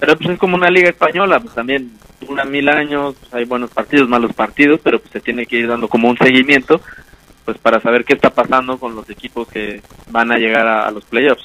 Pero 0.00 0.16
pues 0.16 0.30
es 0.30 0.38
como 0.38 0.56
una 0.56 0.70
liga 0.70 0.88
española, 0.88 1.40
pues 1.40 1.54
también 1.54 1.92
dura 2.20 2.44
mil 2.44 2.68
años, 2.68 3.14
pues, 3.20 3.32
hay 3.32 3.44
buenos 3.44 3.70
partidos, 3.70 4.08
malos 4.08 4.32
partidos, 4.32 4.80
pero 4.82 4.98
pues 4.98 5.12
se 5.12 5.20
tiene 5.20 5.46
que 5.46 5.56
ir 5.56 5.68
dando 5.68 5.88
como 5.88 6.08
un 6.08 6.18
seguimiento, 6.18 6.80
pues 7.44 7.58
para 7.58 7.80
saber 7.80 8.04
qué 8.04 8.14
está 8.14 8.30
pasando 8.30 8.78
con 8.78 8.94
los 8.94 9.08
equipos 9.10 9.46
que 9.48 9.82
van 10.10 10.32
a 10.32 10.36
llegar 10.38 10.66
a, 10.66 10.86
a 10.86 10.90
los 10.90 11.04
playoffs. 11.04 11.44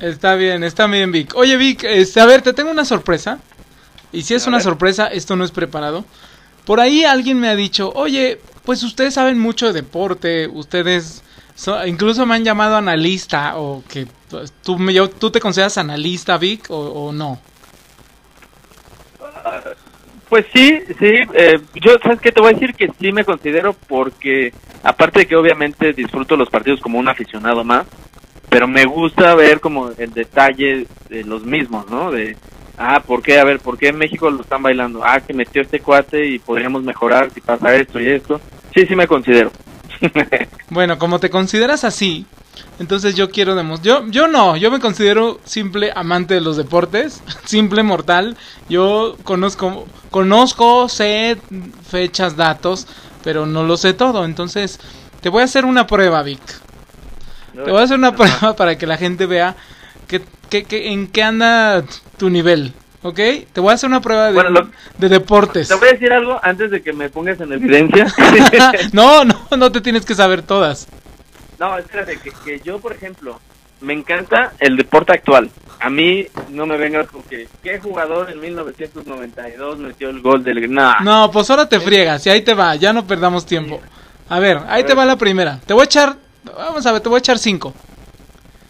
Está 0.00 0.34
bien, 0.34 0.64
está 0.64 0.86
bien, 0.86 1.12
Vic. 1.12 1.34
Oye, 1.36 1.56
Vic, 1.56 1.84
este, 1.84 2.20
a 2.20 2.26
ver, 2.26 2.42
te 2.42 2.52
tengo 2.52 2.70
una 2.70 2.84
sorpresa. 2.84 3.38
Y 4.12 4.22
si 4.22 4.34
es 4.34 4.46
A 4.46 4.48
una 4.48 4.58
ver. 4.58 4.64
sorpresa, 4.64 5.06
esto 5.06 5.36
no 5.36 5.44
es 5.44 5.50
preparado. 5.52 6.04
Por 6.64 6.80
ahí 6.80 7.04
alguien 7.04 7.38
me 7.38 7.48
ha 7.48 7.54
dicho, 7.56 7.92
oye, 7.94 8.40
pues 8.64 8.82
ustedes 8.82 9.14
saben 9.14 9.38
mucho 9.38 9.66
de 9.66 9.72
deporte, 9.74 10.48
ustedes, 10.48 11.22
so- 11.54 11.86
incluso 11.86 12.26
me 12.26 12.34
han 12.34 12.44
llamado 12.44 12.76
analista, 12.76 13.56
o 13.58 13.82
que 13.88 14.06
pues, 14.28 14.52
tú, 14.62 14.78
me, 14.78 14.92
yo- 14.92 15.10
tú 15.10 15.30
te 15.30 15.40
consideras 15.40 15.78
analista, 15.78 16.36
Vic, 16.38 16.66
o, 16.70 16.76
o 17.08 17.12
no. 17.12 17.38
Pues 20.30 20.46
sí, 20.54 20.78
sí, 21.00 21.12
eh, 21.34 21.60
yo, 21.74 21.96
¿sabes 22.00 22.20
qué? 22.20 22.30
Te 22.30 22.40
voy 22.40 22.50
a 22.50 22.54
decir 22.54 22.72
que 22.74 22.88
sí 23.00 23.10
me 23.10 23.24
considero 23.24 23.74
porque, 23.88 24.54
aparte 24.84 25.20
de 25.20 25.26
que 25.26 25.34
obviamente 25.34 25.92
disfruto 25.92 26.36
los 26.36 26.48
partidos 26.48 26.80
como 26.80 27.00
un 27.00 27.08
aficionado 27.08 27.64
más, 27.64 27.84
pero 28.48 28.68
me 28.68 28.84
gusta 28.84 29.34
ver 29.34 29.58
como 29.58 29.90
el 29.98 30.12
detalle 30.12 30.86
de 31.08 31.24
los 31.24 31.44
mismos, 31.44 31.90
¿no? 31.90 32.12
De, 32.12 32.36
ah, 32.78 33.00
¿por 33.04 33.22
qué? 33.22 33.40
A 33.40 33.44
ver, 33.44 33.58
¿por 33.58 33.76
qué 33.76 33.88
en 33.88 33.98
México 33.98 34.30
lo 34.30 34.42
están 34.42 34.62
bailando? 34.62 35.02
Ah, 35.04 35.20
que 35.20 35.34
metió 35.34 35.62
este 35.62 35.80
cuate 35.80 36.24
y 36.24 36.38
podríamos 36.38 36.84
mejorar 36.84 37.32
si 37.32 37.40
pasa 37.40 37.74
esto 37.74 38.00
y 38.00 38.08
esto. 38.08 38.40
Sí, 38.72 38.86
sí 38.86 38.94
me 38.94 39.08
considero. 39.08 39.50
Bueno, 40.70 41.00
como 41.00 41.18
te 41.18 41.30
consideras 41.30 41.82
así, 41.82 42.26
entonces 42.78 43.14
yo 43.14 43.30
quiero 43.30 43.54
demostrar. 43.54 44.02
Yo, 44.04 44.06
yo 44.10 44.28
no, 44.28 44.56
yo 44.56 44.70
me 44.70 44.80
considero 44.80 45.40
simple 45.44 45.92
amante 45.94 46.34
de 46.34 46.40
los 46.40 46.56
deportes, 46.56 47.22
simple 47.44 47.82
mortal. 47.82 48.36
Yo 48.68 49.16
conozco, 49.24 49.86
conozco, 50.10 50.88
sé 50.88 51.36
fechas, 51.88 52.36
datos, 52.36 52.86
pero 53.24 53.46
no 53.46 53.64
lo 53.64 53.76
sé 53.76 53.92
todo. 53.94 54.24
Entonces, 54.24 54.80
te 55.20 55.28
voy 55.28 55.42
a 55.42 55.44
hacer 55.44 55.64
una 55.64 55.86
prueba, 55.86 56.22
Vic. 56.22 56.40
Te 57.52 57.70
voy 57.70 57.80
a 57.80 57.84
hacer 57.84 57.98
una 57.98 58.14
prueba 58.14 58.54
para 58.56 58.78
que 58.78 58.86
la 58.86 58.96
gente 58.96 59.26
vea 59.26 59.56
que, 60.06 60.22
que- 60.48 60.64
que- 60.64 60.92
en 60.92 61.08
qué 61.08 61.22
anda 61.22 61.84
tu 62.16 62.30
nivel, 62.30 62.72
¿ok? 63.02 63.16
Te 63.52 63.60
voy 63.60 63.70
a 63.70 63.74
hacer 63.74 63.88
una 63.90 64.00
prueba 64.00 64.26
de, 64.28 64.32
Bueno, 64.32 64.50
lo- 64.50 64.70
de 64.98 65.08
deportes. 65.08 65.68
Te 65.68 65.74
voy 65.74 65.88
a 65.88 65.92
decir 65.92 66.12
algo 66.12 66.38
antes 66.42 66.70
de 66.70 66.80
que 66.80 66.92
me 66.92 67.10
pongas 67.10 67.40
en 67.40 67.52
evidencia. 67.52 68.06
no, 68.92 69.24
no, 69.24 69.34
no 69.56 69.72
te 69.72 69.80
tienes 69.80 70.06
que 70.06 70.14
saber 70.14 70.42
todas. 70.42 70.86
No, 71.60 71.76
espérate, 71.76 72.18
que, 72.18 72.30
que 72.30 72.60
yo, 72.60 72.80
por 72.80 72.92
ejemplo, 72.92 73.38
me 73.82 73.92
encanta 73.92 74.54
el 74.58 74.78
deporte 74.78 75.12
actual. 75.12 75.50
A 75.78 75.90
mí 75.90 76.26
no 76.48 76.64
me 76.64 76.78
vengas 76.78 77.06
con 77.08 77.22
que, 77.22 77.48
¿qué 77.62 77.78
jugador 77.78 78.30
en 78.30 78.40
1992 78.40 79.78
metió 79.78 80.08
el 80.08 80.22
gol 80.22 80.42
del... 80.42 80.72
Nah. 80.72 81.00
No, 81.00 81.30
pues 81.30 81.50
ahora 81.50 81.68
te 81.68 81.78
friegas 81.78 82.26
y 82.26 82.30
ahí 82.30 82.40
te 82.40 82.54
va, 82.54 82.76
ya 82.76 82.94
no 82.94 83.06
perdamos 83.06 83.44
tiempo. 83.44 83.78
A 84.30 84.38
ver, 84.38 84.60
ahí 84.68 84.82
A 84.82 84.86
te 84.86 84.94
va 84.94 85.04
la 85.04 85.16
primera. 85.16 85.60
Te 85.66 85.74
voy 85.74 85.82
a 85.82 85.84
echar, 85.84 86.16
vamos 86.44 86.84
a 86.86 86.92
ver, 86.92 87.02
te 87.02 87.08
voy 87.10 87.16
a 87.16 87.20
echar 87.20 87.38
cinco. 87.38 87.74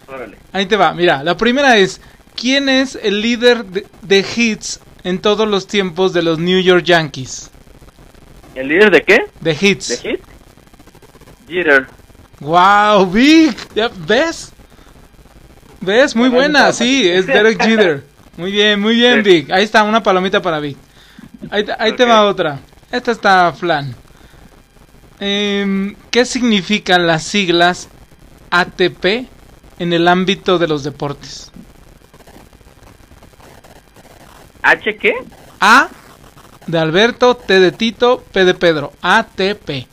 Órale. 0.08 0.36
Ahí 0.52 0.66
te 0.66 0.76
va, 0.76 0.92
mira, 0.92 1.22
la 1.22 1.36
primera 1.36 1.76
es, 1.76 2.00
¿quién 2.34 2.68
es 2.68 2.98
el 3.00 3.20
líder 3.20 3.64
de, 3.66 3.86
de 4.02 4.26
hits 4.36 4.80
en 5.04 5.20
todos 5.20 5.46
los 5.46 5.68
tiempos 5.68 6.12
de 6.12 6.22
los 6.22 6.40
New 6.40 6.60
York 6.60 6.84
Yankees? 6.84 7.50
¿El 8.56 8.66
líder 8.66 8.90
de 8.90 9.02
qué? 9.02 9.18
De 9.40 9.56
hits. 9.60 9.88
¿De 9.88 9.96
hit? 10.10 10.20
Jeter. 11.48 11.99
Wow, 12.40 13.06
Vic, 13.10 13.74
¿Ya 13.74 13.90
¿ves? 13.94 14.52
¿Ves? 15.80 16.14
Muy 16.16 16.28
buena, 16.28 16.72
sí, 16.72 17.08
es 17.08 17.26
Derek 17.26 17.62
Jeter. 17.62 18.04
Muy 18.36 18.52
bien, 18.52 18.80
muy 18.80 18.94
bien, 18.94 19.22
Vic. 19.22 19.50
Ahí 19.50 19.64
está, 19.64 19.82
una 19.82 20.02
palomita 20.02 20.40
para 20.40 20.58
Vic. 20.60 20.76
Ahí, 21.50 21.64
te- 21.64 21.74
ahí 21.78 21.92
te 21.96 22.04
va 22.04 22.24
otra. 22.26 22.60
Esta 22.90 23.12
está 23.12 23.52
flan. 23.52 23.94
Em, 25.20 25.94
¿Qué 26.10 26.24
significan 26.24 27.06
las 27.06 27.22
siglas 27.24 27.88
ATP 28.50 29.26
en 29.78 29.92
el 29.92 30.08
ámbito 30.08 30.58
de 30.58 30.68
los 30.68 30.82
deportes? 30.82 31.50
¿H 34.62 34.96
qué? 34.98 35.14
A 35.60 35.88
de 36.66 36.78
Alberto, 36.78 37.36
T 37.36 37.58
de 37.60 37.72
Tito, 37.72 38.24
P 38.32 38.44
de 38.44 38.54
Pedro. 38.54 38.92
ATP. 39.02 39.86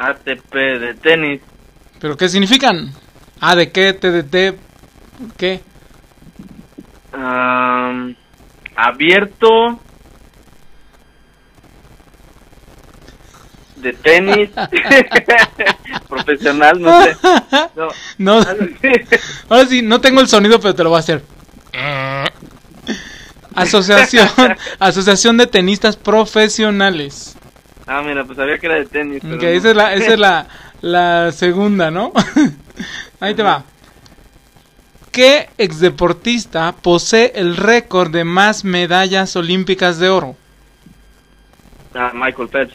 ATP 0.00 0.54
de 0.54 0.94
tenis. 0.94 1.42
¿Pero 2.00 2.16
qué 2.16 2.28
significan? 2.28 2.90
A 3.38 3.54
de 3.54 3.70
qué, 3.70 3.92
T 3.92 4.10
de 4.10 4.22
T, 4.22 4.58
¿qué? 5.36 5.60
Am, 7.12 8.16
abierto. 8.74 9.78
De 13.76 13.92
tenis. 13.92 14.50
Profesional, 16.08 16.80
no 16.80 17.02
sé. 17.02 17.16
No. 17.76 17.88
No, 18.18 18.40
ahora 19.48 19.66
sí, 19.66 19.82
no 19.82 20.00
tengo 20.00 20.20
el 20.20 20.28
sonido, 20.28 20.60
pero 20.60 20.74
te 20.74 20.82
lo 20.82 20.90
voy 20.90 20.96
a 20.96 21.00
hacer. 21.00 21.22
Asociación, 23.54 24.28
Asociación 24.78 25.36
de 25.36 25.46
Tenistas 25.46 25.96
Profesionales. 25.96 27.36
Ah, 27.92 28.02
mira, 28.02 28.22
pues 28.24 28.36
sabía 28.36 28.56
que 28.58 28.66
era 28.66 28.76
de 28.76 28.86
tenis. 28.86 29.18
pero 29.20 29.34
Ok, 29.34 29.42
no. 29.42 29.48
esa 29.48 29.70
es 29.70 29.76
la, 29.76 29.94
esa 29.94 30.12
es 30.12 30.18
la, 30.18 30.46
la 30.80 31.32
segunda, 31.32 31.90
¿no? 31.90 32.12
Ahí 33.20 33.34
te 33.34 33.42
va. 33.42 33.64
¿Qué 35.10 35.48
exdeportista 35.58 36.70
posee 36.70 37.32
el 37.34 37.56
récord 37.56 38.12
de 38.12 38.22
más 38.22 38.64
medallas 38.64 39.34
olímpicas 39.34 39.98
de 39.98 40.08
oro? 40.08 40.36
Ah, 41.92 42.12
Michael 42.14 42.48
Phelps. 42.48 42.74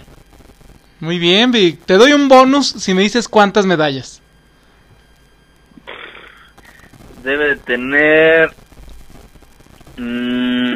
Muy 1.00 1.18
bien, 1.18 1.50
Vic. 1.52 1.80
Te 1.86 1.94
doy 1.94 2.12
un 2.12 2.28
bonus 2.28 2.68
si 2.68 2.94
me 2.94 3.02
dices 3.04 3.30
cuántas 3.30 3.66
medallas. 3.66 4.22
Debe 7.24 7.50
de 7.50 7.56
tener. 7.56 8.52
mm, 9.98 10.76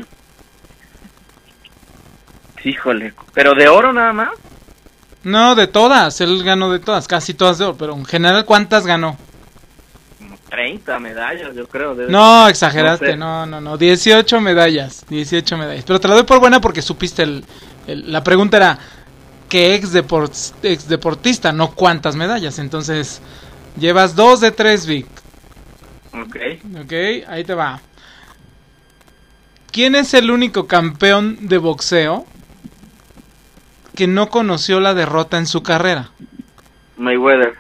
híjole. 2.64 3.14
¿Pero 3.34 3.54
de 3.56 3.68
oro 3.68 3.94
nada 3.94 4.14
más? 4.14 4.30
No, 5.24 5.56
de 5.56 5.68
todas. 5.68 6.22
Él 6.22 6.44
ganó 6.44 6.72
de 6.72 6.80
todas, 6.80 7.08
casi 7.08 7.34
todas 7.34 7.58
de 7.58 7.66
oro. 7.66 7.78
Pero 7.78 7.94
en 7.94 8.06
general, 8.06 8.46
¿cuántas 8.46 8.86
ganó? 8.86 9.18
Como 10.18 10.38
30 10.50 11.00
medallas, 11.00 11.56
yo 11.56 11.68
creo. 11.68 11.96
debe 11.96 12.12
No, 12.12 12.44
ser. 12.44 12.52
exageraste. 12.52 13.18
No, 13.18 13.46
no, 13.46 13.60
no. 13.62 13.78
18 13.78 14.40
medallas. 14.42 15.06
18 15.10 15.58
medallas. 15.58 15.84
Pero 15.86 16.00
te 16.00 16.08
la 16.08 16.16
doy 16.16 16.24
por 16.24 16.40
buena 16.40 16.62
porque 16.62 16.82
supiste 16.82 17.24
el... 17.24 17.46
el- 17.88 18.12
la 18.12 18.24
pregunta 18.24 18.58
era... 18.58 18.80
¿Qué 19.50 19.74
ex, 19.74 19.92
deportista? 20.88 21.52
No 21.52 21.72
cuántas 21.72 22.16
medallas. 22.16 22.60
Entonces, 22.60 23.20
llevas 23.80 24.16
dos 24.16 24.42
de 24.42 24.52
tres, 24.52 24.86
Vic. 24.86 25.08
Ok. 26.14 26.36
Ok, 26.84 26.94
ahí 27.28 27.44
te 27.44 27.56
va. 27.56 27.82
¿Quién 29.72 29.96
es 29.96 30.14
el 30.14 30.30
único 30.32 30.68
campeón 30.68 31.38
de 31.48 31.58
boxeo 31.58 32.26
que 34.00 34.08
no 34.08 34.30
conoció 34.30 34.80
la 34.80 34.94
derrota 34.94 35.38
en 35.38 35.46
su 35.46 35.62
carrera? 35.62 36.12
Mayweather. 36.96 37.58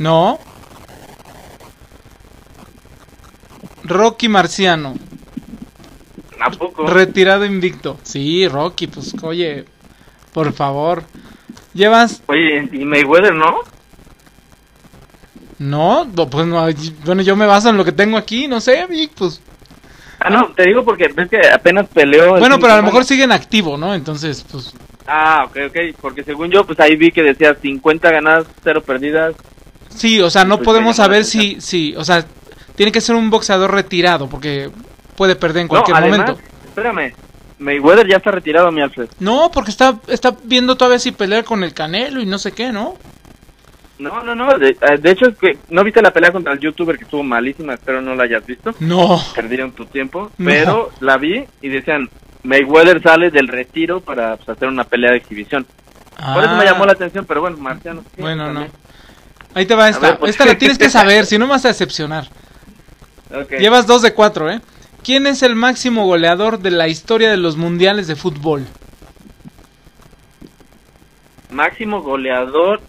No. 0.00 0.40
Rocky 3.84 4.28
Marciano, 4.28 4.94
¿A 6.40 6.50
poco? 6.50 6.88
retirado 6.88 7.44
invicto. 7.44 8.00
Sí, 8.02 8.48
Rocky, 8.48 8.88
pues 8.88 9.14
oye, 9.22 9.64
por 10.32 10.52
favor. 10.52 11.04
Llevas... 11.72 12.20
Oye, 12.26 12.68
¿y 12.72 12.84
Mayweather 12.84 13.32
no? 13.32 13.60
No, 15.60 16.04
pues 16.28 16.48
no, 16.48 16.66
bueno, 17.04 17.22
yo 17.22 17.36
me 17.36 17.46
baso 17.46 17.70
en 17.70 17.76
lo 17.76 17.84
que 17.84 17.92
tengo 17.92 18.16
aquí, 18.16 18.48
no 18.48 18.60
sé, 18.60 18.86
Vic, 18.86 19.12
pues... 19.16 19.40
Ah, 20.26 20.30
no, 20.30 20.46
te 20.54 20.64
digo 20.64 20.84
porque 20.84 21.08
ves 21.08 21.28
que 21.28 21.40
apenas 21.48 21.86
peleó. 21.88 22.34
el 22.34 22.40
Bueno, 22.40 22.58
pero 22.58 22.72
a 22.74 22.76
lo 22.76 22.82
mejor 22.82 23.04
semana. 23.04 23.08
sigue 23.08 23.24
en 23.24 23.32
activo, 23.32 23.76
¿no? 23.76 23.94
Entonces, 23.94 24.44
pues... 24.50 24.74
Ah, 25.06 25.44
ok, 25.48 25.56
ok. 25.68 25.76
Porque 26.00 26.24
según 26.24 26.50
yo, 26.50 26.64
pues 26.64 26.80
ahí 26.80 26.96
vi 26.96 27.10
que 27.12 27.22
decía 27.22 27.54
50 27.54 28.10
ganadas, 28.10 28.46
0 28.64 28.82
perdidas. 28.82 29.34
Sí, 29.88 30.20
o 30.20 30.28
sea, 30.30 30.44
no 30.44 30.56
Pues 30.56 30.66
podemos 30.66 30.96
saber 30.96 31.24
si, 31.24 31.60
si, 31.60 31.94
o 31.96 32.04
sea, 32.04 32.24
tiene 32.74 32.92
que 32.92 33.00
ser 33.00 33.14
un 33.16 33.30
boxeador 33.30 33.72
retirado 33.72 34.28
porque 34.28 34.70
puede 35.16 35.36
perder 35.36 35.62
en 35.62 35.66
No, 35.66 35.68
cualquier 35.70 35.96
además, 35.96 36.18
momento. 36.18 36.40
espérame. 36.66 37.12
Mayweather 37.58 38.06
ya 38.06 38.18
está 38.18 38.30
retirado, 38.32 38.70
mi 38.70 38.82
Alfred. 38.82 39.08
No, 39.18 39.50
porque 39.50 39.70
está, 39.70 39.98
está 40.08 40.36
viendo 40.44 40.76
todavía 40.76 40.98
si 40.98 41.12
pelear 41.12 41.44
con 41.44 41.64
el 41.64 41.72
Canelo 41.72 42.20
y 42.20 42.26
no 42.26 42.38
sé 42.38 42.52
qué, 42.52 42.70
¿no? 42.70 42.96
No, 43.98 44.22
no, 44.22 44.34
no. 44.34 44.58
De, 44.58 44.70
eh, 44.70 44.98
de 44.98 45.10
hecho, 45.10 45.26
es 45.28 45.36
que 45.38 45.58
no 45.70 45.82
viste 45.82 46.02
la 46.02 46.12
pelea 46.12 46.30
contra 46.32 46.52
el 46.52 46.58
youtuber 46.60 46.98
que 46.98 47.04
estuvo 47.04 47.22
malísima. 47.22 47.74
Espero 47.74 48.00
no 48.02 48.14
la 48.14 48.24
hayas 48.24 48.44
visto. 48.44 48.74
No. 48.80 49.20
Perdieron 49.34 49.72
tu 49.72 49.86
tiempo. 49.86 50.30
No. 50.36 50.46
Pero 50.50 50.90
la 51.00 51.16
vi 51.16 51.44
y 51.62 51.68
decían, 51.68 52.08
Mayweather 52.42 53.02
sale 53.02 53.30
del 53.30 53.48
retiro 53.48 54.00
para 54.00 54.36
pues, 54.36 54.48
hacer 54.50 54.68
una 54.68 54.84
pelea 54.84 55.12
de 55.12 55.16
exhibición. 55.18 55.66
Por 56.34 56.44
eso 56.44 56.54
me 56.56 56.62
Ah, 56.62 56.72
llamó 56.72 56.86
la 56.86 56.92
atención, 56.92 57.24
pero 57.26 57.40
bueno, 57.42 57.56
Marciano. 57.58 58.02
sí, 58.14 58.20
Bueno, 58.22 58.52
no. 58.52 58.66
Ahí 59.54 59.64
te 59.66 59.74
va 59.74 59.88
esta. 59.88 60.10
ver, 60.10 60.18
pues. 60.18 60.30
Esta 60.32 60.44
la 60.44 60.54
tienes 60.58 60.78
que 60.78 60.90
saber, 60.90 61.24
si 61.26 61.38
no 61.38 61.46
me 61.46 61.52
vas 61.52 61.64
a 61.64 61.68
decepcionar. 61.68 62.28
Ok. 63.34 63.52
Llevas 63.58 63.86
dos 63.86 64.02
de 64.02 64.12
cuatro, 64.14 64.50
¿eh? 64.50 64.60
¿Quién 65.02 65.26
es 65.26 65.42
el 65.42 65.54
máximo 65.54 66.04
goleador 66.04 66.58
de 66.58 66.70
la 66.70 66.88
historia 66.88 67.30
de 67.30 67.36
los 67.36 67.56
mundiales 67.56 68.06
de 68.08 68.16
fútbol? 68.16 68.66
Máximo 71.50 72.02
goleador 72.02 72.80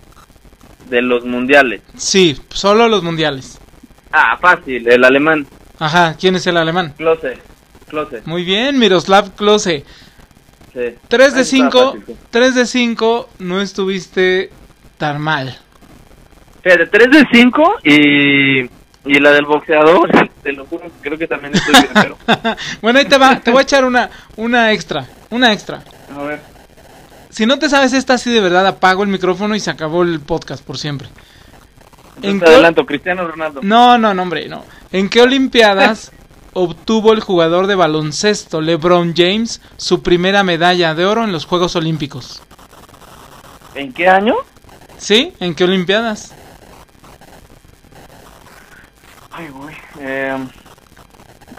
de 0.90 1.02
los 1.02 1.26
mundiales. 1.26 1.82
Sí, 1.96 2.40
solo 2.50 2.88
los 2.88 3.04
mundiales. 3.04 3.60
Ah, 4.12 4.38
fácil, 4.40 4.88
el 4.88 5.04
alemán. 5.04 5.46
Ajá, 5.80 6.16
¿quién 6.20 6.36
es 6.36 6.48
el 6.48 6.58
alemán? 6.58 6.94
Klose. 6.98 7.38
Klose. 7.88 8.22
Muy 8.26 8.44
bien, 8.44 8.80
Miroslav 8.80 9.36
Klose. 9.36 9.86
Sí. 10.74 10.96
3 11.08 11.10
de 11.10 11.24
Ahí 11.24 11.28
está 11.28 11.44
5, 11.44 11.86
fácil, 11.86 12.04
sí. 12.08 12.16
3 12.32 12.56
de 12.56 12.66
5, 12.66 13.30
no 13.40 13.62
estuviste 13.62 14.52
tan 14.98 15.22
mal. 15.22 15.58
Fíjate, 16.64 16.88
3 16.88 17.12
de 17.12 17.26
5 17.32 17.76
y, 17.84 18.60
y 18.62 19.20
la 19.20 19.32
del 19.32 19.46
boxeador, 19.46 20.10
te 20.44 20.52
lo 20.54 20.66
juro, 20.66 20.86
creo 21.02 21.18
que 21.18 21.28
también 21.28 21.54
estoy 21.56 21.74
bien, 21.74 21.88
pero... 21.94 22.18
bueno, 22.82 23.00
ahí 23.00 23.06
te 23.06 23.18
va, 23.18 23.40
te 23.40 23.52
voy 23.52 23.60
a 23.60 23.64
echar 23.64 23.86
una, 23.86 24.10
una 24.36 24.72
extra, 24.74 25.06
una 25.30 25.54
extra. 25.54 25.84
A 26.16 26.24
ver. 26.24 26.57
Si 27.38 27.46
no 27.46 27.60
te 27.60 27.70
sabes 27.70 27.94
esta 27.94 28.16
así 28.16 28.32
de 28.32 28.40
verdad, 28.42 28.66
apago 28.66 29.04
el 29.04 29.10
micrófono 29.10 29.54
y 29.56 29.60
se 29.60 29.70
acabó 29.70 30.02
el 30.02 30.20
podcast 30.22 30.64
por 30.66 30.80
siempre. 30.80 31.08
¿En 32.24 32.40
qué- 32.40 32.48
adelanto, 32.48 32.84
Cristiano 32.84 33.28
Ronaldo. 33.28 33.60
No, 33.62 33.96
no, 34.00 34.12
no, 34.16 34.24
hombre, 34.24 34.50
no. 34.50 34.64
¿En 34.92 35.08
qué 35.08 35.22
Olimpiadas 35.22 36.12
obtuvo 36.54 37.14
el 37.14 37.20
jugador 37.20 37.68
de 37.68 37.76
baloncesto 37.76 38.60
LeBron 38.60 39.14
James 39.16 39.62
su 39.78 40.02
primera 40.02 40.42
medalla 40.42 40.96
de 40.96 41.06
oro 41.06 41.26
en 41.26 41.32
los 41.32 41.46
Juegos 41.46 41.76
Olímpicos? 41.76 42.42
¿En 43.76 43.94
qué 43.94 44.08
año? 44.10 44.34
¿Sí? 44.98 45.32
¿En 45.40 45.54
qué 45.54 45.66
Olimpiadas? 45.66 46.34
Ay, 49.30 49.50
güey. 49.50 49.76
Eh, 50.00 50.36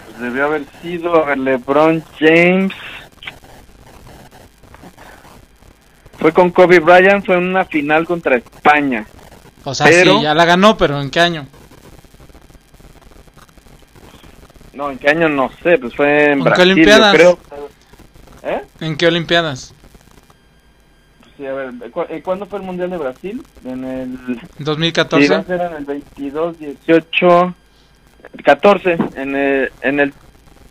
pues 0.07 0.19
debió 0.19 0.43
haber 0.47 0.65
sido 0.81 1.15
a 1.23 1.25
ver, 1.27 1.37
LeBron 1.37 2.03
James. 2.19 2.73
Fue 6.19 6.33
con 6.33 6.49
Kobe 6.51 6.79
Bryant, 6.79 7.25
fue 7.25 7.35
en 7.37 7.45
una 7.47 7.65
final 7.65 8.05
contra 8.05 8.35
España. 8.37 9.05
O 9.63 9.73
sea, 9.73 9.87
Pero- 9.87 10.17
sí, 10.17 10.23
ya 10.23 10.33
la 10.33 10.45
ganó, 10.45 10.77
pero 10.77 10.99
¿en 11.01 11.09
qué 11.09 11.19
año? 11.19 11.45
No, 14.73 14.91
¿en 14.91 14.97
qué 14.97 15.09
año? 15.09 15.29
No 15.29 15.49
sé, 15.63 15.77
pues 15.77 15.95
fue 15.95 16.25
en 16.31 16.31
¿En 16.33 16.37
qué 16.39 16.43
Brasil, 16.43 16.65
yo 16.65 16.71
Olimpiadas? 16.73 17.13
creo. 17.15 17.39
¿Eh? 18.43 18.61
¿En 18.79 18.95
qué 18.97 19.07
Olimpiadas? 19.07 19.73
Sí, 21.37 21.45
a 21.45 21.53
ver, 21.53 21.71
¿cu- 21.91 22.05
eh, 22.09 22.21
¿cuándo 22.23 22.45
fue 22.45 22.59
el 22.59 22.65
Mundial 22.65 22.89
de 22.89 22.97
Brasil? 22.97 23.43
En 23.65 23.83
el... 23.83 24.01
¿En 24.09 24.39
Sí, 24.57 24.63
2014? 24.63 25.29
va 25.29 25.37
a 25.37 25.43
ser 25.43 25.61
en 25.61 25.73
el 25.77 25.85
22, 25.85 26.59
18, 26.59 27.53
14, 28.43 28.97
en 29.15 29.35
el, 29.35 29.71
en 29.81 29.99
el 30.01 30.13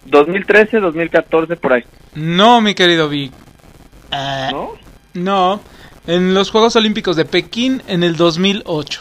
2013, 0.04 0.80
2014, 0.80 1.56
por 1.56 1.72
ahí, 1.74 1.84
No, 2.14 2.60
mi 2.60 2.74
querido 2.74 3.08
Vic. 3.08 3.32
Eh, 4.10 4.48
¿no? 4.52 4.72
No, 5.24 5.60
en 6.06 6.34
los 6.34 6.50
Juegos 6.50 6.76
Olímpicos 6.76 7.16
de 7.16 7.24
Pekín 7.24 7.82
en 7.86 8.02
el 8.02 8.16
2008. 8.16 9.00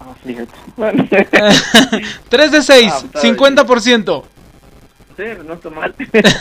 Ah, 0.00 0.14
fíjate. 0.24 0.52
Bueno, 0.76 1.06
3 2.28 2.52
de 2.52 2.62
6, 2.62 2.92
Ah, 2.92 3.02
está 3.04 3.20
bien. 3.22 3.36
50%. 3.36 4.22
sí, 5.16 5.22
no 5.46 5.54
está 5.54 5.70
mal. 5.70 5.94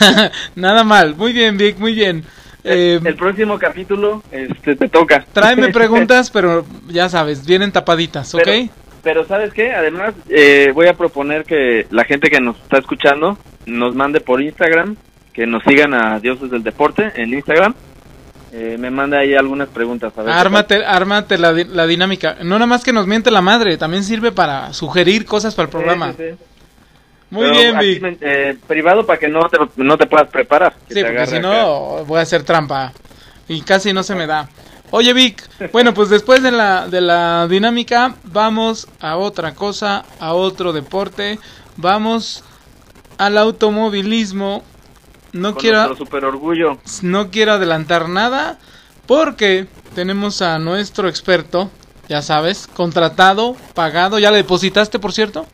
Nada 0.55 0.84
mal, 0.84 1.15
muy 1.15 1.34
bien 1.34 1.57
Vic, 1.57 1.78
muy 1.78 1.93
bien. 1.93 2.26
Eh, 2.63 2.99
el 3.03 3.15
próximo 3.15 3.57
capítulo 3.57 4.22
este, 4.32 4.76
te 4.76 4.88
toca. 4.88 5.26
Tráeme 5.34 5.69
preguntas, 5.74 6.30
pero 6.30 6.65
ya 6.88 7.09
sabes, 7.09 7.45
vienen 7.45 7.72
tapaditas, 7.72 8.34
¿ok? 8.36 8.41
Pero, 8.43 8.69
pero 9.03 9.26
¿sabes 9.26 9.53
qué? 9.53 9.74
Además, 9.74 10.13
eh, 10.30 10.72
voy 10.74 10.88
a 10.88 10.93
proponer 10.93 11.43
que 11.43 11.88
la 11.89 12.03
gente 12.03 12.30
que 12.30 12.39
nos 12.39 12.57
está 12.57 12.78
escuchando 12.78 13.38
nos 13.65 13.95
mande 13.95 14.22
por 14.22 14.41
Instagram, 14.41 14.95
que 15.34 15.47
nos 15.47 15.63
sigan 15.63 15.93
a 15.93 16.19
Dioses 16.19 16.51
del 16.51 16.63
Deporte 16.63 17.11
en 17.15 17.34
Instagram. 17.34 17.74
Eh, 18.53 18.75
me 18.77 18.91
manda 18.91 19.19
ahí 19.19 19.33
algunas 19.33 19.69
preguntas. 19.69 20.11
A 20.17 20.23
ver 20.23 20.33
ármate, 20.33 20.83
ármate 20.83 21.37
la, 21.37 21.53
la, 21.53 21.87
dinámica. 21.87 22.37
No 22.41 22.55
nada 22.55 22.65
más 22.65 22.83
que 22.83 22.91
nos 22.91 23.07
miente 23.07 23.31
la 23.31 23.41
madre, 23.41 23.77
también 23.77 24.03
sirve 24.03 24.31
para 24.31 24.73
sugerir 24.73 25.25
cosas 25.25 25.55
para 25.55 25.65
el 25.65 25.69
programa. 25.69 26.11
Sí, 26.11 26.15
sí, 26.17 26.23
sí. 26.37 26.45
Muy 27.31 27.45
Pero 27.45 27.77
bien, 27.77 27.79
Vic. 27.79 28.17
eh, 28.19 28.57
privado 28.67 29.05
para 29.05 29.17
que 29.17 29.29
no 29.29 29.47
te, 29.47 29.57
no 29.77 29.97
te 29.97 30.05
puedas 30.05 30.27
preparar. 30.27 30.73
Sí, 30.89 31.01
porque 31.01 31.25
si 31.27 31.37
acá. 31.37 31.41
no 31.41 32.03
voy 32.03 32.19
a 32.19 32.23
hacer 32.23 32.43
trampa. 32.43 32.91
Y 33.47 33.61
casi 33.61 33.93
no 33.93 34.03
se 34.03 34.15
me 34.15 34.27
da. 34.27 34.49
Oye, 34.91 35.13
Vic, 35.13 35.41
bueno, 35.71 35.93
pues 35.93 36.09
después 36.09 36.43
de 36.43 36.51
la, 36.51 36.89
de 36.89 36.99
la 36.99 37.47
dinámica, 37.47 38.15
vamos 38.25 38.89
a 38.99 39.15
otra 39.15 39.55
cosa, 39.55 40.03
a 40.19 40.33
otro 40.33 40.73
deporte. 40.73 41.39
Vamos 41.77 42.43
al 43.17 43.37
automovilismo. 43.37 44.63
No 45.34 45.53
Con 45.53 45.61
quiero, 45.61 45.95
super 45.95 46.25
orgullo. 46.25 46.77
no 47.03 47.32
quiero 47.32 47.53
adelantar 47.53 48.09
nada 48.09 48.59
porque 49.05 49.67
tenemos 49.95 50.41
a 50.41 50.59
nuestro 50.59 51.07
experto, 51.07 51.69
ya 52.09 52.21
sabes, 52.21 52.67
contratado, 52.67 53.55
pagado. 53.73 54.19
¿Ya 54.19 54.32
le 54.32 54.38
depositaste, 54.38 54.99
por 54.99 55.13
cierto? 55.13 55.45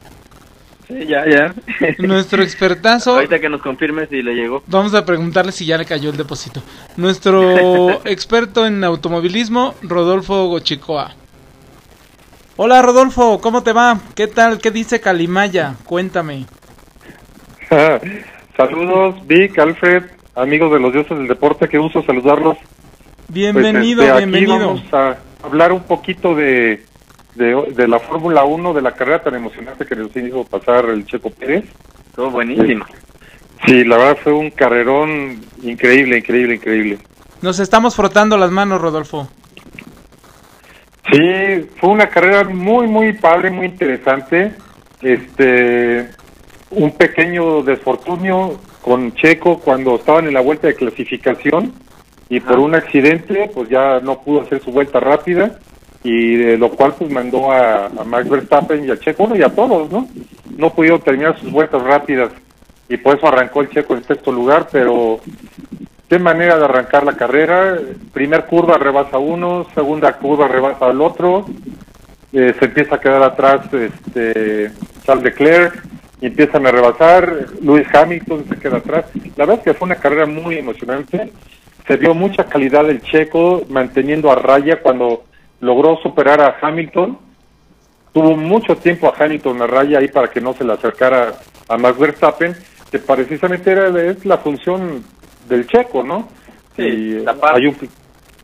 Sí, 0.87 1.05
ya, 1.05 1.25
ya. 1.27 1.53
Nuestro 1.99 2.41
expertazo. 2.43 3.11
Ahorita 3.15 3.39
que 3.39 3.49
nos 3.49 3.61
confirme 3.61 4.07
si 4.07 4.21
le 4.21 4.33
llegó. 4.33 4.63
Vamos 4.67 4.93
a 4.93 5.05
preguntarle 5.05 5.51
si 5.51 5.65
ya 5.65 5.77
le 5.77 5.85
cayó 5.85 6.09
el 6.09 6.17
depósito. 6.17 6.61
Nuestro 6.95 8.01
experto 8.05 8.65
en 8.65 8.83
automovilismo, 8.83 9.75
Rodolfo 9.81 10.47
Gochicoa. 10.47 11.13
Hola 12.55 12.81
Rodolfo, 12.81 13.39
¿cómo 13.39 13.61
te 13.61 13.71
va? 13.73 13.99
¿Qué 14.15 14.25
tal? 14.27 14.59
¿Qué 14.59 14.71
dice 14.71 14.99
Calimaya? 14.99 15.75
Cuéntame. 15.85 16.47
Saludos, 18.57 19.15
Vic, 19.27 19.57
Alfred, 19.59 20.03
amigos 20.35 20.71
de 20.71 20.79
los 20.79 20.91
dioses 20.91 21.15
del 21.15 21.27
deporte, 21.27 21.69
qué 21.69 21.77
gusto 21.77 22.01
saludarlos. 22.03 22.57
Bienvenido, 23.27 24.01
Pues, 24.01 24.09
este, 24.09 24.23
aquí 24.23 24.31
bienvenido. 24.31 24.67
Vamos 24.67 24.93
a 24.93 25.17
hablar 25.43 25.71
un 25.71 25.83
poquito 25.83 26.33
de, 26.33 26.83
de, 27.35 27.73
de 27.75 27.87
la 27.87 27.99
Fórmula 27.99 28.43
1, 28.45 28.73
de 28.73 28.81
la 28.81 28.93
carrera 28.93 29.21
tan 29.21 29.35
emocionante 29.35 29.85
que 29.85 29.95
nos 29.95 30.15
hizo 30.15 30.43
pasar 30.45 30.85
el 30.85 31.05
Checo 31.05 31.29
Pérez. 31.29 31.65
Todo 32.15 32.31
buenísimo. 32.31 32.83
Sí, 33.65 33.83
la 33.83 33.97
verdad 33.97 34.17
fue 34.23 34.33
un 34.33 34.49
carrerón 34.49 35.39
increíble, 35.61 36.17
increíble, 36.17 36.55
increíble. 36.55 36.97
Nos 37.43 37.59
estamos 37.59 37.95
frotando 37.95 38.37
las 38.37 38.49
manos, 38.49 38.81
Rodolfo. 38.81 39.29
Sí, 41.11 41.69
fue 41.79 41.89
una 41.89 42.09
carrera 42.09 42.43
muy, 42.43 42.87
muy 42.87 43.13
padre, 43.13 43.51
muy 43.51 43.67
interesante. 43.67 44.51
Este, 45.01 46.09
un 46.77 46.91
pequeño 46.91 47.63
desfortunio 47.63 48.59
con 48.81 49.13
Checo 49.15 49.59
cuando 49.59 49.95
estaban 49.95 50.27
en 50.27 50.33
la 50.33 50.41
vuelta 50.41 50.67
de 50.67 50.75
clasificación 50.75 51.73
y 52.29 52.39
por 52.39 52.59
un 52.59 52.75
accidente, 52.75 53.49
pues 53.53 53.69
ya 53.69 53.99
no 53.99 54.21
pudo 54.21 54.41
hacer 54.41 54.61
su 54.61 54.71
vuelta 54.71 54.99
rápida 54.99 55.59
y 56.03 56.35
de 56.35 56.57
lo 56.57 56.69
cual 56.69 56.93
pues 56.97 57.09
mandó 57.11 57.51
a, 57.51 57.87
a 57.87 58.03
Max 58.03 58.29
Verstappen 58.29 58.85
y 58.85 58.91
a 58.91 58.99
Checo 58.99 59.27
bueno, 59.27 59.35
y 59.35 59.43
a 59.43 59.49
todos, 59.49 59.91
¿no? 59.91 60.07
No 60.55 60.69
pudieron 60.71 61.01
terminar 61.01 61.39
sus 61.39 61.51
vueltas 61.51 61.81
rápidas 61.81 62.31
y 62.89 62.97
por 62.97 63.17
eso 63.17 63.27
arrancó 63.27 63.61
el 63.61 63.69
Checo 63.69 63.95
en 63.95 64.03
sexto 64.03 64.31
lugar, 64.31 64.67
pero 64.71 65.19
qué 66.07 66.19
manera 66.19 66.57
de 66.57 66.65
arrancar 66.65 67.03
la 67.03 67.17
carrera. 67.17 67.77
Primer 68.13 68.45
curva 68.45 68.77
rebasa 68.77 69.17
uno, 69.17 69.65
segunda 69.73 70.13
curva 70.13 70.47
rebasa 70.47 70.85
al 70.85 71.01
otro, 71.01 71.45
eh, 72.33 72.53
se 72.57 72.65
empieza 72.65 72.95
a 72.95 72.99
quedar 73.01 73.23
atrás 73.23 73.61
este, 73.73 74.71
Charles 75.03 75.23
Leclerc 75.25 75.96
y 76.19 76.27
empiezan 76.27 76.65
a 76.65 76.71
rebasar, 76.71 77.47
Lewis 77.61 77.87
Hamilton 77.93 78.45
se 78.49 78.57
queda 78.57 78.77
atrás. 78.77 79.05
La 79.35 79.45
verdad 79.45 79.57
es 79.59 79.63
que 79.63 79.73
fue 79.73 79.85
una 79.85 79.95
carrera 79.95 80.25
muy 80.25 80.57
emocionante, 80.57 81.31
se 81.87 81.95
vio 81.95 82.13
mucha 82.13 82.45
calidad 82.45 82.85
del 82.85 83.01
checo 83.01 83.63
manteniendo 83.69 84.31
a 84.31 84.35
raya 84.35 84.81
cuando 84.81 85.23
logró 85.61 85.97
superar 85.97 86.41
a 86.41 86.57
Hamilton. 86.61 87.17
Tuvo 88.11 88.35
mucho 88.35 88.75
tiempo 88.75 89.07
a 89.07 89.23
Hamilton 89.23 89.61
a 89.61 89.67
raya 89.67 89.99
ahí 89.99 90.07
para 90.07 90.29
que 90.29 90.41
no 90.41 90.53
se 90.53 90.65
le 90.65 90.73
acercara 90.73 91.35
a 91.69 91.77
Max 91.77 91.97
Verstappen, 91.97 92.55
que 92.91 92.99
precisamente 92.99 93.71
era 93.71 93.87
es 94.01 94.25
la 94.25 94.37
función 94.37 95.03
del 95.47 95.67
checo, 95.67 96.03
¿no? 96.03 96.27
Sí, 96.75 96.83
Y, 96.83 97.25
hay 97.41 97.67
un, 97.67 97.77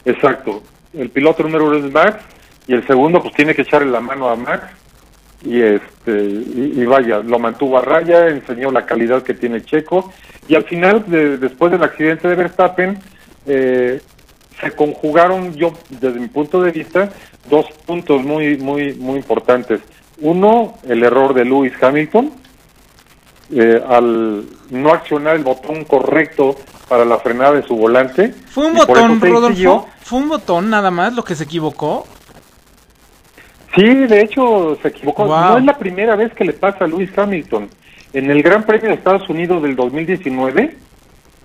exacto. 0.05 0.61
El 0.93 1.09
piloto 1.09 1.43
número 1.43 1.65
uno 1.65 1.77
es 1.77 1.91
Max 1.91 2.23
y 2.67 2.73
el 2.73 2.85
segundo 2.85 3.21
pues 3.21 3.33
tiene 3.33 3.55
que 3.55 3.63
echarle 3.63 3.91
la 3.91 3.99
mano 3.99 4.29
a 4.29 4.35
Max 4.35 4.67
y 5.45 5.61
este 5.61 6.23
y, 6.23 6.73
y 6.77 6.85
vaya 6.85 7.19
lo 7.19 7.37
mantuvo 7.39 7.77
a 7.77 7.81
raya 7.81 8.27
enseñó 8.29 8.71
la 8.71 8.85
calidad 8.85 9.23
que 9.23 9.33
tiene 9.33 9.63
Checo 9.63 10.11
y 10.47 10.55
al 10.55 10.63
final 10.63 11.03
de- 11.07 11.37
después 11.37 11.71
del 11.71 11.83
accidente 11.83 12.27
de 12.27 12.35
Verstappen 12.35 12.99
eh, 13.45 14.01
se 14.61 14.71
conjugaron 14.71 15.53
yo 15.55 15.73
desde 15.89 16.19
mi 16.19 16.27
punto 16.27 16.61
de 16.61 16.71
vista 16.71 17.09
dos 17.49 17.65
puntos 17.85 18.23
muy 18.23 18.57
muy 18.57 18.93
muy 18.93 19.17
importantes 19.17 19.81
uno 20.19 20.75
el 20.87 21.03
error 21.03 21.33
de 21.33 21.43
Lewis 21.43 21.73
Hamilton 21.81 22.31
eh, 23.51 23.81
al 23.87 24.45
no 24.71 24.89
accionar 24.93 25.35
el 25.35 25.43
botón 25.43 25.83
correcto 25.83 26.55
para 26.87 27.05
la 27.05 27.17
frenada 27.19 27.53
de 27.53 27.63
su 27.63 27.75
volante 27.75 28.33
¿Fue 28.47 28.67
un 28.67 28.73
botón, 28.75 29.19
Rodolfo? 29.21 29.87
¿Fue 30.01 30.19
un 30.19 30.29
botón 30.29 30.69
nada 30.69 30.89
más 30.91 31.13
lo 31.13 31.23
que 31.23 31.35
se 31.35 31.43
equivocó? 31.43 32.07
Sí, 33.75 33.83
de 34.05 34.21
hecho 34.21 34.77
se 34.81 34.89
equivocó. 34.89 35.25
Wow. 35.25 35.35
No 35.41 35.57
es 35.57 35.65
la 35.65 35.77
primera 35.77 36.15
vez 36.15 36.33
que 36.33 36.45
le 36.45 36.53
pasa 36.53 36.85
a 36.85 36.87
Lewis 36.87 37.15
Hamilton. 37.17 37.69
En 38.13 38.29
el 38.29 38.43
Gran 38.43 38.63
Premio 38.63 38.89
de 38.89 38.95
Estados 38.95 39.27
Unidos 39.29 39.63
del 39.63 39.75
2019 39.75 40.75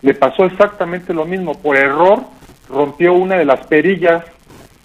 le 0.02 0.14
pasó 0.14 0.44
exactamente 0.44 1.14
lo 1.14 1.24
mismo. 1.24 1.54
Por 1.60 1.76
error 1.76 2.20
rompió 2.68 3.14
una 3.14 3.36
de 3.36 3.46
las 3.46 3.66
perillas 3.66 4.24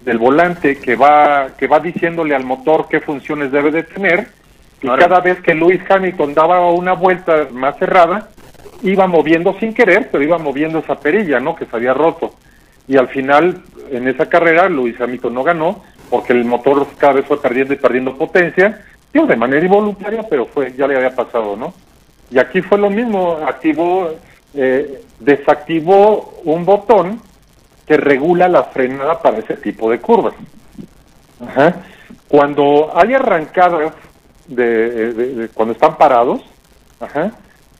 del 0.05 0.17
volante 0.17 0.77
que 0.79 0.95
va 0.95 1.47
que 1.57 1.67
va 1.67 1.79
diciéndole 1.79 2.35
al 2.35 2.45
motor 2.45 2.87
qué 2.89 3.01
funciones 3.01 3.51
debe 3.51 3.71
de 3.71 3.83
tener. 3.83 4.27
Y 4.81 4.85
Claro. 4.87 5.01
cada 5.01 5.19
vez 5.21 5.39
que 5.41 5.53
Lewis 5.53 5.81
Hamilton 5.89 6.33
daba 6.33 6.69
una 6.71 6.93
vuelta 6.93 7.47
más 7.51 7.77
cerrada, 7.77 8.29
iba 8.81 9.07
moviendo 9.07 9.57
sin 9.59 9.73
querer, 9.73 10.09
pero 10.11 10.23
iba 10.23 10.37
moviendo 10.37 10.79
esa 10.79 10.95
perilla, 10.95 11.39
¿no? 11.39 11.55
Que 11.55 11.65
se 11.65 11.75
había 11.75 11.93
roto. 11.93 12.35
Y 12.85 12.97
al 12.97 13.07
final, 13.07 13.61
en 13.91 14.07
esa 14.09 14.27
carrera, 14.27 14.67
Lewis 14.67 14.99
Hamilton 14.99 15.33
no 15.33 15.43
ganó 15.43 15.83
porque 16.13 16.31
el 16.31 16.45
motor 16.45 16.85
cada 16.95 17.13
vez 17.13 17.25
fue 17.25 17.41
perdiendo 17.41 17.73
y 17.73 17.77
perdiendo 17.77 18.15
potencia, 18.15 18.83
digo, 19.11 19.25
de 19.25 19.35
manera 19.35 19.65
involuntaria, 19.65 20.21
pero 20.29 20.45
fue 20.45 20.71
ya 20.77 20.85
le 20.85 20.95
había 20.95 21.15
pasado, 21.15 21.55
¿no? 21.57 21.73
Y 22.29 22.37
aquí 22.37 22.61
fue 22.61 22.77
lo 22.77 22.91
mismo, 22.91 23.39
activó, 23.43 24.11
eh, 24.53 25.01
desactivó 25.19 26.35
un 26.43 26.65
botón 26.65 27.19
que 27.87 27.97
regula 27.97 28.47
la 28.47 28.65
frenada 28.65 29.23
para 29.23 29.39
ese 29.39 29.55
tipo 29.55 29.89
de 29.89 29.99
curvas. 29.99 30.35
Ajá. 31.43 31.77
Cuando 32.27 32.91
hay 32.95 33.15
arrancadas 33.15 33.93
de, 34.45 35.49
cuando 35.55 35.73
están 35.73 35.97
parados, 35.97 36.41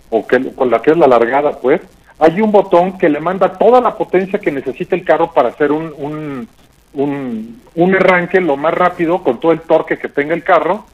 o 0.09 0.25
que 0.25 0.55
con 0.55 0.71
la 0.71 0.81
que 0.81 0.89
es 0.89 0.97
la 0.97 1.05
largada, 1.05 1.51
pues, 1.51 1.81
hay 2.17 2.41
un 2.41 2.51
botón 2.51 2.97
que 2.97 3.09
le 3.09 3.19
manda 3.19 3.53
toda 3.59 3.79
la 3.79 3.95
potencia 3.95 4.39
que 4.39 4.51
necesita 4.51 4.95
el 4.95 5.05
carro 5.05 5.31
para 5.31 5.49
hacer 5.49 5.71
un, 5.71 6.47
un, 6.93 7.61
un 7.75 7.95
arranque 7.95 8.39
lo 8.41 8.57
más 8.57 8.73
rápido 8.73 9.23
con 9.23 9.39
todo 9.39 9.51
el 9.51 9.61
torque 9.61 9.97
que 9.97 10.09
tenga 10.09 10.33
el 10.33 10.43
carro. 10.43 10.85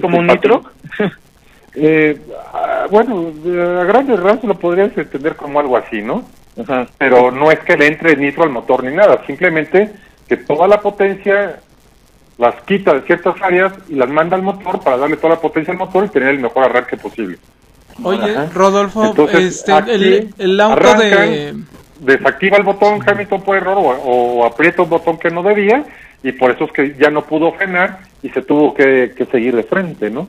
¿Como 0.00 0.18
un 0.18 0.26
nitro? 0.26 0.62
Eh, 1.78 2.18
ah, 2.54 2.86
bueno, 2.90 3.30
a 3.80 3.84
grandes 3.84 4.18
rasgos 4.18 4.44
lo 4.44 4.54
podrías 4.58 4.96
entender 4.96 5.36
como 5.36 5.60
algo 5.60 5.76
así, 5.76 6.00
¿no? 6.00 6.24
Ajá. 6.58 6.86
pero 6.96 7.30
no 7.30 7.50
es 7.50 7.58
que 7.58 7.76
le 7.76 7.86
entre 7.86 8.16
nitro 8.16 8.44
al 8.44 8.48
motor 8.48 8.82
ni 8.82 8.96
nada, 8.96 9.22
simplemente 9.26 9.92
que 10.26 10.38
toda 10.38 10.66
la 10.66 10.80
potencia 10.80 11.60
las 12.38 12.54
quita 12.62 12.94
de 12.94 13.02
ciertas 13.02 13.34
áreas 13.42 13.74
y 13.88 13.94
las 13.94 14.08
manda 14.08 14.36
al 14.36 14.42
motor 14.42 14.80
para 14.82 14.96
darle 14.96 15.16
toda 15.16 15.34
la 15.34 15.40
potencia 15.40 15.72
al 15.72 15.78
motor 15.78 16.06
y 16.06 16.08
tener 16.08 16.30
el 16.30 16.40
mejor 16.40 16.64
arranque 16.64 16.96
posible. 16.96 17.36
Oye, 18.02 18.36
Ajá. 18.36 18.48
Rodolfo, 18.54 19.04
Entonces, 19.04 19.56
este, 19.56 19.72
el, 19.94 20.34
el 20.38 20.60
auto 20.60 20.94
de... 20.94 21.54
Desactiva 22.00 22.56
el 22.58 22.62
botón 22.64 23.00
Hamilton 23.06 23.42
por 23.42 23.56
error 23.56 23.78
o, 23.78 23.90
o 24.40 24.44
aprieta 24.44 24.82
un 24.82 24.90
botón 24.90 25.18
que 25.18 25.30
no 25.30 25.42
debía 25.42 25.84
y 26.22 26.32
por 26.32 26.50
eso 26.50 26.64
es 26.64 26.72
que 26.72 26.94
ya 26.98 27.10
no 27.10 27.22
pudo 27.24 27.52
frenar 27.52 28.00
y 28.22 28.28
se 28.30 28.42
tuvo 28.42 28.74
que, 28.74 29.12
que 29.16 29.24
seguir 29.26 29.54
de 29.56 29.62
frente, 29.62 30.10
¿no? 30.10 30.28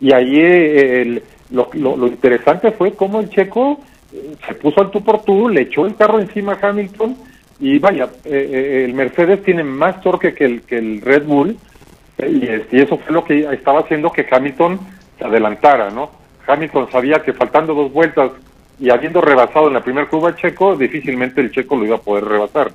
Y 0.00 0.12
ahí 0.12 0.38
eh, 0.40 1.02
el- 1.02 1.22
lo, 1.50 1.70
lo- 1.74 1.96
lo 1.96 2.06
interesante 2.08 2.72
fue 2.72 2.92
cómo 2.94 3.20
el 3.20 3.30
checo 3.30 3.80
eh, 4.12 4.34
se 4.46 4.54
puso 4.54 4.80
al 4.80 4.90
tú 4.90 5.02
por 5.04 5.22
tú, 5.22 5.48
le 5.48 5.62
echó 5.62 5.86
el 5.86 5.94
carro 5.96 6.18
encima 6.20 6.58
a 6.60 6.68
Hamilton 6.68 7.16
y 7.60 7.78
vaya, 7.78 8.04
eh, 8.24 8.50
eh, 8.52 8.84
el 8.84 8.94
Mercedes 8.94 9.42
tiene 9.42 9.64
más 9.64 10.00
torque 10.00 10.34
que 10.34 10.44
el, 10.44 10.62
que 10.62 10.78
el 10.78 11.00
Red 11.00 11.24
Bull 11.24 11.56
eh, 12.18 12.64
y, 12.72 12.76
y 12.76 12.80
eso 12.80 12.98
fue 12.98 13.12
lo 13.12 13.24
que 13.24 13.40
estaba 13.52 13.80
haciendo 13.80 14.10
que 14.12 14.26
Hamilton 14.30 14.78
se 15.18 15.24
adelantara, 15.24 15.90
¿no? 15.90 16.10
Hamilton 16.46 16.90
sabía 16.90 17.22
que 17.22 17.32
faltando 17.32 17.74
dos 17.74 17.92
vueltas 17.92 18.30
y 18.80 18.90
habiendo 18.90 19.20
rebasado 19.20 19.68
en 19.68 19.74
la 19.74 19.82
primera 19.82 20.08
curva 20.08 20.36
Checo, 20.36 20.76
difícilmente 20.76 21.40
el 21.40 21.50
Checo 21.50 21.76
lo 21.76 21.84
iba 21.84 21.96
a 21.96 22.00
poder 22.00 22.24
rebasar, 22.24 22.70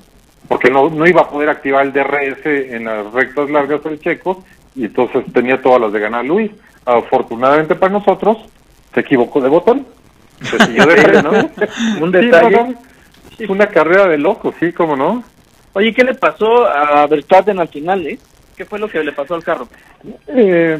porque 0.47 0.69
no, 0.69 0.89
no 0.89 1.07
iba 1.07 1.21
a 1.21 1.29
poder 1.29 1.49
activar 1.49 1.85
el 1.85 1.93
DRS 1.93 2.45
en 2.45 2.85
las 2.85 3.11
rectas 3.13 3.49
largas 3.49 3.83
del 3.83 3.99
Checo, 3.99 4.43
y 4.75 4.85
entonces 4.85 5.23
tenía 5.33 5.61
todas 5.61 5.81
las 5.81 5.93
de 5.93 5.99
ganar 5.99 6.25
Luis. 6.25 6.51
Afortunadamente 6.85 7.75
para 7.75 7.93
nosotros, 7.93 8.37
se 8.93 8.99
equivocó 8.99 9.39
de 9.39 9.49
botón. 9.49 9.87
Se 10.41 10.57
siguió 10.65 10.85
de 10.85 11.23
¿no? 11.23 11.31
Un 12.01 12.11
Sí, 12.11 12.17
detalle. 12.17 12.75
Fue 13.37 13.47
una 13.55 13.67
carrera 13.67 14.07
de 14.07 14.17
locos, 14.17 14.55
sí, 14.59 14.71
cómo 14.73 14.95
no. 14.95 15.23
Oye, 15.73 15.93
¿qué 15.93 16.03
le 16.03 16.13
pasó 16.13 16.67
a 16.67 17.07
Verstappen 17.07 17.59
al 17.59 17.67
final, 17.67 18.05
eh? 18.05 18.19
¿Qué 18.55 18.65
fue 18.65 18.77
lo 18.77 18.87
que 18.87 19.03
le 19.03 19.11
pasó 19.11 19.33
al 19.33 19.43
carro? 19.43 19.67
Eh, 20.27 20.79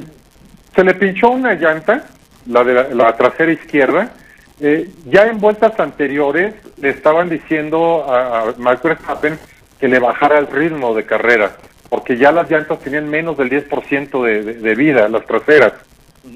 se 0.75 0.83
le 0.83 0.93
pinchó 0.93 1.31
una 1.31 1.53
llanta, 1.55 2.05
la 2.47 2.63
de 2.63 2.73
la, 2.73 2.83
la 2.89 3.15
trasera 3.15 3.51
izquierda. 3.51 4.13
Eh, 4.59 4.89
ya 5.05 5.25
en 5.25 5.39
vueltas 5.39 5.79
anteriores 5.79 6.53
le 6.77 6.89
estaban 6.89 7.29
diciendo 7.29 8.05
a, 8.07 8.41
a 8.41 8.53
Max 8.57 8.83
Verstappen 8.83 9.37
que 9.79 9.87
le 9.87 9.99
bajara 9.99 10.37
el 10.37 10.47
ritmo 10.47 10.93
de 10.93 11.05
carrera, 11.05 11.57
porque 11.89 12.17
ya 12.17 12.31
las 12.31 12.49
llantas 12.49 12.79
tenían 12.79 13.09
menos 13.09 13.35
del 13.37 13.49
10% 13.49 14.23
de, 14.23 14.43
de, 14.43 14.53
de 14.53 14.75
vida, 14.75 15.09
las 15.09 15.25
traseras. 15.25 15.73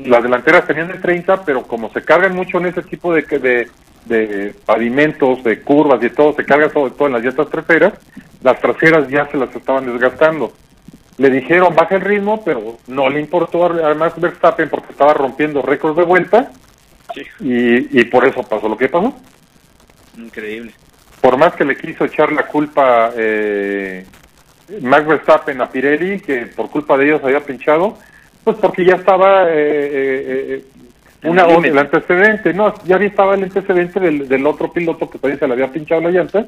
Las 0.04 0.22
delanteras 0.22 0.66
tenían 0.68 0.92
el 0.92 1.00
30, 1.00 1.46
pero 1.46 1.64
como 1.64 1.90
se 1.92 2.02
cargan 2.02 2.36
mucho 2.36 2.58
en 2.58 2.66
ese 2.66 2.82
tipo 2.82 3.14
de, 3.14 3.22
de, 3.22 3.70
de 4.06 4.54
pavimentos, 4.66 5.44
de 5.44 5.62
curvas 5.62 6.04
y 6.04 6.10
todo, 6.10 6.34
se 6.34 6.44
carga 6.44 6.70
sobre 6.70 6.92
todo 6.92 7.08
en 7.08 7.14
las 7.14 7.24
llantas 7.24 7.50
traseras, 7.50 7.94
las 8.44 8.60
traseras 8.60 9.08
ya 9.08 9.28
se 9.28 9.38
las 9.38 9.56
estaban 9.56 9.86
desgastando. 9.86 10.52
Le 11.18 11.30
dijeron 11.30 11.74
baja 11.74 11.96
el 11.96 12.02
ritmo, 12.02 12.44
pero 12.44 12.78
no 12.88 13.10
le 13.10 13.20
importó 13.20 13.66
a 13.66 13.94
Max 13.94 14.20
Verstappen 14.20 14.70
porque 14.70 14.92
estaba 14.92 15.14
rompiendo 15.14 15.62
récords 15.62 15.96
de 15.96 16.04
vuelta 16.04 16.52
Sí. 17.18 17.46
y, 17.94 18.02
y 18.02 18.04
por 18.06 18.26
eso 18.26 18.44
pasó 18.44 18.70
lo 18.70 18.78
que 18.78 18.90
pasó. 18.90 19.14
Increíble. 20.18 20.72
Por 21.22 21.38
más 21.38 21.54
que 21.56 21.66
le 21.66 21.76
quiso 21.76 22.06
echar 22.06 22.32
la 22.32 22.46
culpa 22.48 23.12
eh, 23.16 24.06
Max 24.82 25.08
Verstappen 25.08 25.62
a 25.62 25.70
Pirelli, 25.70 26.20
que 26.20 26.48
por 26.48 26.70
culpa 26.70 26.98
de 26.98 27.06
ellos 27.06 27.24
había 27.24 27.40
pinchado, 27.40 27.98
pues 28.44 28.58
porque 28.58 28.86
ya 28.86 28.96
estaba 28.96 29.44
eh, 29.44 29.54
eh, 29.54 30.64
eh, 31.24 31.28
una, 31.28 31.44
el 31.44 31.78
antecedente, 31.78 32.54
no, 32.54 32.74
ya 32.86 32.98
estaba 32.98 33.36
el 33.36 33.44
antecedente 33.44 34.00
del, 34.00 34.28
del 34.28 34.46
otro 34.46 34.72
piloto 34.72 35.10
que 35.10 35.18
también 35.20 35.40
se 35.40 35.48
le 35.48 35.54
había 35.54 35.72
pinchado 35.72 36.02
la 36.02 36.12
llanta, 36.12 36.46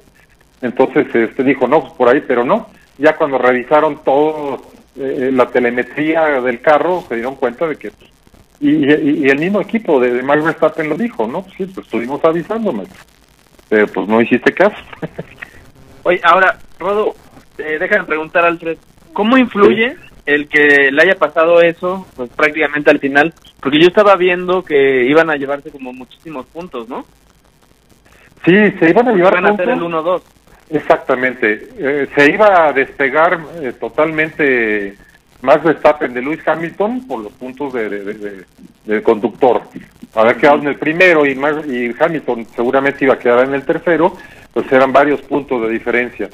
entonces 0.61 1.07
este 1.13 1.43
dijo, 1.43 1.67
no, 1.67 1.81
pues 1.81 1.93
por 1.93 2.09
ahí, 2.09 2.23
pero 2.25 2.43
no, 2.43 2.69
ya 2.97 3.15
cuando 3.15 3.37
revisaron 3.37 4.03
todo 4.03 4.61
eh, 4.97 5.31
la 5.33 5.47
telemetría 5.47 6.41
del 6.41 6.61
carro, 6.61 7.03
se 7.07 7.15
dieron 7.15 7.35
cuenta 7.35 7.67
de 7.67 7.77
que, 7.77 7.91
pues, 7.91 8.08
y, 8.59 8.69
y- 8.71 9.25
y 9.25 9.29
el 9.29 9.39
mismo 9.39 9.61
equipo 9.61 9.99
de, 9.99 10.13
de 10.13 10.23
Max 10.23 10.43
Verstappen 10.43 10.89
lo 10.89 10.97
dijo, 10.97 11.27
¿no? 11.27 11.43
Pues 11.43 11.55
sí, 11.55 11.65
pues 11.65 11.85
estuvimos 11.85 12.23
avisando, 12.23 12.71
Max, 12.73 12.89
pero 13.69 13.87
pues 13.87 14.07
no 14.07 14.21
hiciste 14.21 14.53
caso. 14.53 14.75
Oye, 16.03 16.19
ahora, 16.23 16.57
Rodo, 16.79 17.15
eh, 17.57 17.77
déjame 17.79 18.05
preguntar, 18.05 18.45
Alfred, 18.45 18.77
¿cómo 19.13 19.37
influye 19.37 19.95
el 20.25 20.47
que 20.47 20.89
le 20.91 21.01
haya 21.01 21.15
pasado 21.15 21.61
eso, 21.61 22.07
pues 22.15 22.29
prácticamente 22.31 22.89
al 22.89 22.99
final? 22.99 23.33
Porque 23.61 23.79
yo 23.79 23.87
estaba 23.87 24.15
viendo 24.15 24.63
que 24.63 25.05
iban 25.05 25.29
a 25.29 25.35
llevarse 25.35 25.69
como 25.71 25.91
muchísimos 25.93 26.45
puntos, 26.47 26.87
¿no? 26.87 27.05
Sí, 28.45 28.53
se 28.79 28.89
iban 28.89 29.07
a 29.09 29.13
llevar 29.13 29.33
Iban 29.33 29.45
a 29.47 29.49
hacer 29.49 29.69
el 29.69 29.79
puntos. 29.79 30.05
1-2. 30.05 30.21
Exactamente. 30.71 31.67
Eh, 31.77 32.07
se 32.15 32.31
iba 32.31 32.67
a 32.67 32.73
despegar 32.73 33.39
eh, 33.61 33.73
totalmente 33.79 34.95
Max 35.41 35.63
Verstappen 35.63 36.13
de 36.13 36.21
Lewis 36.21 36.45
Hamilton 36.45 37.07
por 37.07 37.21
los 37.21 37.31
puntos 37.33 37.73
de, 37.73 37.89
de, 37.89 38.03
de- 38.13 38.45
de- 38.85 39.01
conductor. 39.03 39.61
Haber 40.15 40.37
quedado 40.37 40.57
en 40.59 40.67
el 40.67 40.75
primero 40.75 41.25
y, 41.25 41.35
Max- 41.35 41.65
y 41.67 41.91
Hamilton 41.97 42.45
seguramente 42.55 43.05
iba 43.05 43.13
a 43.13 43.19
quedar 43.19 43.45
en 43.47 43.53
el 43.53 43.63
tercero, 43.63 44.13
pues 44.53 44.69
eran 44.71 44.91
varios 44.91 45.21
puntos 45.21 45.61
de 45.61 45.69
diferencia. 45.69 46.29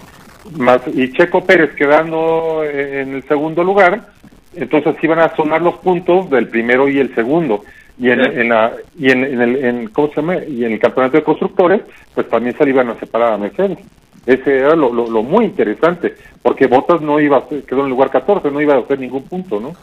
Más, 0.57 0.81
y 0.93 1.11
Checo 1.11 1.43
Pérez 1.43 1.73
quedando 1.75 2.63
en 2.63 3.15
el 3.15 3.23
segundo 3.27 3.63
lugar, 3.63 4.07
entonces 4.55 4.95
iban 5.03 5.19
a 5.19 5.35
sumar 5.35 5.61
los 5.61 5.75
puntos 5.79 6.29
del 6.29 6.47
primero 6.47 6.87
y 6.87 6.99
el 6.99 7.13
segundo. 7.13 7.63
Y 7.97 8.09
en, 8.09 8.19
en 8.21 8.49
la 8.49 8.71
y 8.97 9.09
en, 9.11 9.23
en 9.23 9.41
el 9.41 9.55
en, 9.65 9.87
¿cómo 9.89 10.09
se 10.09 10.15
llama? 10.17 10.37
y 10.37 10.65
en 10.65 10.73
el 10.73 10.79
campeonato 10.79 11.17
de 11.17 11.23
constructores, 11.23 11.81
pues 12.13 12.27
también 12.29 12.55
se 12.57 12.63
le 12.65 12.71
iban 12.71 12.89
a 12.89 12.95
separar 12.99 13.33
a 13.33 13.37
Mercedes. 13.37 13.77
Ese 14.25 14.59
era 14.59 14.75
lo, 14.75 14.91
lo, 14.91 15.07
lo 15.09 15.21
muy 15.23 15.45
interesante, 15.45 16.15
porque 16.41 16.67
Bottas 16.67 17.01
no 17.01 17.19
iba 17.19 17.37
a 17.37 17.47
ser- 17.47 17.63
quedó 17.63 17.79
en 17.81 17.85
el 17.85 17.91
lugar 17.91 18.09
14, 18.09 18.49
no 18.49 18.59
iba 18.61 18.73
a 18.75 18.79
hacer 18.79 18.99
ningún 18.99 19.23
punto, 19.23 19.59
¿no? 19.59 19.73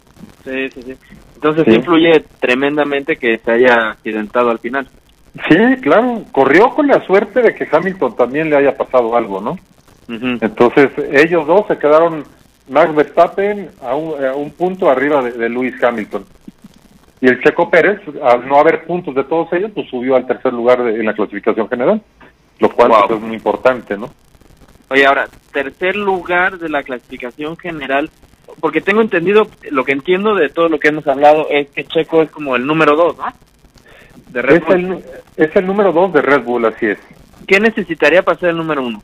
Sí, 0.43 0.69
sí, 0.73 0.81
sí. 0.83 0.93
Entonces 1.35 1.63
Sí. 1.65 1.75
influye 1.75 2.25
tremendamente 2.39 3.15
que 3.15 3.37
se 3.37 3.51
haya 3.51 3.91
accidentado 3.91 4.49
al 4.49 4.59
final. 4.59 4.87
Sí, 5.49 5.55
claro, 5.81 6.23
corrió 6.31 6.69
con 6.71 6.87
la 6.87 7.03
suerte 7.05 7.41
de 7.41 7.55
que 7.55 7.67
Hamilton 7.71 8.15
también 8.15 8.49
le 8.49 8.57
haya 8.57 8.75
pasado 8.77 9.15
algo, 9.15 9.39
¿no? 9.41 9.57
Entonces, 10.07 10.89
ellos 11.11 11.47
dos 11.47 11.65
se 11.67 11.77
quedaron, 11.77 12.23
Max 12.69 12.93
Verstappen 12.93 13.69
a 13.81 13.95
un, 13.95 14.23
a 14.23 14.35
un 14.35 14.51
punto 14.51 14.89
arriba 14.89 15.21
de, 15.23 15.31
de 15.31 15.49
Lewis 15.49 15.81
Hamilton. 15.81 16.25
Y 17.21 17.27
el 17.27 17.41
Checo 17.41 17.69
Pérez, 17.69 18.01
al 18.21 18.47
no 18.47 18.59
haber 18.59 18.83
puntos 18.85 19.15
de 19.15 19.23
todos 19.23 19.51
ellos, 19.53 19.71
pues 19.73 19.87
subió 19.89 20.15
al 20.17 20.27
tercer 20.27 20.51
lugar 20.53 20.83
de- 20.83 20.95
en 20.99 21.05
la 21.05 21.13
clasificación 21.13 21.69
general, 21.69 22.01
lo 22.59 22.69
cual 22.69 22.89
Wow. 22.89 22.97
pues, 23.07 23.19
es 23.19 23.25
muy 23.25 23.35
importante, 23.37 23.97
¿no? 23.97 24.09
Oye, 24.93 25.07
ahora, 25.07 25.27
tercer 25.51 25.95
lugar 25.95 26.59
de 26.59 26.69
la 26.69 26.83
clasificación 26.83 27.57
general, 27.57 28.11
porque 28.59 28.79
tengo 28.79 29.01
entendido, 29.01 29.47
lo 29.71 29.83
que 29.83 29.91
entiendo 29.91 30.35
de 30.35 30.49
todo 30.49 30.69
lo 30.69 30.79
que 30.79 30.89
hemos 30.89 31.07
hablado 31.07 31.47
es 31.49 31.67
que 31.71 31.83
Checo 31.83 32.21
es 32.21 32.29
como 32.29 32.55
el 32.55 32.63
número 32.67 32.95
dos, 32.95 33.17
¿no? 33.17 33.25
De 34.27 34.43
Red 34.43 34.57
Es 34.57 34.65
Bull. 34.65 34.75
el, 34.75 35.03
es 35.47 35.55
el 35.55 35.65
número 35.65 35.91
dos 35.91 36.13
de 36.13 36.21
Red 36.21 36.43
Bull, 36.43 36.65
así 36.65 36.85
es. 36.85 36.99
¿Qué 37.47 37.59
necesitaría 37.59 38.21
para 38.21 38.37
ser 38.39 38.49
el 38.49 38.57
número 38.57 38.83
uno? 38.85 39.01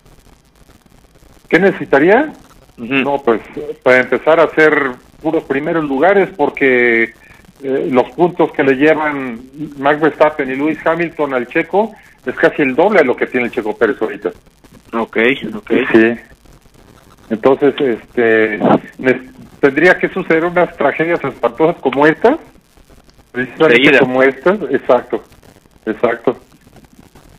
¿Qué 1.49 1.57
necesitaría? 1.57 2.33
No, 2.77 3.17
pues 3.23 3.41
para 3.81 4.01
empezar 4.01 4.39
a 4.39 4.43
hacer 4.43 4.91
puros 5.19 5.43
primeros 5.45 5.85
lugares, 5.85 6.29
porque 6.37 7.15
eh, 7.63 7.87
los 7.91 8.11
puntos 8.11 8.51
que 8.51 8.61
le 8.63 8.75
llevan 8.75 9.41
Max 9.79 9.99
Verstappen 10.01 10.51
y 10.51 10.55
Lewis 10.55 10.77
Hamilton 10.85 11.33
al 11.33 11.47
Checo 11.47 11.95
es 12.27 12.35
casi 12.35 12.61
el 12.61 12.75
doble 12.75 12.99
de 12.99 13.05
lo 13.05 13.15
que 13.15 13.25
tiene 13.25 13.47
el 13.47 13.51
Checo 13.51 13.75
Pérez 13.75 13.99
ahorita. 13.99 14.29
Ok, 14.93 15.17
ok. 15.55 15.71
Sí. 15.91 16.15
Entonces, 17.29 17.75
este, 17.79 18.59
tendría 19.59 19.97
que 19.99 20.09
suceder 20.09 20.45
unas 20.45 20.75
tragedias 20.77 21.23
espantosas 21.23 21.75
como 21.81 22.07
estas, 22.07 22.39
precisamente 23.31 23.99
como 23.99 24.23
estas, 24.23 24.59
exacto, 24.71 25.23
exacto. 25.85 26.37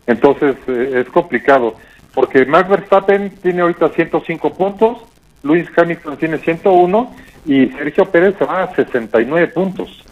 Entonces, 0.07 0.57
eh, 0.69 1.03
es 1.05 1.09
complicado, 1.09 1.77
porque 2.15 2.45
Max 2.45 2.69
Verstappen 2.69 3.31
tiene 3.43 3.63
ahorita 3.63 3.89
105 3.89 4.55
puntos, 4.55 4.99
Luis 5.43 5.67
Hamilton 5.77 6.17
tiene 6.19 6.39
101 6.39 7.17
y 7.47 7.67
Sergio 7.69 8.05
Pérez 8.05 8.37
se 8.39 8.45
va 8.45 8.65
a 8.65 8.75
69 8.75 9.49
puntos. 9.49 10.05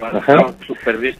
Ajá. 0.00 0.34
No, 0.34 0.54
súper 0.66 0.98
bien. 0.98 1.16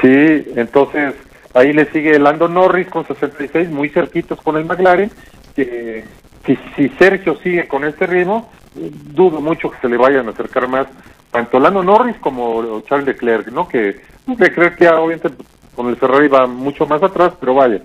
Sí, 0.00 0.52
entonces 0.54 1.14
ahí 1.54 1.72
le 1.72 1.86
sigue 1.86 2.18
Lando 2.18 2.48
Norris 2.48 2.88
con 2.88 3.06
66, 3.06 3.68
muy 3.70 3.88
cerquitos 3.88 4.40
con 4.42 4.56
el 4.56 4.64
McLaren, 4.64 5.10
que 5.54 6.04
si, 6.46 6.58
si 6.76 6.88
Sergio 6.90 7.36
sigue 7.42 7.66
con 7.68 7.84
este 7.84 8.06
ritmo, 8.06 8.50
dudo 8.74 9.40
mucho 9.40 9.70
que 9.70 9.78
se 9.80 9.88
le 9.88 9.96
vayan 9.96 10.26
a 10.28 10.30
acercar 10.30 10.68
más 10.68 10.86
tanto 11.30 11.60
Lando 11.60 11.82
Norris 11.82 12.16
como 12.18 12.80
Charles 12.82 13.06
Leclerc, 13.06 13.48
¿no? 13.48 13.68
Que 13.68 14.00
Leclerc 14.26 14.80
ya 14.80 14.98
obviamente 15.00 15.30
con 15.74 15.88
el 15.88 15.96
Ferrari 15.96 16.28
va 16.28 16.46
mucho 16.46 16.86
más 16.86 17.02
atrás, 17.02 17.34
pero 17.38 17.54
vaya, 17.54 17.80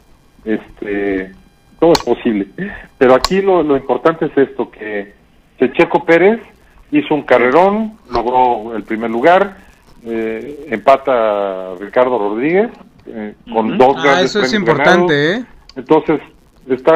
este, 0.45 1.31
todo 1.79 1.93
es 1.93 2.03
posible. 2.03 2.47
Pero 2.97 3.13
aquí 3.15 3.41
lo, 3.41 3.61
lo 3.63 3.77
importante 3.77 4.25
es 4.25 4.37
esto, 4.37 4.69
que, 4.71 5.21
Checo 5.77 6.03
Pérez 6.03 6.41
hizo 6.91 7.15
un 7.15 7.21
carrerón, 7.21 7.97
logró 8.11 8.75
el 8.75 8.83
primer 8.83 9.09
lugar, 9.09 9.55
eh, 10.05 10.65
empata 10.69 11.73
Ricardo 11.79 12.17
Rodríguez 12.17 12.69
eh, 13.05 13.35
con 13.51 13.67
Ujú. 13.69 13.77
dos 13.77 13.95
Ah, 13.97 14.03
grandes 14.03 14.29
eso 14.31 14.41
es 14.41 14.53
importante, 14.53 15.13
ganados. 15.31 15.45
¿eh? 15.45 15.45
Entonces, 15.75 16.21
está 16.67 16.93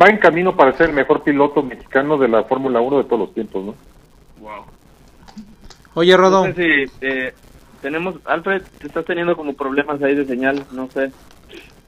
va 0.00 0.06
en 0.08 0.18
camino 0.18 0.56
para 0.56 0.72
ser 0.76 0.90
el 0.90 0.96
mejor 0.96 1.22
piloto 1.22 1.62
mexicano 1.62 2.16
de 2.18 2.28
la 2.28 2.42
Fórmula 2.44 2.80
1 2.80 2.98
de 2.98 3.04
todos 3.04 3.20
los 3.20 3.34
tiempos, 3.34 3.64
¿no? 3.64 3.74
Wow. 4.40 4.64
Oye, 5.94 6.16
Rodo, 6.16 6.46
No 6.48 6.54
sé 6.54 6.86
si 6.88 6.92
eh, 7.02 7.32
tenemos, 7.80 8.16
Alfred, 8.24 8.62
te 8.78 8.88
estás 8.88 9.04
teniendo 9.04 9.36
como 9.36 9.54
problemas 9.54 10.02
ahí 10.02 10.14
de 10.16 10.24
señal, 10.26 10.64
no 10.72 10.88
sé. 10.90 11.12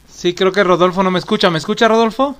sí 0.08 0.34
creo 0.34 0.52
que 0.52 0.62
Rodolfo 0.62 1.02
no 1.02 1.10
me 1.10 1.18
escucha. 1.18 1.50
¿Me 1.50 1.58
escucha, 1.58 1.88
Rodolfo? 1.88 2.36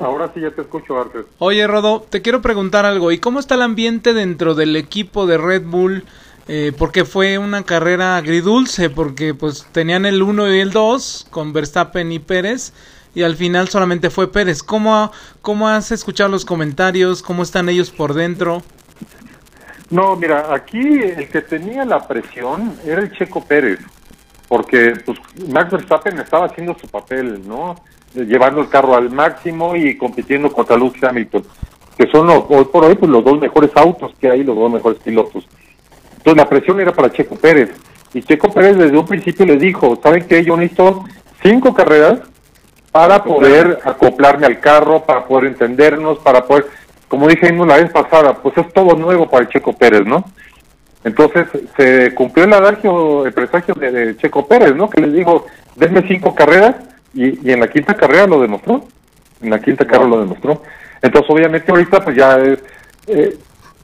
Ahora 0.00 0.30
sí 0.34 0.40
ya 0.40 0.50
te 0.50 0.62
escucho, 0.62 0.98
Arthur. 1.00 1.28
Oye, 1.38 1.66
Rodo, 1.66 2.00
te 2.08 2.22
quiero 2.22 2.40
preguntar 2.42 2.84
algo. 2.86 3.10
¿Y 3.12 3.18
cómo 3.18 3.40
está 3.40 3.54
el 3.56 3.62
ambiente 3.62 4.12
dentro 4.14 4.54
del 4.54 4.76
equipo 4.76 5.26
de 5.26 5.36
Red 5.38 5.64
Bull? 5.66 6.04
Eh, 6.48 6.72
porque 6.76 7.04
fue 7.04 7.38
una 7.38 7.62
carrera 7.62 8.16
agridulce, 8.16 8.90
porque 8.90 9.34
pues 9.34 9.66
tenían 9.72 10.04
el 10.04 10.22
1 10.22 10.52
y 10.54 10.60
el 10.60 10.70
2 10.72 11.28
con 11.30 11.52
Verstappen 11.52 12.10
y 12.10 12.18
Pérez, 12.18 12.72
y 13.14 13.22
al 13.22 13.36
final 13.36 13.68
solamente 13.68 14.10
fue 14.10 14.32
Pérez. 14.32 14.62
¿Cómo, 14.62 15.12
cómo 15.42 15.68
has 15.68 15.92
escuchado 15.92 16.28
los 16.30 16.44
comentarios? 16.44 17.22
¿Cómo 17.22 17.42
están 17.44 17.68
ellos 17.68 17.90
por 17.90 18.14
dentro? 18.14 18.62
No, 19.90 20.16
mira, 20.16 20.52
aquí 20.54 20.78
el 20.78 21.28
que 21.28 21.40
tenía 21.42 21.84
la 21.84 22.06
presión 22.06 22.76
era 22.84 23.00
el 23.00 23.12
Checo 23.12 23.44
Pérez, 23.44 23.78
porque 24.48 24.94
pues 25.04 25.18
Max 25.48 25.70
Verstappen 25.70 26.18
estaba 26.18 26.46
haciendo 26.46 26.76
su 26.80 26.88
papel, 26.88 27.46
¿no? 27.46 27.76
Eh, 28.14 28.24
Llevando 28.24 28.60
el 28.60 28.68
carro 28.68 28.96
al 28.96 29.10
máximo 29.10 29.76
y 29.76 29.96
compitiendo 29.96 30.50
contra 30.52 30.76
Lewis 30.76 31.02
Hamilton, 31.02 31.44
que 31.96 32.08
son 32.10 32.26
los- 32.26 32.44
hoy 32.48 32.64
por 32.64 32.84
hoy 32.84 32.94
pues 32.96 33.10
los 33.10 33.24
dos 33.24 33.38
mejores 33.40 33.70
autos 33.76 34.12
que 34.20 34.30
hay, 34.30 34.42
los 34.44 34.56
dos 34.56 34.70
mejores 34.72 34.98
pilotos. 35.00 35.44
Entonces 36.20 36.36
la 36.36 36.48
presión 36.48 36.78
era 36.80 36.92
para 36.92 37.10
Checo 37.10 37.36
Pérez. 37.36 37.70
Y 38.12 38.22
Checo 38.22 38.52
Pérez 38.52 38.76
desde 38.76 38.98
un 38.98 39.06
principio 39.06 39.46
le 39.46 39.56
dijo, 39.56 39.98
¿saben 40.02 40.26
qué? 40.26 40.44
Yo 40.44 40.54
necesito 40.54 41.04
cinco 41.42 41.72
carreras 41.72 42.18
para 42.92 43.24
poder 43.24 43.78
acoplarme 43.84 44.46
al 44.46 44.60
carro, 44.60 45.04
para 45.04 45.24
poder 45.24 45.46
entendernos, 45.46 46.18
para 46.18 46.44
poder, 46.44 46.66
como 47.08 47.26
dije 47.26 47.50
la 47.52 47.76
vez 47.76 47.90
pasada, 47.90 48.34
pues 48.34 48.58
es 48.58 48.70
todo 48.74 48.96
nuevo 48.96 49.30
para 49.30 49.48
Checo 49.48 49.72
Pérez, 49.72 50.04
¿no? 50.04 50.24
Entonces 51.04 51.46
se 51.76 52.14
cumplió 52.14 52.44
el 52.44 52.52
adagio, 52.52 53.24
el 53.24 53.32
presagio 53.32 53.74
de, 53.74 53.90
de 53.90 54.16
Checo 54.18 54.46
Pérez, 54.46 54.74
¿no? 54.74 54.90
Que 54.90 55.00
les 55.00 55.14
dijo, 55.14 55.46
denme 55.74 56.06
cinco 56.06 56.34
carreras 56.34 56.76
y, 57.14 57.48
y 57.48 57.52
en 57.52 57.60
la 57.60 57.68
quinta 57.68 57.94
carrera 57.94 58.26
lo 58.26 58.40
demostró. 58.40 58.84
En 59.40 59.48
la 59.48 59.58
quinta 59.58 59.86
carrera 59.86 60.10
lo 60.10 60.20
demostró. 60.20 60.62
Entonces 61.00 61.30
obviamente 61.30 61.70
ahorita 61.70 62.04
pues 62.04 62.16
ya 62.16 62.36
es, 62.38 62.58
eh, 63.06 63.38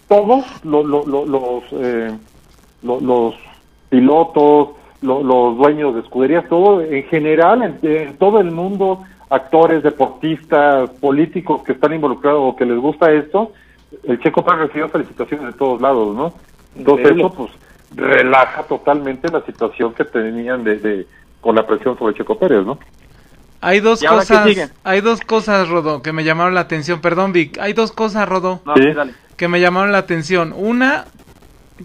todos 0.08 0.44
lo- 0.64 0.84
lo- 0.84 1.06
lo- 1.06 1.24
los, 1.26 1.64
eh, 1.72 2.12
lo- 2.82 3.00
los 3.00 3.34
pilotos, 3.88 4.70
lo- 5.02 5.22
los 5.22 5.56
dueños 5.56 5.94
de 5.94 6.00
escuderías, 6.00 6.48
todo 6.48 6.82
en 6.82 7.04
general, 7.04 7.62
en, 7.62 7.78
en 7.90 8.16
todo 8.18 8.40
el 8.40 8.50
mundo, 8.50 9.04
actores, 9.30 9.82
deportistas, 9.82 10.90
políticos 11.00 11.62
que 11.64 11.72
están 11.72 11.92
involucrados 11.94 12.40
o 12.42 12.56
que 12.56 12.64
les 12.64 12.78
gusta 12.78 13.10
esto, 13.12 13.52
el 14.04 14.18
Checo 14.20 14.44
Pérez 14.44 14.60
recibió 14.68 14.88
felicitaciones 14.88 15.46
de 15.46 15.52
todos 15.58 15.80
lados, 15.80 16.14
¿no? 16.14 16.32
Entonces 16.76 17.06
Increíble. 17.10 17.24
eso 17.26 17.34
pues 17.34 17.50
relaja 17.94 18.62
totalmente 18.64 19.30
la 19.30 19.42
situación 19.42 19.94
que 19.94 20.04
tenían 20.04 20.64
de, 20.64 20.78
de 20.78 21.06
con 21.40 21.54
la 21.54 21.66
presión 21.66 21.96
sobre 21.98 22.14
Checo 22.14 22.38
Pérez, 22.38 22.64
¿no? 22.64 22.78
Hay 23.60 23.80
dos 23.80 24.02
¿Y 24.02 24.06
ahora 24.06 24.22
qué 24.22 24.34
cosas, 24.34 24.70
hay 24.84 25.00
dos 25.00 25.20
cosas, 25.22 25.68
Rodo, 25.68 26.02
que 26.02 26.12
me 26.12 26.24
llamaron 26.24 26.54
la 26.54 26.60
atención. 26.60 27.00
Perdón, 27.00 27.32
Vic. 27.32 27.58
Hay 27.58 27.72
dos 27.72 27.90
cosas, 27.92 28.28
Rodo, 28.28 28.60
No, 28.64 28.74
Sí. 28.74 28.82
que 29.36 29.48
me 29.48 29.60
llamaron 29.60 29.92
la 29.92 29.98
atención. 29.98 30.52
Una, 30.56 31.06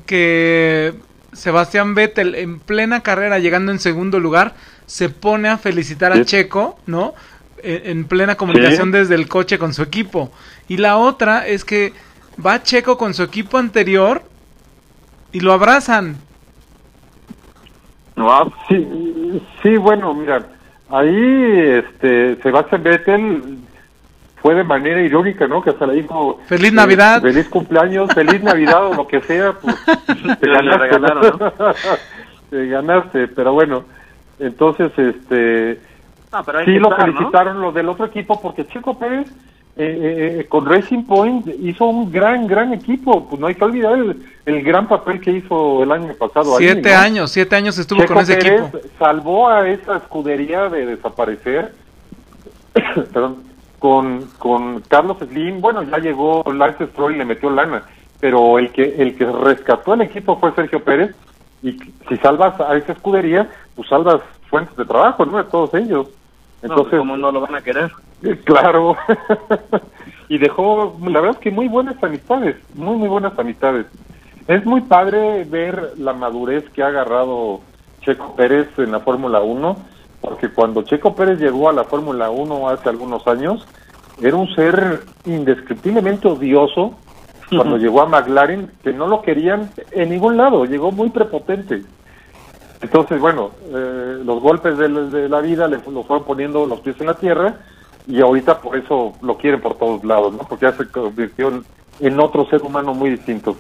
que 0.05 0.93
Sebastián 1.33 1.95
Vettel 1.95 2.35
en 2.35 2.59
plena 2.59 3.01
carrera, 3.01 3.39
llegando 3.39 3.71
en 3.71 3.79
segundo 3.79 4.19
lugar, 4.19 4.53
se 4.85 5.09
pone 5.09 5.47
a 5.49 5.57
felicitar 5.57 6.11
a. 6.11 6.25
Checo, 6.25 6.77
¿no? 6.85 7.13
En, 7.63 7.89
en 7.99 8.05
plena 8.05 8.35
comunicación 8.35 8.87
Sí. 8.91 8.97
desde 8.97 9.15
el 9.15 9.27
coche 9.29 9.57
con 9.57 9.73
su 9.73 9.81
equipo. 9.81 10.31
Y 10.67 10.77
la 10.77 10.97
otra 10.97 11.47
es 11.47 11.63
que 11.63 11.93
va 12.43 12.61
Checo 12.63 12.97
con 12.97 13.13
su 13.13 13.23
equipo 13.23 13.57
anterior 13.57 14.23
y 15.31 15.39
lo 15.39 15.53
abrazan. 15.53 16.17
No, 18.15 18.51
Sí, 18.67 19.41
sí, 19.63 19.77
bueno, 19.77 20.13
mira, 20.13 20.45
ahí 20.91 21.59
este 21.85 22.35
Sebastián 22.41 22.83
Vettel 22.83 23.57
fue 24.41 24.55
de 24.55 24.63
manera 24.63 25.01
irónica, 25.01 25.47
¿no? 25.47 25.61
Que 25.61 25.69
hasta 25.69 25.85
le 25.87 26.01
dijo 26.01 26.39
Feliz 26.45 26.71
eh, 26.71 26.75
Navidad. 26.75 27.21
feliz 27.21 27.47
cumpleaños, 27.49 28.11
feliz 28.13 28.41
Navidad 28.41 28.87
o 28.87 28.93
lo 28.93 29.07
que 29.07 29.21
sea, 29.21 29.53
pues 29.53 29.75
te 30.39 30.49
ganaste, 30.49 30.77
regalaron, 30.77 31.39
te 32.49 32.67
ganaste, 32.67 33.27
pero 33.27 33.53
bueno, 33.53 33.83
entonces 34.39 34.91
este 34.97 35.79
Ah, 36.31 36.43
pero 36.45 36.59
hay 36.59 36.65
sí 36.65 36.73
que 36.73 36.79
lo 36.79 36.91
estar, 36.91 37.07
¿no? 37.07 37.13
felicitaron 37.13 37.61
los 37.61 37.73
del 37.73 37.89
otro 37.89 38.05
equipo 38.05 38.41
porque 38.41 38.65
Checo 38.65 38.97
Pérez 38.97 39.29
eh, 39.77 39.83
eh, 39.83 40.39
eh, 40.41 40.45
con 40.47 40.65
Racing 40.65 41.03
Point 41.03 41.47
hizo 41.61 41.85
un 41.85 42.11
gran, 42.11 42.45
gran 42.47 42.73
equipo. 42.73 43.27
Pues 43.27 43.39
no 43.39 43.47
hay 43.47 43.55
que 43.55 43.63
olvidar 43.63 43.93
el, 43.97 44.21
el 44.45 44.63
gran 44.63 44.87
papel 44.87 45.21
que 45.21 45.31
hizo 45.31 45.83
el 45.83 45.91
año 45.91 46.13
pasado. 46.15 46.57
ahí, 46.57 46.65
Siete 46.65 46.91
¿no? 46.91 46.97
años, 46.99 47.31
siete 47.31 47.55
años 47.55 47.77
estuvo 47.77 48.01
Checo 48.01 48.13
con 48.13 48.23
ese 48.23 48.35
Pérez 48.35 48.61
equipo. 48.61 48.79
salvó 48.99 49.47
a 49.49 49.67
esa 49.69 49.97
escudería 49.97 50.67
de 50.69 50.85
desaparecer 50.85 51.73
perdón, 53.13 53.43
con, 53.79 54.27
con 54.37 54.81
Carlos 54.81 55.17
Slim. 55.19 55.61
Bueno, 55.61 55.83
ya 55.83 55.97
llegó 55.99 56.43
Lance 56.51 56.87
Stroll 56.87 57.15
y 57.15 57.17
le 57.17 57.25
metió 57.25 57.49
lana, 57.49 57.83
pero 58.19 58.59
el 58.59 58.71
que 58.71 58.95
el 58.97 59.15
que 59.15 59.25
rescató 59.25 59.93
el 59.93 60.01
equipo 60.01 60.37
fue 60.37 60.53
Sergio 60.53 60.83
Pérez. 60.83 61.15
Y 61.63 61.73
si 62.09 62.17
salvas 62.21 62.59
a 62.59 62.75
esa 62.75 62.93
escudería, 62.93 63.47
pues 63.75 63.87
salvas 63.87 64.21
fuentes 64.49 64.75
de 64.75 64.83
trabajo, 64.85 65.25
¿no? 65.25 65.37
De 65.37 65.43
todos 65.45 65.73
ellos. 65.75 66.07
Entonces, 66.61 66.93
Entonces, 66.93 66.99
¿cómo 66.99 67.17
no 67.17 67.31
lo 67.31 67.41
van 67.41 67.55
a 67.55 67.61
querer? 67.61 67.91
Claro. 68.45 68.95
y 70.29 70.37
dejó, 70.37 70.95
la 71.01 71.19
verdad 71.21 71.37
es 71.37 71.43
que 71.43 71.51
muy 71.51 71.67
buenas 71.67 72.01
amistades, 72.03 72.55
muy, 72.75 72.95
muy 72.97 73.09
buenas 73.09 73.37
amistades. 73.37 73.85
Es 74.47 74.65
muy 74.65 74.81
padre 74.81 75.43
ver 75.45 75.93
la 75.97 76.13
madurez 76.13 76.69
que 76.71 76.83
ha 76.83 76.87
agarrado 76.87 77.61
Checo 78.01 78.35
Pérez 78.35 78.67
en 78.77 78.91
la 78.91 78.99
Fórmula 78.99 79.41
1, 79.41 79.77
porque 80.21 80.49
cuando 80.49 80.83
Checo 80.83 81.15
Pérez 81.15 81.39
llegó 81.39 81.69
a 81.69 81.73
la 81.73 81.83
Fórmula 81.85 82.29
1 82.29 82.69
hace 82.69 82.89
algunos 82.89 83.25
años, 83.27 83.65
era 84.21 84.35
un 84.35 84.53
ser 84.55 85.01
indescriptiblemente 85.25 86.27
odioso 86.27 86.97
cuando 87.49 87.77
llegó 87.77 88.01
a 88.01 88.05
McLaren, 88.05 88.71
que 88.81 88.93
no 88.93 89.07
lo 89.07 89.21
querían 89.21 89.71
en 89.91 90.09
ningún 90.09 90.37
lado, 90.37 90.63
llegó 90.65 90.91
muy 90.91 91.09
prepotente. 91.09 91.83
Entonces, 92.81 93.19
bueno, 93.19 93.51
eh, 93.65 94.21
los 94.23 94.41
golpes 94.41 94.77
de, 94.77 94.87
la- 94.89 95.01
de 95.01 95.27
la 95.29 95.41
vida 95.41 95.67
le 95.67 95.77
lo 95.77 96.03
fueron 96.03 96.25
poniendo 96.25 96.65
los 96.65 96.79
pies 96.79 96.95
en 96.99 97.07
la 97.07 97.15
tierra 97.15 97.55
y 98.07 98.21
ahorita 98.21 98.59
por 98.59 98.77
eso 98.77 99.13
lo 99.21 99.37
quieren 99.37 99.61
por 99.61 99.77
todos 99.77 100.03
lados, 100.03 100.33
¿no? 100.33 100.39
Porque 100.39 100.65
ya 100.65 100.73
se 100.73 100.87
convirtió 100.89 101.49
en, 101.49 101.63
en 101.99 102.19
otro 102.19 102.45
ser 102.49 102.61
humano 102.61 102.93
muy 102.93 103.11
distinto. 103.11 103.57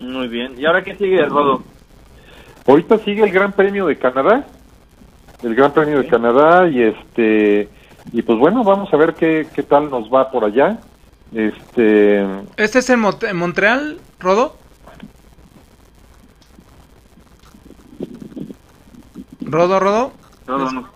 Muy 0.00 0.28
bien. 0.28 0.54
¿Y 0.58 0.64
ahora 0.66 0.82
qué 0.82 0.94
sigue, 0.96 1.24
Rodo? 1.26 1.62
Ahorita 2.66 2.98
sigue 2.98 3.24
el 3.24 3.30
Gran 3.32 3.52
Premio 3.52 3.86
de 3.86 3.96
Canadá, 3.98 4.46
el 5.42 5.54
Gran 5.54 5.72
Premio 5.72 5.98
de 5.98 6.06
Canadá 6.08 6.68
y 6.68 6.82
este 6.82 7.68
y 8.12 8.22
pues 8.22 8.38
bueno, 8.38 8.64
vamos 8.64 8.92
a 8.92 8.96
ver 8.96 9.14
qué, 9.14 9.46
qué 9.54 9.62
tal 9.62 9.90
nos 9.90 10.12
va 10.12 10.30
por 10.30 10.44
allá. 10.44 10.78
Este, 11.32 12.20
¿Este 12.56 12.78
es 12.80 12.90
en, 12.90 13.00
Mont- 13.00 13.28
en 13.28 13.36
Montreal, 13.36 13.98
Rodo? 14.18 14.56
Rodo, 19.40 19.80
Rodo, 19.80 20.12
Rodo, 20.46 20.70
no. 20.72 20.88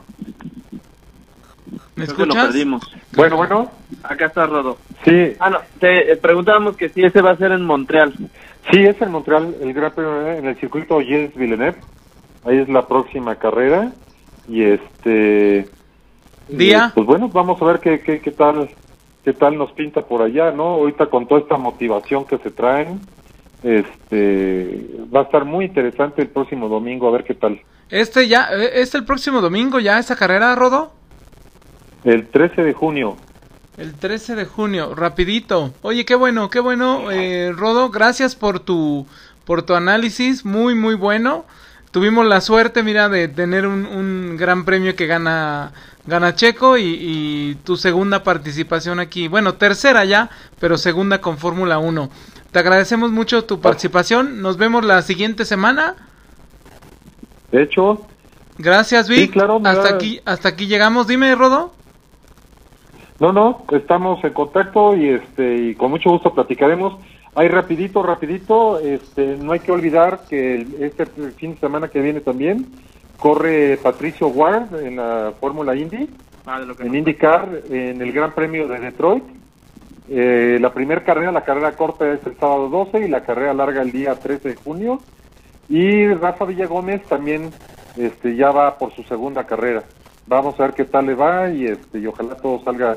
¿Me 1.97 2.05
que 2.07 2.13
lo 2.13 2.23
escuchas? 2.23 2.47
perdimos. 2.47 2.83
bueno, 3.17 3.37
bueno, 3.37 3.71
Acá 4.03 4.27
está 4.27 4.47
Rodo. 4.47 4.79
sí, 5.05 5.33
Ah, 5.41 5.51
no, 5.51 5.59
te 5.81 6.13
eh, 6.13 6.17
preguntábamos 6.17 6.77
que 6.77 6.89
si 6.89 7.03
ese 7.05 7.21
va 7.23 7.33
a 7.33 7.37
ser 7.37 7.53
en 7.53 7.65
Montreal. 7.65 8.15
Sí, 8.71 8.81
es 8.85 9.01
en 9.03 9.11
Montreal, 9.11 9.55
el 9.61 9.73
Gran 9.73 9.93
Premio 9.93 10.31
en 10.33 10.47
el 10.47 10.57
circuito 10.57 11.01
Gilles 11.01 11.35
Villeneuve. 11.35 11.77
Ahí 12.45 12.59
es 12.59 12.69
la 12.69 12.87
próxima 12.87 13.35
carrera. 13.37 13.93
Y 14.49 14.63
este. 14.63 15.69
¿Día? 16.49 16.87
eh, 16.89 16.93
pues 16.95 17.07
bueno, 17.07 17.29
vamos 17.29 17.61
a 17.61 17.65
ver 17.65 17.81
qué, 17.81 18.01
qué, 18.01 18.21
qué 18.21 18.31
tal 18.31 18.69
qué 19.25 19.33
tal 19.33 19.59
nos 19.59 19.73
pinta 19.73 20.03
por 20.03 20.23
allá, 20.23 20.53
¿no? 20.53 20.63
Ahorita 20.75 21.07
con 21.07 21.27
toda 21.27 21.41
esta 21.41 21.57
motivación 21.57 22.25
que 22.27 22.39
se 22.39 22.51
traen, 22.53 23.01
este 23.65 24.87
va 25.13 25.21
a 25.21 25.23
estar 25.25 25.45
muy 25.45 25.65
interesante 25.65 26.23
el 26.23 26.29
próximo 26.29 26.69
domingo, 26.69 27.09
a 27.09 27.11
ver 27.11 27.25
qué 27.25 27.35
tal. 27.35 27.61
Este 27.91 28.29
ya, 28.29 28.49
eh, 28.53 28.71
es 28.83 28.95
el 28.95 29.05
próximo 29.05 29.41
domingo 29.41 29.81
ya 29.81 29.99
esa 29.99 30.15
carrera, 30.15 30.55
Rodo. 30.55 30.93
El 32.07 32.29
13 32.29 32.63
de 32.63 32.73
junio. 32.73 33.17
El 33.77 33.93
13 33.93 34.35
de 34.37 34.45
junio, 34.47 34.95
rapidito. 34.95 35.75
Oye, 35.83 36.05
qué 36.07 36.15
bueno, 36.15 36.49
qué 36.49 36.61
bueno, 36.61 37.11
eh, 37.11 37.53
Rodo. 37.55 37.91
Gracias 37.91 38.35
por 38.35 38.61
tu, 38.61 39.07
por 39.45 39.63
tu 39.65 39.75
análisis, 39.75 40.45
muy, 40.47 40.75
muy 40.75 40.95
bueno. 40.95 41.45
Tuvimos 41.91 42.25
la 42.27 42.41
suerte, 42.41 42.83
mira, 42.83 43.09
de 43.09 43.29
tener 43.29 43.67
un, 43.67 43.85
un 43.87 44.37
gran 44.39 44.65
premio 44.65 44.95
que 44.97 45.07
gana, 45.07 45.73
gana 46.07 46.35
Checo 46.35 46.79
y, 46.79 46.85
y 46.85 47.55
tu 47.65 47.77
segunda 47.77 48.23
participación 48.23 48.99
aquí. 49.01 49.29
Bueno, 49.29 49.55
tercera 49.55 50.05
ya, 50.05 50.31
pero 50.59 50.79
segunda 50.79 51.21
con 51.21 51.37
Fórmula 51.39 51.79
1. 51.79 52.09
Te 52.53 52.59
agradecemos 52.61 53.11
mucho 53.13 53.45
tu 53.45 53.61
participación. 53.61 54.41
Nos 54.41 54.57
vemos 54.57 54.85
la 54.85 55.03
siguiente 55.03 55.45
semana. 55.45 55.97
De 57.53 57.63
hecho, 57.63 58.07
Gracias, 58.59 59.07
Sí, 59.09 59.13
Vic. 59.15 59.33
claro, 59.33 59.57
hasta 59.63 59.83
da- 59.83 59.95
aquí, 59.97 60.21
hasta 60.25 60.49
aquí 60.51 60.67
llegamos. 60.67 61.07
Dime, 61.07 61.35
Rodo. 61.35 61.75
No, 63.19 63.33
no, 63.33 63.63
estamos 63.73 64.23
en 64.25 64.33
contacto 64.33 64.95
y 64.97 65.09
este 65.09 65.57
y 65.57 65.75
con 65.75 65.91
mucho 65.91 66.11
gusto 66.11 66.35
platicaremos. 66.35 66.99
Ahí 67.35 67.49
rapidito, 67.49 68.03
rapidito, 68.03 68.79
este 68.79 69.37
no 69.37 69.53
hay 69.53 69.61
que 69.61 69.73
olvidar 69.73 70.21
que 70.29 70.67
este 70.81 71.07
fin 71.07 71.55
de 71.55 71.61
semana 71.61 71.89
que 71.89 72.01
viene 72.01 72.21
también 72.21 72.67
corre 73.19 73.79
Patricio 73.83 74.29
Ward 74.29 74.75
en 74.83 74.97
la 74.97 75.33
Fórmula 75.41 75.75
Indy, 75.75 76.09
Ah, 76.47 76.61
de 76.61 76.67
lo 76.67 76.77
que 76.77 76.85
en 76.85 76.95
IndyCar, 76.95 77.63
en 77.71 78.01
el 78.01 78.13
Gran 78.13 78.33
Premio 78.33 78.69
de 78.69 78.79
Detroit. 78.79 79.25
Eh, 80.09 80.59
la 80.61 80.73
primera 80.73 81.03
carrera, 81.03 81.33
la 81.33 81.45
carrera 81.45 81.73
corta 81.73 82.13
es 82.13 82.25
el 82.25 82.37
sábado 82.39 82.69
12 82.69 83.01
y 83.01 83.09
la 83.09 83.25
carrera 83.25 83.53
larga 83.53 83.83
el 83.83 83.91
día 83.91 84.15
13 84.15 84.51
de 84.51 84.55
junio. 84.55 85.01
Y 85.69 86.07
Rafa 86.07 86.45
Villagómez 86.45 87.05
también 87.07 87.51
este, 87.97 88.37
ya 88.37 88.53
va 88.53 88.79
por 88.79 88.95
su 88.95 89.03
segunda 89.03 89.45
carrera. 89.45 89.83
Vamos 90.27 90.59
a 90.59 90.65
ver 90.65 90.75
qué 90.75 90.85
tal 90.85 91.07
le 91.07 91.15
va 91.15 91.51
y 91.51 91.67
este 91.67 91.99
y 91.99 92.07
ojalá 92.07 92.37
todo 92.37 92.63
salga 92.65 92.97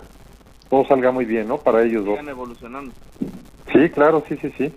todo 0.70 0.86
salga 0.88 1.12
muy 1.12 1.26
bien, 1.26 1.48
¿no? 1.48 1.58
Para 1.58 1.84
ellos 1.84 2.06
dos. 2.06 2.16
sigan 2.16 2.30
evolucionando. 2.30 2.92
Sí, 3.72 3.90
claro, 3.90 4.24
sí, 4.28 4.38
sí, 4.42 4.52
sí. 4.58 4.74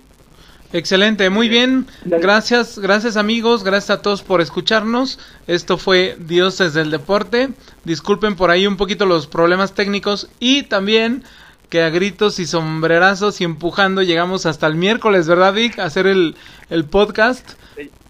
Excelente, 0.74 1.28
muy 1.28 1.50
bien. 1.50 1.86
Gracias, 2.04 2.78
gracias 2.78 3.18
amigos, 3.18 3.62
gracias 3.62 3.98
a 3.98 4.02
todos 4.02 4.22
por 4.22 4.40
escucharnos. 4.40 5.18
Esto 5.46 5.76
fue 5.76 6.16
Dioses 6.18 6.72
del 6.72 6.90
Deporte. 6.90 7.50
Disculpen 7.84 8.36
por 8.36 8.50
ahí 8.50 8.66
un 8.66 8.78
poquito 8.78 9.04
los 9.04 9.26
problemas 9.26 9.74
técnicos 9.74 10.30
y 10.40 10.62
también 10.62 11.24
que 11.68 11.82
a 11.82 11.90
gritos 11.90 12.38
y 12.38 12.46
sombrerazos 12.46 13.40
y 13.40 13.44
empujando 13.44 14.02
llegamos 14.02 14.46
hasta 14.46 14.66
el 14.66 14.76
miércoles, 14.76 15.26
¿verdad, 15.28 15.52
Vic? 15.52 15.78
A 15.78 15.84
hacer 15.84 16.06
el, 16.06 16.36
el 16.70 16.84
podcast. 16.86 17.52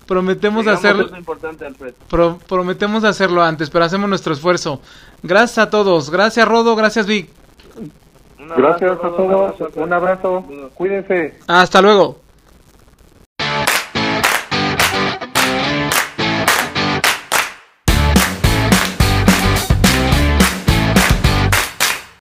Prometemos 0.07 0.67
hacerlo. 0.67 1.09
prometemos 2.49 3.05
hacerlo 3.05 3.43
antes, 3.43 3.71
pero 3.71 3.85
hacemos 3.85 4.09
nuestro 4.09 4.33
esfuerzo. 4.33 4.81
Gracias 5.23 5.59
a 5.59 5.71
todos. 5.71 6.11
Gracias, 6.11 6.47
Rodo. 6.47 6.75
Gracias, 6.77 7.07
Vic. 7.07 7.29
Gracias 8.57 8.93
a 8.93 9.09
todos. 9.11 9.55
Un 9.77 9.93
abrazo. 9.93 10.45
Cuídense. 10.75 11.39
Hasta 11.47 11.81
luego. 11.81 12.22